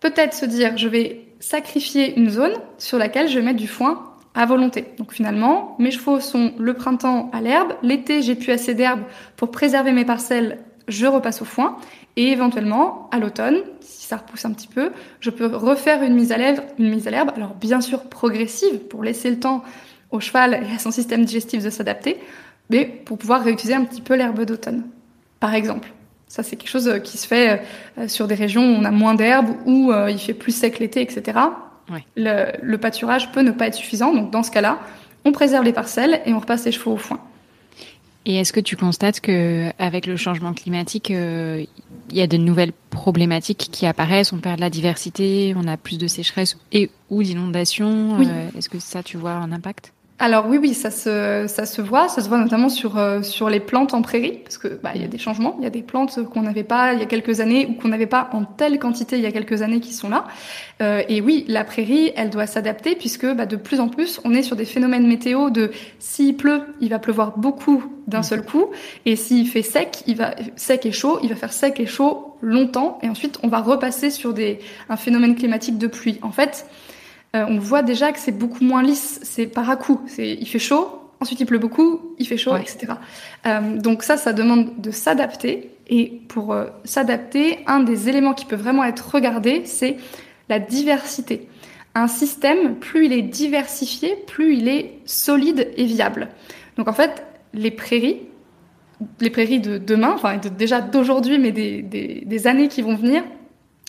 [0.00, 4.12] peut-être se dire, je vais sacrifier une zone sur laquelle je vais mettre du foin
[4.34, 4.86] à volonté.
[4.98, 9.00] Donc finalement, mes chevaux sont le printemps à l'herbe, l'été j'ai plus assez d'herbe
[9.36, 10.58] pour préserver mes parcelles,
[10.88, 11.76] je repasse au foin,
[12.16, 16.32] et éventuellement, à l'automne, si ça repousse un petit peu, je peux refaire une mise
[16.32, 19.64] à l'herbe, une mise à l'herbe, alors bien sûr progressive pour laisser le temps
[20.10, 22.18] au cheval et à son système digestif de s'adapter,
[22.68, 24.84] mais pour pouvoir réutiliser un petit peu l'herbe d'automne,
[25.40, 25.90] par exemple.
[26.28, 27.62] Ça, c'est quelque chose euh, qui se fait
[27.98, 30.78] euh, sur des régions où on a moins d'herbe, où euh, il fait plus sec
[30.78, 31.38] l'été, etc.
[32.16, 34.78] Le, le pâturage peut ne pas être suffisant, donc dans ce cas-là,
[35.26, 37.20] on préserve les parcelles et on repasse les chevaux au foin.
[38.24, 41.64] Et est-ce que tu constates que avec le changement climatique, euh,
[42.10, 44.32] il y a de nouvelles problématiques qui apparaissent?
[44.32, 48.20] On perd la diversité, on a plus de sécheresse et ou d'inondations.
[48.20, 49.92] Euh, est-ce que ça, tu vois un impact?
[50.22, 52.08] Alors oui, oui, ça se, ça se voit.
[52.08, 55.02] Ça se voit notamment sur, euh, sur les plantes en prairie, parce que bah, il
[55.02, 55.56] y a des changements.
[55.58, 57.88] Il y a des plantes qu'on n'avait pas il y a quelques années ou qu'on
[57.88, 60.26] n'avait pas en telle quantité il y a quelques années qui sont là.
[60.80, 64.32] Euh, et oui, la prairie, elle doit s'adapter puisque bah, de plus en plus, on
[64.32, 68.66] est sur des phénomènes météo de s'il pleut, il va pleuvoir beaucoup d'un seul coup,
[69.06, 72.36] et s'il fait sec, il va sec et chaud, il va faire sec et chaud
[72.40, 74.58] longtemps, et ensuite on va repasser sur des
[74.88, 76.18] un phénomène climatique de pluie.
[76.22, 76.66] En fait,
[77.34, 80.00] euh, on voit déjà que c'est beaucoup moins lisse, c'est par à coup.
[80.06, 80.88] C'est, il fait chaud,
[81.20, 82.94] ensuite il pleut beaucoup, il fait chaud, etc.
[83.46, 85.70] Euh, donc ça, ça demande de s'adapter.
[85.88, 89.96] Et pour euh, s'adapter, un des éléments qui peut vraiment être regardé, c'est
[90.48, 91.48] la diversité.
[91.94, 96.28] Un système, plus il est diversifié, plus il est solide et viable.
[96.76, 98.20] Donc en fait, les prairies,
[99.20, 103.22] les prairies de demain, enfin déjà d'aujourd'hui, mais des, des, années qui vont venir,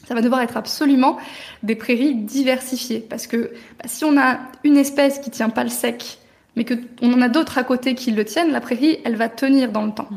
[0.07, 1.17] ça va devoir être absolument
[1.63, 2.99] des prairies diversifiées.
[2.99, 6.19] Parce que bah, si on a une espèce qui tient pas le sec,
[6.55, 9.30] mais que on en a d'autres à côté qui le tiennent, la prairie, elle va
[9.30, 10.09] tenir dans le temps.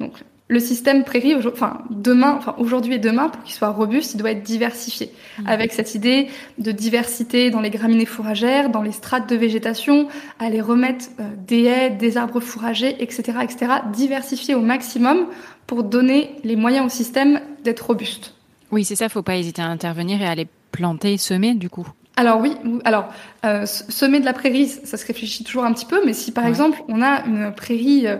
[0.00, 0.12] Donc
[0.48, 4.30] le système prairie, enfin demain, enfin aujourd'hui et demain, pour qu'il soit robuste, il doit
[4.30, 5.46] être diversifié, mmh.
[5.46, 6.28] avec cette idée
[6.58, 10.08] de diversité dans les graminées fourragères, dans les strates de végétation,
[10.38, 15.26] aller remettre euh, des haies, des arbres fourragers, etc., etc., diversifier au maximum
[15.66, 18.34] pour donner les moyens au système d'être robuste.
[18.74, 19.08] Oui, c'est ça.
[19.08, 21.86] Faut pas hésiter à intervenir et à aller planter, semer, du coup.
[22.16, 23.08] Alors oui, alors
[23.44, 26.46] euh, semer de la prairie, ça se réfléchit toujours un petit peu, mais si par
[26.46, 28.18] exemple on a une prairie euh,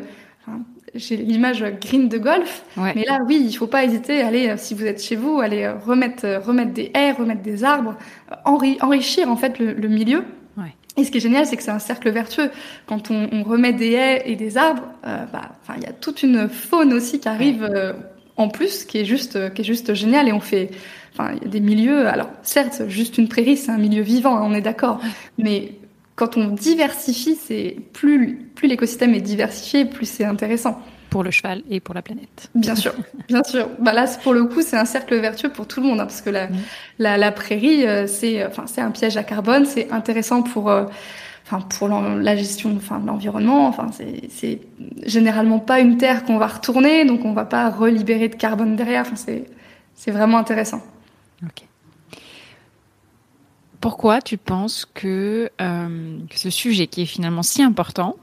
[0.96, 2.64] j'ai l'image green de golf.
[2.76, 5.40] Mais là, oui, il faut pas hésiter à aller, euh, si vous êtes chez vous,
[5.40, 7.96] aller remettre, remettre des haies, remettre des arbres,
[8.44, 10.24] enrichir en fait le, milieu.
[10.96, 12.50] Et ce qui est génial, c'est que c'est un cercle vertueux.
[12.86, 16.22] Quand on, on, remet des haies et des arbres, euh, bah, il y a toute
[16.22, 17.68] une faune aussi qui arrive
[18.36, 20.28] en plus, qui est juste, qui est juste génial.
[20.28, 20.70] Et on fait,
[21.12, 22.06] enfin, il y a des milieux.
[22.06, 25.00] Alors, certes, juste une prairie, c'est un milieu vivant, hein, on est d'accord.
[25.38, 25.72] Mais
[26.16, 30.80] quand on diversifie, c'est plus, plus l'écosystème est diversifié, plus c'est intéressant.
[31.10, 32.50] Pour le cheval et pour la planète.
[32.56, 32.92] Bien sûr,
[33.28, 33.68] bien sûr.
[33.78, 36.22] Bah là, pour le coup, c'est un cercle vertueux pour tout le monde, hein, parce
[36.22, 36.48] que la,
[36.98, 40.86] la, la, prairie, euh, c'est, enfin, c'est un piège à carbone, c'est intéressant pour, euh,
[41.44, 43.66] enfin, pour la gestion, enfin, de l'environnement.
[43.66, 44.60] Enfin, c'est,
[45.04, 49.02] généralement pas une terre qu'on va retourner, donc on va pas relibérer de carbone derrière.
[49.02, 49.44] Enfin, c'est,
[49.94, 50.80] c'est vraiment intéressant.
[51.42, 51.64] Ok.
[53.80, 58.16] Pourquoi tu penses que, euh, ce sujet qui est finalement si important,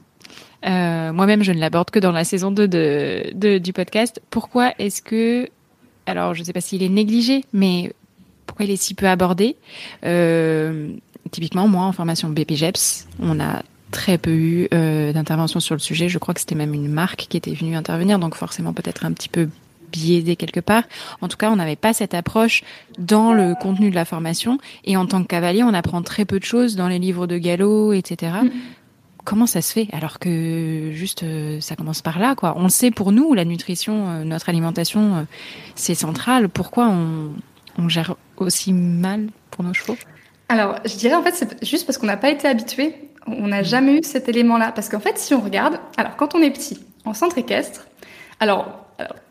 [0.66, 5.02] euh, moi-même je ne l'aborde que dans la saison 2 de, du podcast, pourquoi est-ce
[5.02, 5.48] que,
[6.06, 7.92] alors je ne sais pas s'il est négligé, mais
[8.46, 9.56] pourquoi il est si peu abordé
[10.04, 10.94] euh,
[11.32, 16.08] Typiquement, moi en formation BPGEPS, on a très peu eu euh, d'intervention sur le sujet.
[16.08, 19.12] Je crois que c'était même une marque qui était venue intervenir, donc forcément peut-être un
[19.12, 19.48] petit peu
[19.92, 20.84] biaisé quelque part.
[21.20, 22.62] En tout cas, on n'avait pas cette approche
[22.98, 24.58] dans le contenu de la formation.
[24.84, 27.38] Et en tant que cavalier, on apprend très peu de choses dans les livres de
[27.38, 28.32] galop, etc.
[28.44, 28.48] Mm.
[29.24, 32.54] Comment ça se fait alors que juste euh, ça commence par là quoi?
[32.56, 35.22] On le sait pour nous, la nutrition, euh, notre alimentation, euh,
[35.76, 36.48] c'est central.
[36.48, 37.30] Pourquoi on,
[37.78, 39.96] on gère aussi mal pour nos chevaux?
[40.48, 42.94] Alors, je dirais en fait c'est juste parce qu'on n'a pas été habitué.
[43.26, 44.72] On n'a jamais eu cet élément-là.
[44.72, 47.86] Parce qu'en fait, si on regarde, alors quand on est petit, en centre équestre,
[48.40, 48.82] alors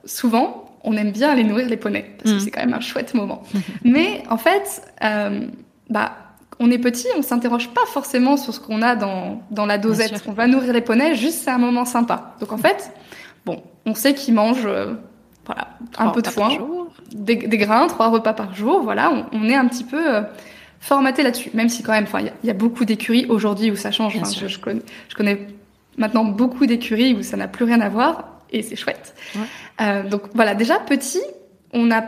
[0.05, 2.39] souvent, on aime bien aller nourrir les poneys parce que mm.
[2.39, 3.43] c'est quand même un chouette moment.
[3.83, 5.47] Mais en fait, euh,
[5.89, 6.13] bah,
[6.59, 10.23] on est petit, on s'interroge pas forcément sur ce qu'on a dans, dans la dosette.
[10.27, 12.35] On va nourrir les poneys, juste c'est un moment sympa.
[12.39, 12.91] Donc en fait,
[13.45, 14.93] bon, on sait qu'ils mangent euh,
[15.45, 16.51] voilà, un peu de foin,
[17.13, 18.81] des, grains, trois repas par jour.
[18.81, 20.21] Voilà, on, est un petit peu euh,
[20.82, 21.52] formaté là-dessus.
[21.53, 24.20] Même si quand même, il y, a beaucoup d'écuries aujourd'hui où ça change.
[24.36, 25.48] je, je, connais, je connais
[25.98, 29.16] maintenant beaucoup d'écuries où ça n'a plus rien à voir et c'est chouette.
[29.80, 31.22] Euh, donc voilà, déjà petit,
[31.72, 32.03] on n'a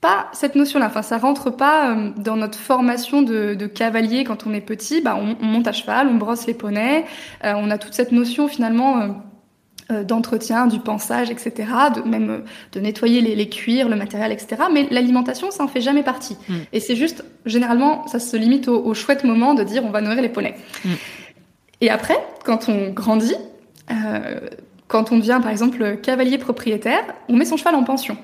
[0.00, 0.86] pas cette notion-là.
[0.86, 5.00] Enfin, ça rentre pas euh, dans notre formation de, de, cavalier quand on est petit.
[5.00, 7.04] Bah, on, monte à cheval, on brosse les poneys.
[7.44, 9.16] Euh, on a toute cette notion finalement
[9.90, 11.52] d'entretien, du pansage, etc.
[11.94, 12.42] De même
[12.72, 14.64] de nettoyer les, les cuirs, le matériel, etc.
[14.72, 16.36] Mais l'alimentation, ça en fait jamais partie.
[16.48, 16.54] Mm.
[16.72, 20.00] Et c'est juste, généralement, ça se limite au, au, chouette moment de dire on va
[20.00, 20.56] nourrir les poneys.
[20.84, 20.90] Mm.
[21.80, 23.36] Et après, quand on grandit,
[23.90, 24.40] euh,
[24.88, 28.16] quand on devient par exemple cavalier propriétaire, on met son cheval en pension.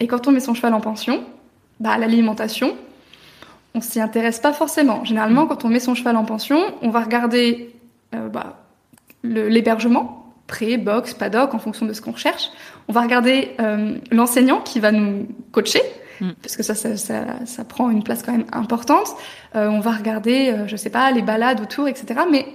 [0.00, 1.24] Et quand on met son cheval en pension,
[1.80, 2.76] bah, l'alimentation,
[3.74, 5.04] on s'y intéresse pas forcément.
[5.04, 7.74] Généralement, quand on met son cheval en pension, on va regarder
[8.14, 8.64] euh, bah,
[9.22, 10.17] l'hébergement,
[10.48, 12.50] pré, box, paddock, en fonction de ce qu'on recherche.
[12.88, 15.82] On va regarder euh, l'enseignant qui va nous coacher,
[16.20, 16.30] mm.
[16.42, 19.08] parce que ça ça, ça, ça, prend une place quand même importante.
[19.54, 22.20] Euh, on va regarder, euh, je sais pas, les balades autour, etc.
[22.28, 22.46] Mais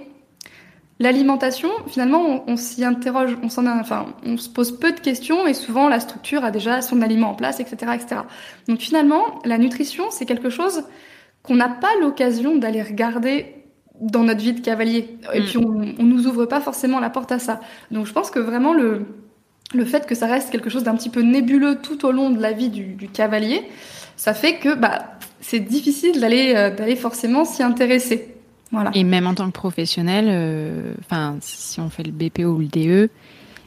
[1.00, 5.52] L'alimentation, finalement, on, s'y interroge, on s'en enfin, on se pose peu de questions et
[5.52, 8.20] souvent la structure a déjà son aliment en place, etc., etc.
[8.68, 10.84] Donc finalement, la nutrition, c'est quelque chose
[11.42, 13.63] qu'on n'a pas l'occasion d'aller regarder
[14.00, 15.16] dans notre vie de cavalier.
[15.32, 15.44] Et mm.
[15.44, 17.60] puis on, on nous ouvre pas forcément la porte à ça.
[17.90, 19.06] Donc je pense que vraiment le
[19.74, 22.40] le fait que ça reste quelque chose d'un petit peu nébuleux tout au long de
[22.40, 23.62] la vie du, du cavalier,
[24.16, 25.04] ça fait que bah
[25.40, 28.34] c'est difficile d'aller euh, d'aller forcément s'y intéresser.
[28.94, 30.94] Et même en tant que professionnel, euh,
[31.40, 33.08] si on fait le BPO ou le DE,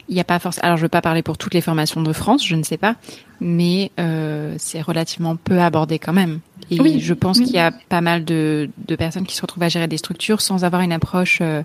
[0.08, 0.64] il n'y a pas forcément.
[0.64, 2.76] Alors, je ne veux pas parler pour toutes les formations de France, je ne sais
[2.76, 2.96] pas,
[3.40, 6.40] mais euh, c'est relativement peu abordé quand même.
[6.70, 9.62] Et oui, je pense qu'il y a pas mal de, de, personnes qui se retrouvent
[9.62, 11.62] à gérer des structures sans avoir une approche, euh,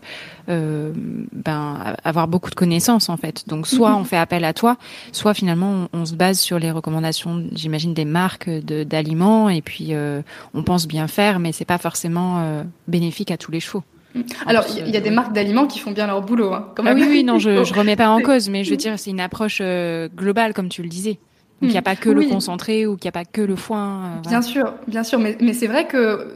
[0.49, 0.91] euh
[1.33, 3.47] ben, avoir beaucoup de connaissances en fait.
[3.47, 3.97] Donc, soit mhm.
[3.97, 4.77] on fait appel à toi,
[5.11, 10.21] soit finalement on, se base sur les recommandations, j'imagine, des marques d'aliments, et puis euh,
[10.53, 13.83] on pense bien faire, mais c'est pas forcément bénéfique à tous les chevaux.
[14.45, 16.53] Alors, il y, a des marques d'aliments qui font bien leur boulot.
[16.53, 18.99] Hein, ah oui, oui, non, je, je remets pas en cause, mais je veux dire,
[18.99, 19.61] c'est une approche
[20.15, 21.19] globale, comme tu le disais.
[21.61, 23.55] Donc, il n'y a pas que le concentré ou qu'il n'y a pas que le
[23.55, 24.21] foin.
[24.27, 26.27] Bien sûr, bien sûr, mais, mais c'est vrai que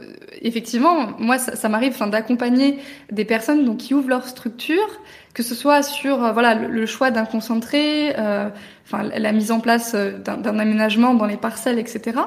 [0.42, 2.78] effectivement, moi, ça, ça m'arrive d'accompagner
[3.10, 4.86] des personnes donc, qui ouvrent leur structure,
[5.34, 8.48] que ce soit sur euh, voilà le, choix d'un concentré, euh,
[8.92, 12.18] la mise en place euh, d'un aménagement dans les parcelles, etc.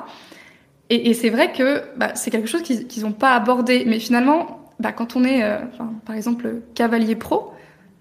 [0.89, 3.83] Et, et c'est vrai que bah, c'est quelque chose qu'ils n'ont pas abordé.
[3.85, 5.41] Mais finalement, bah, quand on est,
[6.05, 7.53] par exemple, cavalier pro,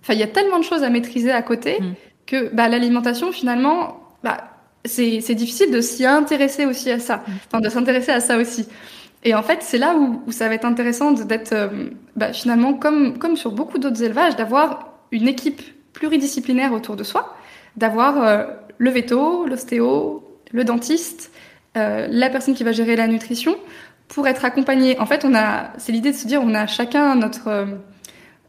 [0.02, 1.92] enfin il y a tellement de choses à maîtriser à côté mm.
[2.26, 4.49] que bah, l'alimentation, finalement, bah,
[4.84, 7.32] c'est difficile de s'y intéresser aussi à ça, mm.
[7.46, 8.66] enfin de s'intéresser à ça aussi.
[9.22, 12.72] Et en fait, c'est là où, où, ça va être intéressant d'être euh, bah, finalement,
[12.72, 15.60] comme, comme sur beaucoup d'autres élevages, d'avoir une équipe
[15.92, 17.36] pluridisciplinaire autour de soi,
[17.76, 18.44] d'avoir euh,
[18.78, 21.32] le veto, l'ostéo, le dentiste,
[21.76, 23.56] euh, la personne qui va gérer la nutrition,
[24.08, 24.98] pour être accompagné.
[24.98, 27.68] En fait, on a, c'est l'idée de se dire, on a chacun notre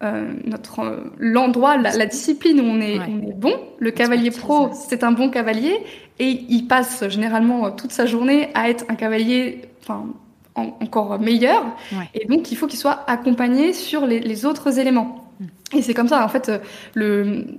[0.03, 3.53] euh, notre l'endroit, la, la, discipline où on est, on est bon.
[3.77, 5.77] Le cavalier pro, c'est un bon cavalier
[6.21, 10.05] et il passe généralement toute sa journée à être un cavalier, enfin
[10.55, 11.63] encore meilleur.
[12.13, 15.31] Et donc, il faut qu'il soit accompagné sur les, autres éléments.
[15.39, 15.45] Mm.
[15.77, 16.51] Et c'est comme ça, en fait,
[16.93, 17.57] le,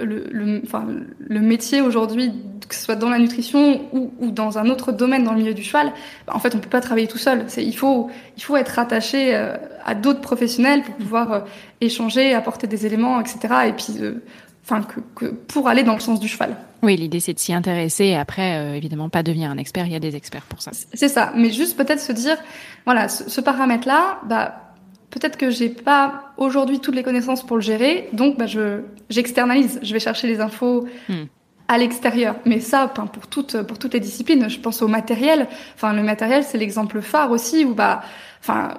[0.00, 0.86] le, enfin,
[1.18, 2.32] le métier aujourd'hui,
[2.66, 5.54] que ce soit dans la nutrition ou, ou, dans un autre domaine dans le milieu
[5.54, 5.92] du cheval,
[6.26, 7.44] bah, en fait, on peut pas travailler tout seul.
[7.58, 8.08] Il faut,
[8.38, 11.40] il faut être rattaché euh, à d'autres professionnels pour pouvoir euh,
[11.82, 13.38] échanger, apporter des éléments, etc.
[13.68, 14.22] Et puis, euh,
[14.64, 16.56] enfin que, que, pour aller dans le sens du cheval.
[16.82, 19.92] Oui, l'idée c'est de s'y intéresser et après euh, évidemment pas devenir un expert, il
[19.92, 20.70] y a des experts pour ça.
[20.92, 22.36] C'est ça, mais juste peut-être se dire
[22.84, 24.72] voilà, ce, paramètre là, bah
[25.10, 28.80] peut-être que j'ai pas aujourd'hui toutes les connaissances pour le gérer, donc bah je
[29.10, 31.24] j'externalise, je vais chercher les infos hmm.
[31.68, 32.36] à l'extérieur.
[32.46, 35.46] Mais ça, pour toutes pour toutes les disciplines, je pense au matériel.
[35.74, 38.02] Enfin le matériel, c'est l'exemple phare aussi où bah
[38.40, 38.74] enfin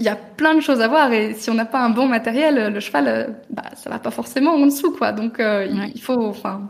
[0.00, 2.06] il y a plein de choses à voir et si on n'a pas un bon
[2.06, 5.12] matériel, le cheval, euh, bah, ça va pas forcément en dessous, quoi.
[5.12, 6.62] Donc, euh, il faut, enfin,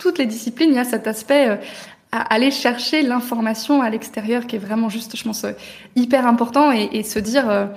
[0.00, 1.56] toutes les disciplines, il y a cet aspect euh,
[2.10, 5.46] à aller chercher l'information à l'extérieur qui est vraiment juste, je pense,
[5.94, 7.70] hyper important et, et se dire,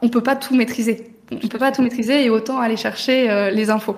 [0.00, 1.14] on peut pas tout maîtriser.
[1.30, 3.96] On peut pas tout maîtriser et autant aller chercher les infos.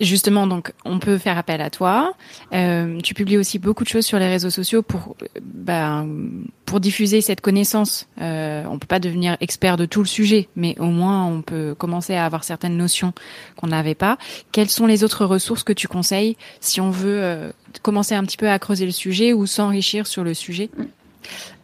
[0.00, 2.14] Justement, donc, on peut faire appel à toi.
[2.52, 6.08] Euh, tu publies aussi beaucoup de choses sur les réseaux sociaux pour, ben,
[6.66, 8.08] pour diffuser cette connaissance.
[8.20, 11.74] Euh, on peut pas devenir expert de tout le sujet, mais au moins on peut
[11.76, 13.12] commencer à avoir certaines notions
[13.56, 14.18] qu'on n'avait pas.
[14.50, 17.52] Quelles sont les autres ressources que tu conseilles si on veut euh,
[17.82, 20.70] commencer un petit peu à creuser le sujet ou s'enrichir sur le sujet?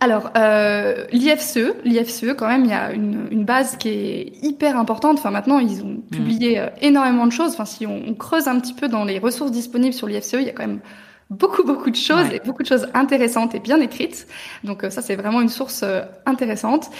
[0.02, 4.78] Alors, euh, l'IFCE, l'IFCE, quand même, il y a une, une, base qui est hyper
[4.78, 5.18] importante.
[5.18, 6.10] Enfin, maintenant, ils ont mm.
[6.10, 7.52] publié euh, énormément de choses.
[7.52, 10.48] Enfin, si on, creuse un petit peu dans les ressources disponibles sur l'IFCE, il y
[10.48, 10.80] a quand même
[11.28, 14.26] beaucoup, beaucoup de choses et beaucoup de choses intéressantes et bien écrites.
[14.64, 16.90] Donc, euh, ça, c'est vraiment une source euh, intéressante.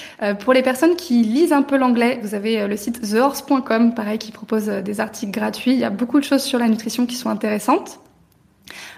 [0.40, 4.30] pour les personnes qui lisent un peu l'anglais, vous avez le site thehorse.com, pareil, qui
[4.30, 5.72] propose des articles gratuits.
[5.72, 7.98] Il y a beaucoup de choses sur la nutrition qui sont intéressantes.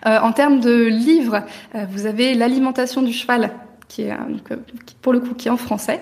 [0.07, 1.45] Euh, en termes de livres,
[1.75, 3.53] euh, vous avez l'alimentation du cheval
[3.89, 4.57] qui est euh,
[5.03, 6.01] pour le coup qui est en français,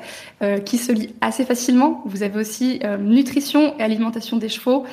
[0.64, 2.02] qui se lit assez facilement.
[2.04, 4.84] Vous avez aussi nutrition et alimentation des chevaux,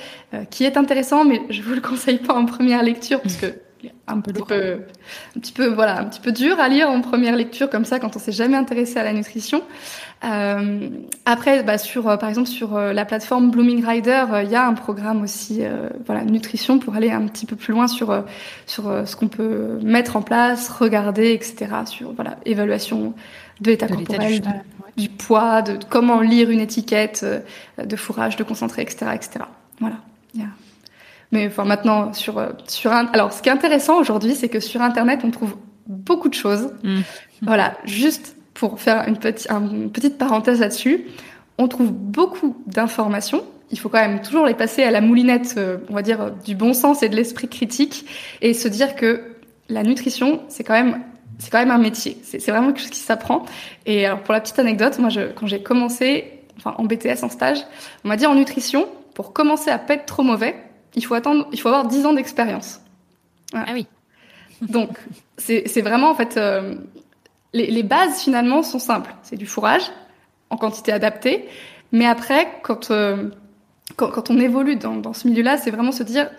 [0.50, 3.54] qui est intéressant, mais je vous le conseille pas en première lecture parce que
[4.08, 4.80] un petit peu,
[5.36, 8.00] un petit peu, voilà, un petit peu dur à lire en première lecture comme ça
[8.00, 9.62] quand on s'est jamais intéressé à la nutrition.
[10.24, 10.90] Euh,
[11.26, 14.66] après, bah, sur, euh, par exemple, sur euh, la plateforme Blooming Rider, il y a
[14.66, 15.62] un programme aussi,
[16.06, 18.24] voilà, nutrition pour aller un petit peu plus loin sur
[18.66, 21.68] sur ce qu'on peut mettre en place, regarder, etc.
[21.86, 23.14] Sur voilà, évaluation
[23.62, 24.42] de l'état corporel,
[24.96, 27.26] du, poids, de, comment lire une étiquette,
[27.84, 29.46] de fourrage, de concentré, etc., etc.
[29.80, 29.98] Voilà.
[31.34, 33.08] Mais enfin maintenant sur sur un...
[33.08, 36.72] alors ce qui est intéressant aujourd'hui, c'est que sur internet on trouve beaucoup de choses.
[36.84, 37.02] Mm.
[37.42, 41.06] Voilà, juste pour faire une, petite, une petite parenthèse là-dessus,
[41.60, 43.44] on trouve beaucoup d'informations.
[43.70, 46.56] Il faut quand même toujours les passer à la moulinette, euh, on va dire, du
[46.56, 48.06] bon sens et de l'esprit critique,
[48.42, 49.22] et se dire que
[49.70, 51.04] la nutrition, c'est quand même
[51.40, 52.18] c'est quand même un métier.
[52.24, 53.46] C'est vraiment quelque chose qui s'apprend.
[53.86, 57.30] Et alors pour la petite anecdote, moi, je, quand j'ai commencé, enfin en BTS en
[57.30, 57.60] stage,
[58.04, 60.56] on m'a dit en nutrition, pour commencer à pas être trop mauvais,
[60.96, 62.82] il faut attendre, il faut avoir 10 ans d'expérience.
[63.54, 63.86] Ah oui.
[64.62, 64.98] Donc
[65.38, 66.74] c'est vraiment en fait, euh,
[67.54, 69.14] les, bases finalement sont simples.
[69.24, 69.92] C'est du fourrage
[70.50, 71.48] en quantité adaptée.
[71.92, 73.30] Mais après, quand, euh,
[73.96, 76.30] quand, on évolue dans, ce milieu-là, c'est vraiment se dire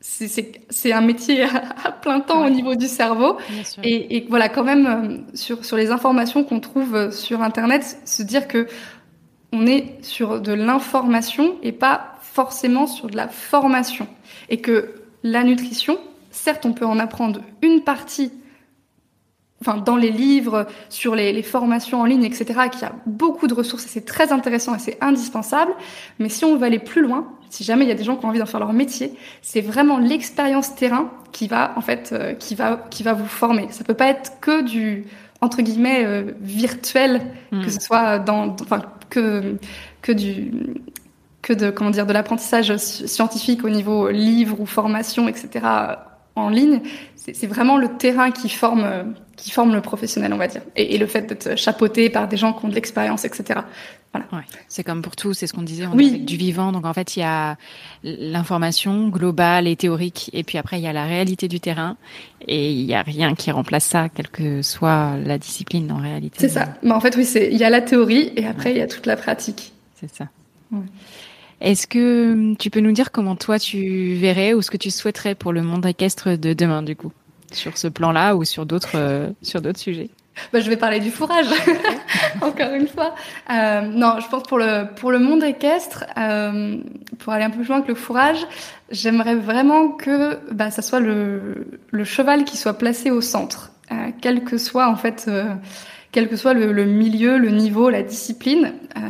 [0.00, 1.44] c'est un métier
[1.84, 3.36] à, plein temps au niveau du cerveau.
[3.84, 8.22] Et, voilà, quand même, euh, sur, sur les informations qu'on trouve euh, sur Internet, se
[8.22, 8.66] dire que
[9.52, 14.08] on est sur de l'information et pas forcément sur de la formation.
[14.48, 15.98] Et que la nutrition,
[16.30, 18.32] certes, on peut en apprendre une partie
[19.62, 23.46] enfin dans les livres, sur les, les formations en ligne, etc., qu'il y a beaucoup
[23.46, 25.72] de ressources et c'est très intéressant et c'est indispensable.
[26.18, 28.24] Mais si on veut aller plus loin, si jamais il y a des gens qui
[28.26, 32.34] ont envie d'en faire leur métier, c'est vraiment l'expérience terrain qui va en fait euh,
[32.34, 33.66] qui va qui va vous former.
[33.70, 35.04] Ça peut pas être que du
[35.40, 37.20] entre guillemets euh, virtuel,
[37.50, 37.62] Hmm.
[37.64, 39.56] que ce soit dans enfin que
[40.02, 40.52] que du
[41.42, 45.48] que de comment dire de l'apprentissage sci- scientifique au niveau livre ou formation, etc.
[46.36, 46.80] en ligne.
[47.16, 49.02] C'est c'est vraiment le terrain qui forme euh,
[49.42, 52.36] qui forme le professionnel, on va dire, et, et le fait d'être chapeauté par des
[52.36, 53.60] gens qui ont de l'expérience, etc.
[54.14, 56.20] Ouais, c'est comme pour tout, c'est ce qu'on disait, on Oui.
[56.20, 56.70] du vivant.
[56.70, 57.56] Donc en fait, il y a
[58.04, 61.96] l'information globale et théorique, et puis après il y a la réalité du terrain,
[62.46, 66.36] et il y a rien qui remplace ça, quelle que soit la discipline en réalité.
[66.38, 66.74] C'est ça.
[66.82, 68.86] Mais en fait, oui, c'est il y a la théorie et après il y a
[68.86, 69.72] toute la pratique.
[69.98, 70.28] C'est ça.
[70.70, 70.80] Ouais.
[71.60, 75.34] Est-ce que tu peux nous dire comment toi tu verrais ou ce que tu souhaiterais
[75.34, 77.12] pour le monde équestre de demain du coup,
[77.54, 79.30] sur ce plan-là ou sur d'autres euh,
[79.74, 80.10] sujets
[80.52, 81.46] Bah, je vais parler du fourrage,
[82.40, 83.14] encore une fois.
[83.50, 86.78] Euh, non, je pense pour le pour le monde équestre, euh,
[87.18, 88.46] pour aller un peu plus loin que le fourrage,
[88.90, 93.72] j'aimerais vraiment que bah, ça soit le cheval qui soit placé au centre,
[94.20, 95.30] quel que soit en fait.
[96.12, 98.74] Quel que soit le, le milieu, le niveau, la discipline.
[98.96, 99.00] Euh,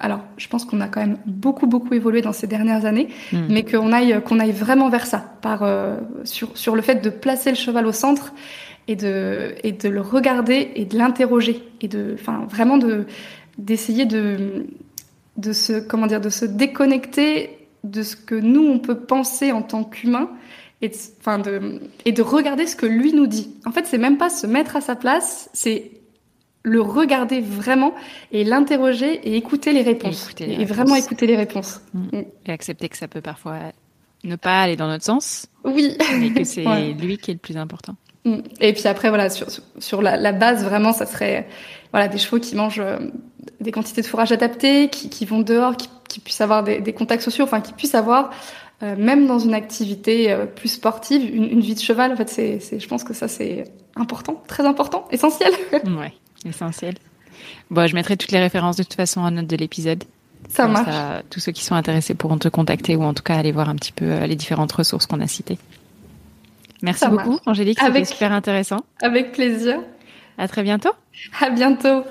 [0.00, 3.46] alors, je pense qu'on a quand même beaucoup, beaucoup évolué dans ces dernières années, Hmm.
[3.50, 7.10] mais qu'on aille, qu'on aille vraiment vers ça, par, euh, sur, sur le fait de
[7.10, 8.32] placer le cheval au centre
[8.88, 13.04] et de, et de le regarder et de l'interroger et de, enfin, vraiment de,
[13.58, 14.66] d'essayer de,
[15.36, 17.50] de se, comment dire, de se déconnecter
[17.84, 20.30] de ce que nous on peut penser en tant qu'humain
[20.82, 23.50] et de, enfin de, et de regarder ce que lui nous dit.
[23.64, 25.90] En fait, c'est même pas se mettre à sa place, c'est
[26.68, 27.94] le regarder vraiment
[28.32, 30.24] et l'interroger et écouter les réponses.
[30.24, 30.76] écouter les et réponses.
[30.76, 31.80] vraiment écouter les réponses.
[32.44, 33.56] Et accepter que ça peut parfois
[34.24, 35.96] ne pas aller dans notre sens, Oui.
[36.18, 36.92] mais que c'est Ouais.
[36.92, 37.94] lui qui est le plus important.
[38.24, 38.38] Mm.
[38.60, 39.46] Et puis après, voilà, sur,
[39.78, 41.46] sur- la, la base, vraiment, ça serait
[41.92, 42.98] voilà, des chevaux qui mangent euh,
[43.60, 46.92] des quantités de fourrage adaptées, qui, qui vont dehors, qui, qui puissent avoir des, des
[46.92, 48.30] contacts sociaux, enfin, qui puissent avoir,
[48.82, 52.10] euh, même dans une activité euh, plus sportive, une, une vie de cheval.
[52.10, 53.62] En fait, c'est, je pense que ça, c'est
[53.94, 55.52] important, très important, essentiel.
[55.84, 56.12] Ouais,
[56.44, 56.94] essentiel.
[57.70, 60.04] Bon, je mettrai toutes les références de toute façon en note de l'épisode.
[60.48, 60.86] Ça Comme marche.
[60.90, 63.68] ça, tous ceux qui sont intéressés pourront te contacter ou en tout cas aller voir
[63.68, 65.58] un petit peu euh, les différentes ressources qu'on a citées.
[66.82, 67.42] Merci Ça beaucoup, marche.
[67.46, 68.84] Angélique, c'était Avec- super intéressant.
[69.02, 69.80] Avec plaisir.
[70.38, 70.90] À très bientôt.
[71.40, 72.04] À bientôt.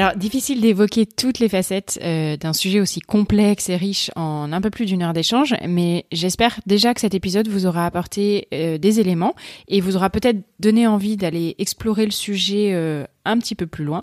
[0.00, 4.62] Alors, difficile d'évoquer toutes les facettes euh, d'un sujet aussi complexe et riche en un
[4.62, 8.78] peu plus d'une heure d'échange, mais j'espère déjà que cet épisode vous aura apporté euh,
[8.78, 9.34] des éléments
[9.68, 13.84] et vous aura peut-être donné envie d'aller explorer le sujet euh, un petit peu plus
[13.84, 14.02] loin.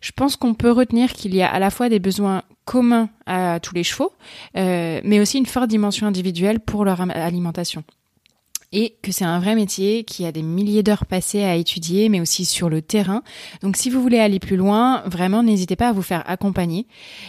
[0.00, 3.60] Je pense qu'on peut retenir qu'il y a à la fois des besoins communs à
[3.60, 4.12] tous les chevaux,
[4.54, 7.84] mais aussi une forte dimension individuelle pour leur alimentation
[8.72, 12.20] et que c'est un vrai métier qui a des milliers d'heures passées à étudier, mais
[12.20, 13.22] aussi sur le terrain.
[13.62, 16.86] Donc si vous voulez aller plus loin, vraiment n'hésitez pas à vous faire accompagner.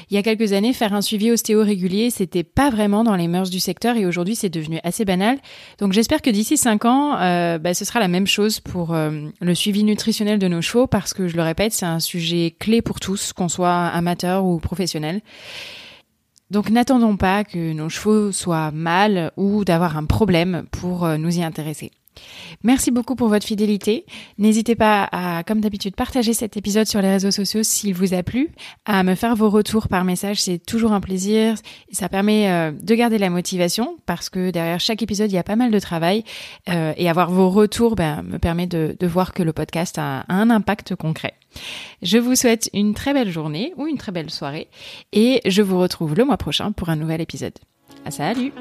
[0.09, 3.27] Il y a quelques années, faire un suivi ostéo régulier, c'était pas vraiment dans les
[3.27, 5.37] mœurs du secteur et aujourd'hui c'est devenu assez banal.
[5.79, 9.11] Donc j'espère que d'ici cinq ans, euh, bah, ce sera la même chose pour euh,
[9.41, 12.81] le suivi nutritionnel de nos chevaux parce que je le répète, c'est un sujet clé
[12.81, 15.21] pour tous, qu'on soit amateur ou professionnel.
[16.51, 21.39] Donc n'attendons pas que nos chevaux soient mal ou d'avoir un problème pour euh, nous
[21.39, 21.91] y intéresser.
[22.63, 24.05] Merci beaucoup pour votre fidélité.
[24.37, 28.23] N'hésitez pas à, comme d'habitude, partager cet épisode sur les réseaux sociaux s'il vous a
[28.23, 28.51] plu,
[28.85, 31.55] à me faire vos retours par message, c'est toujours un plaisir.
[31.91, 35.43] Ça permet euh, de garder la motivation parce que derrière chaque épisode, il y a
[35.43, 36.23] pas mal de travail
[36.69, 40.25] euh, et avoir vos retours ben, me permet de, de voir que le podcast a
[40.29, 41.33] un impact concret.
[42.01, 44.67] Je vous souhaite une très belle journée ou une très belle soirée
[45.13, 47.57] et je vous retrouve le mois prochain pour un nouvel épisode.
[48.05, 48.51] À salut!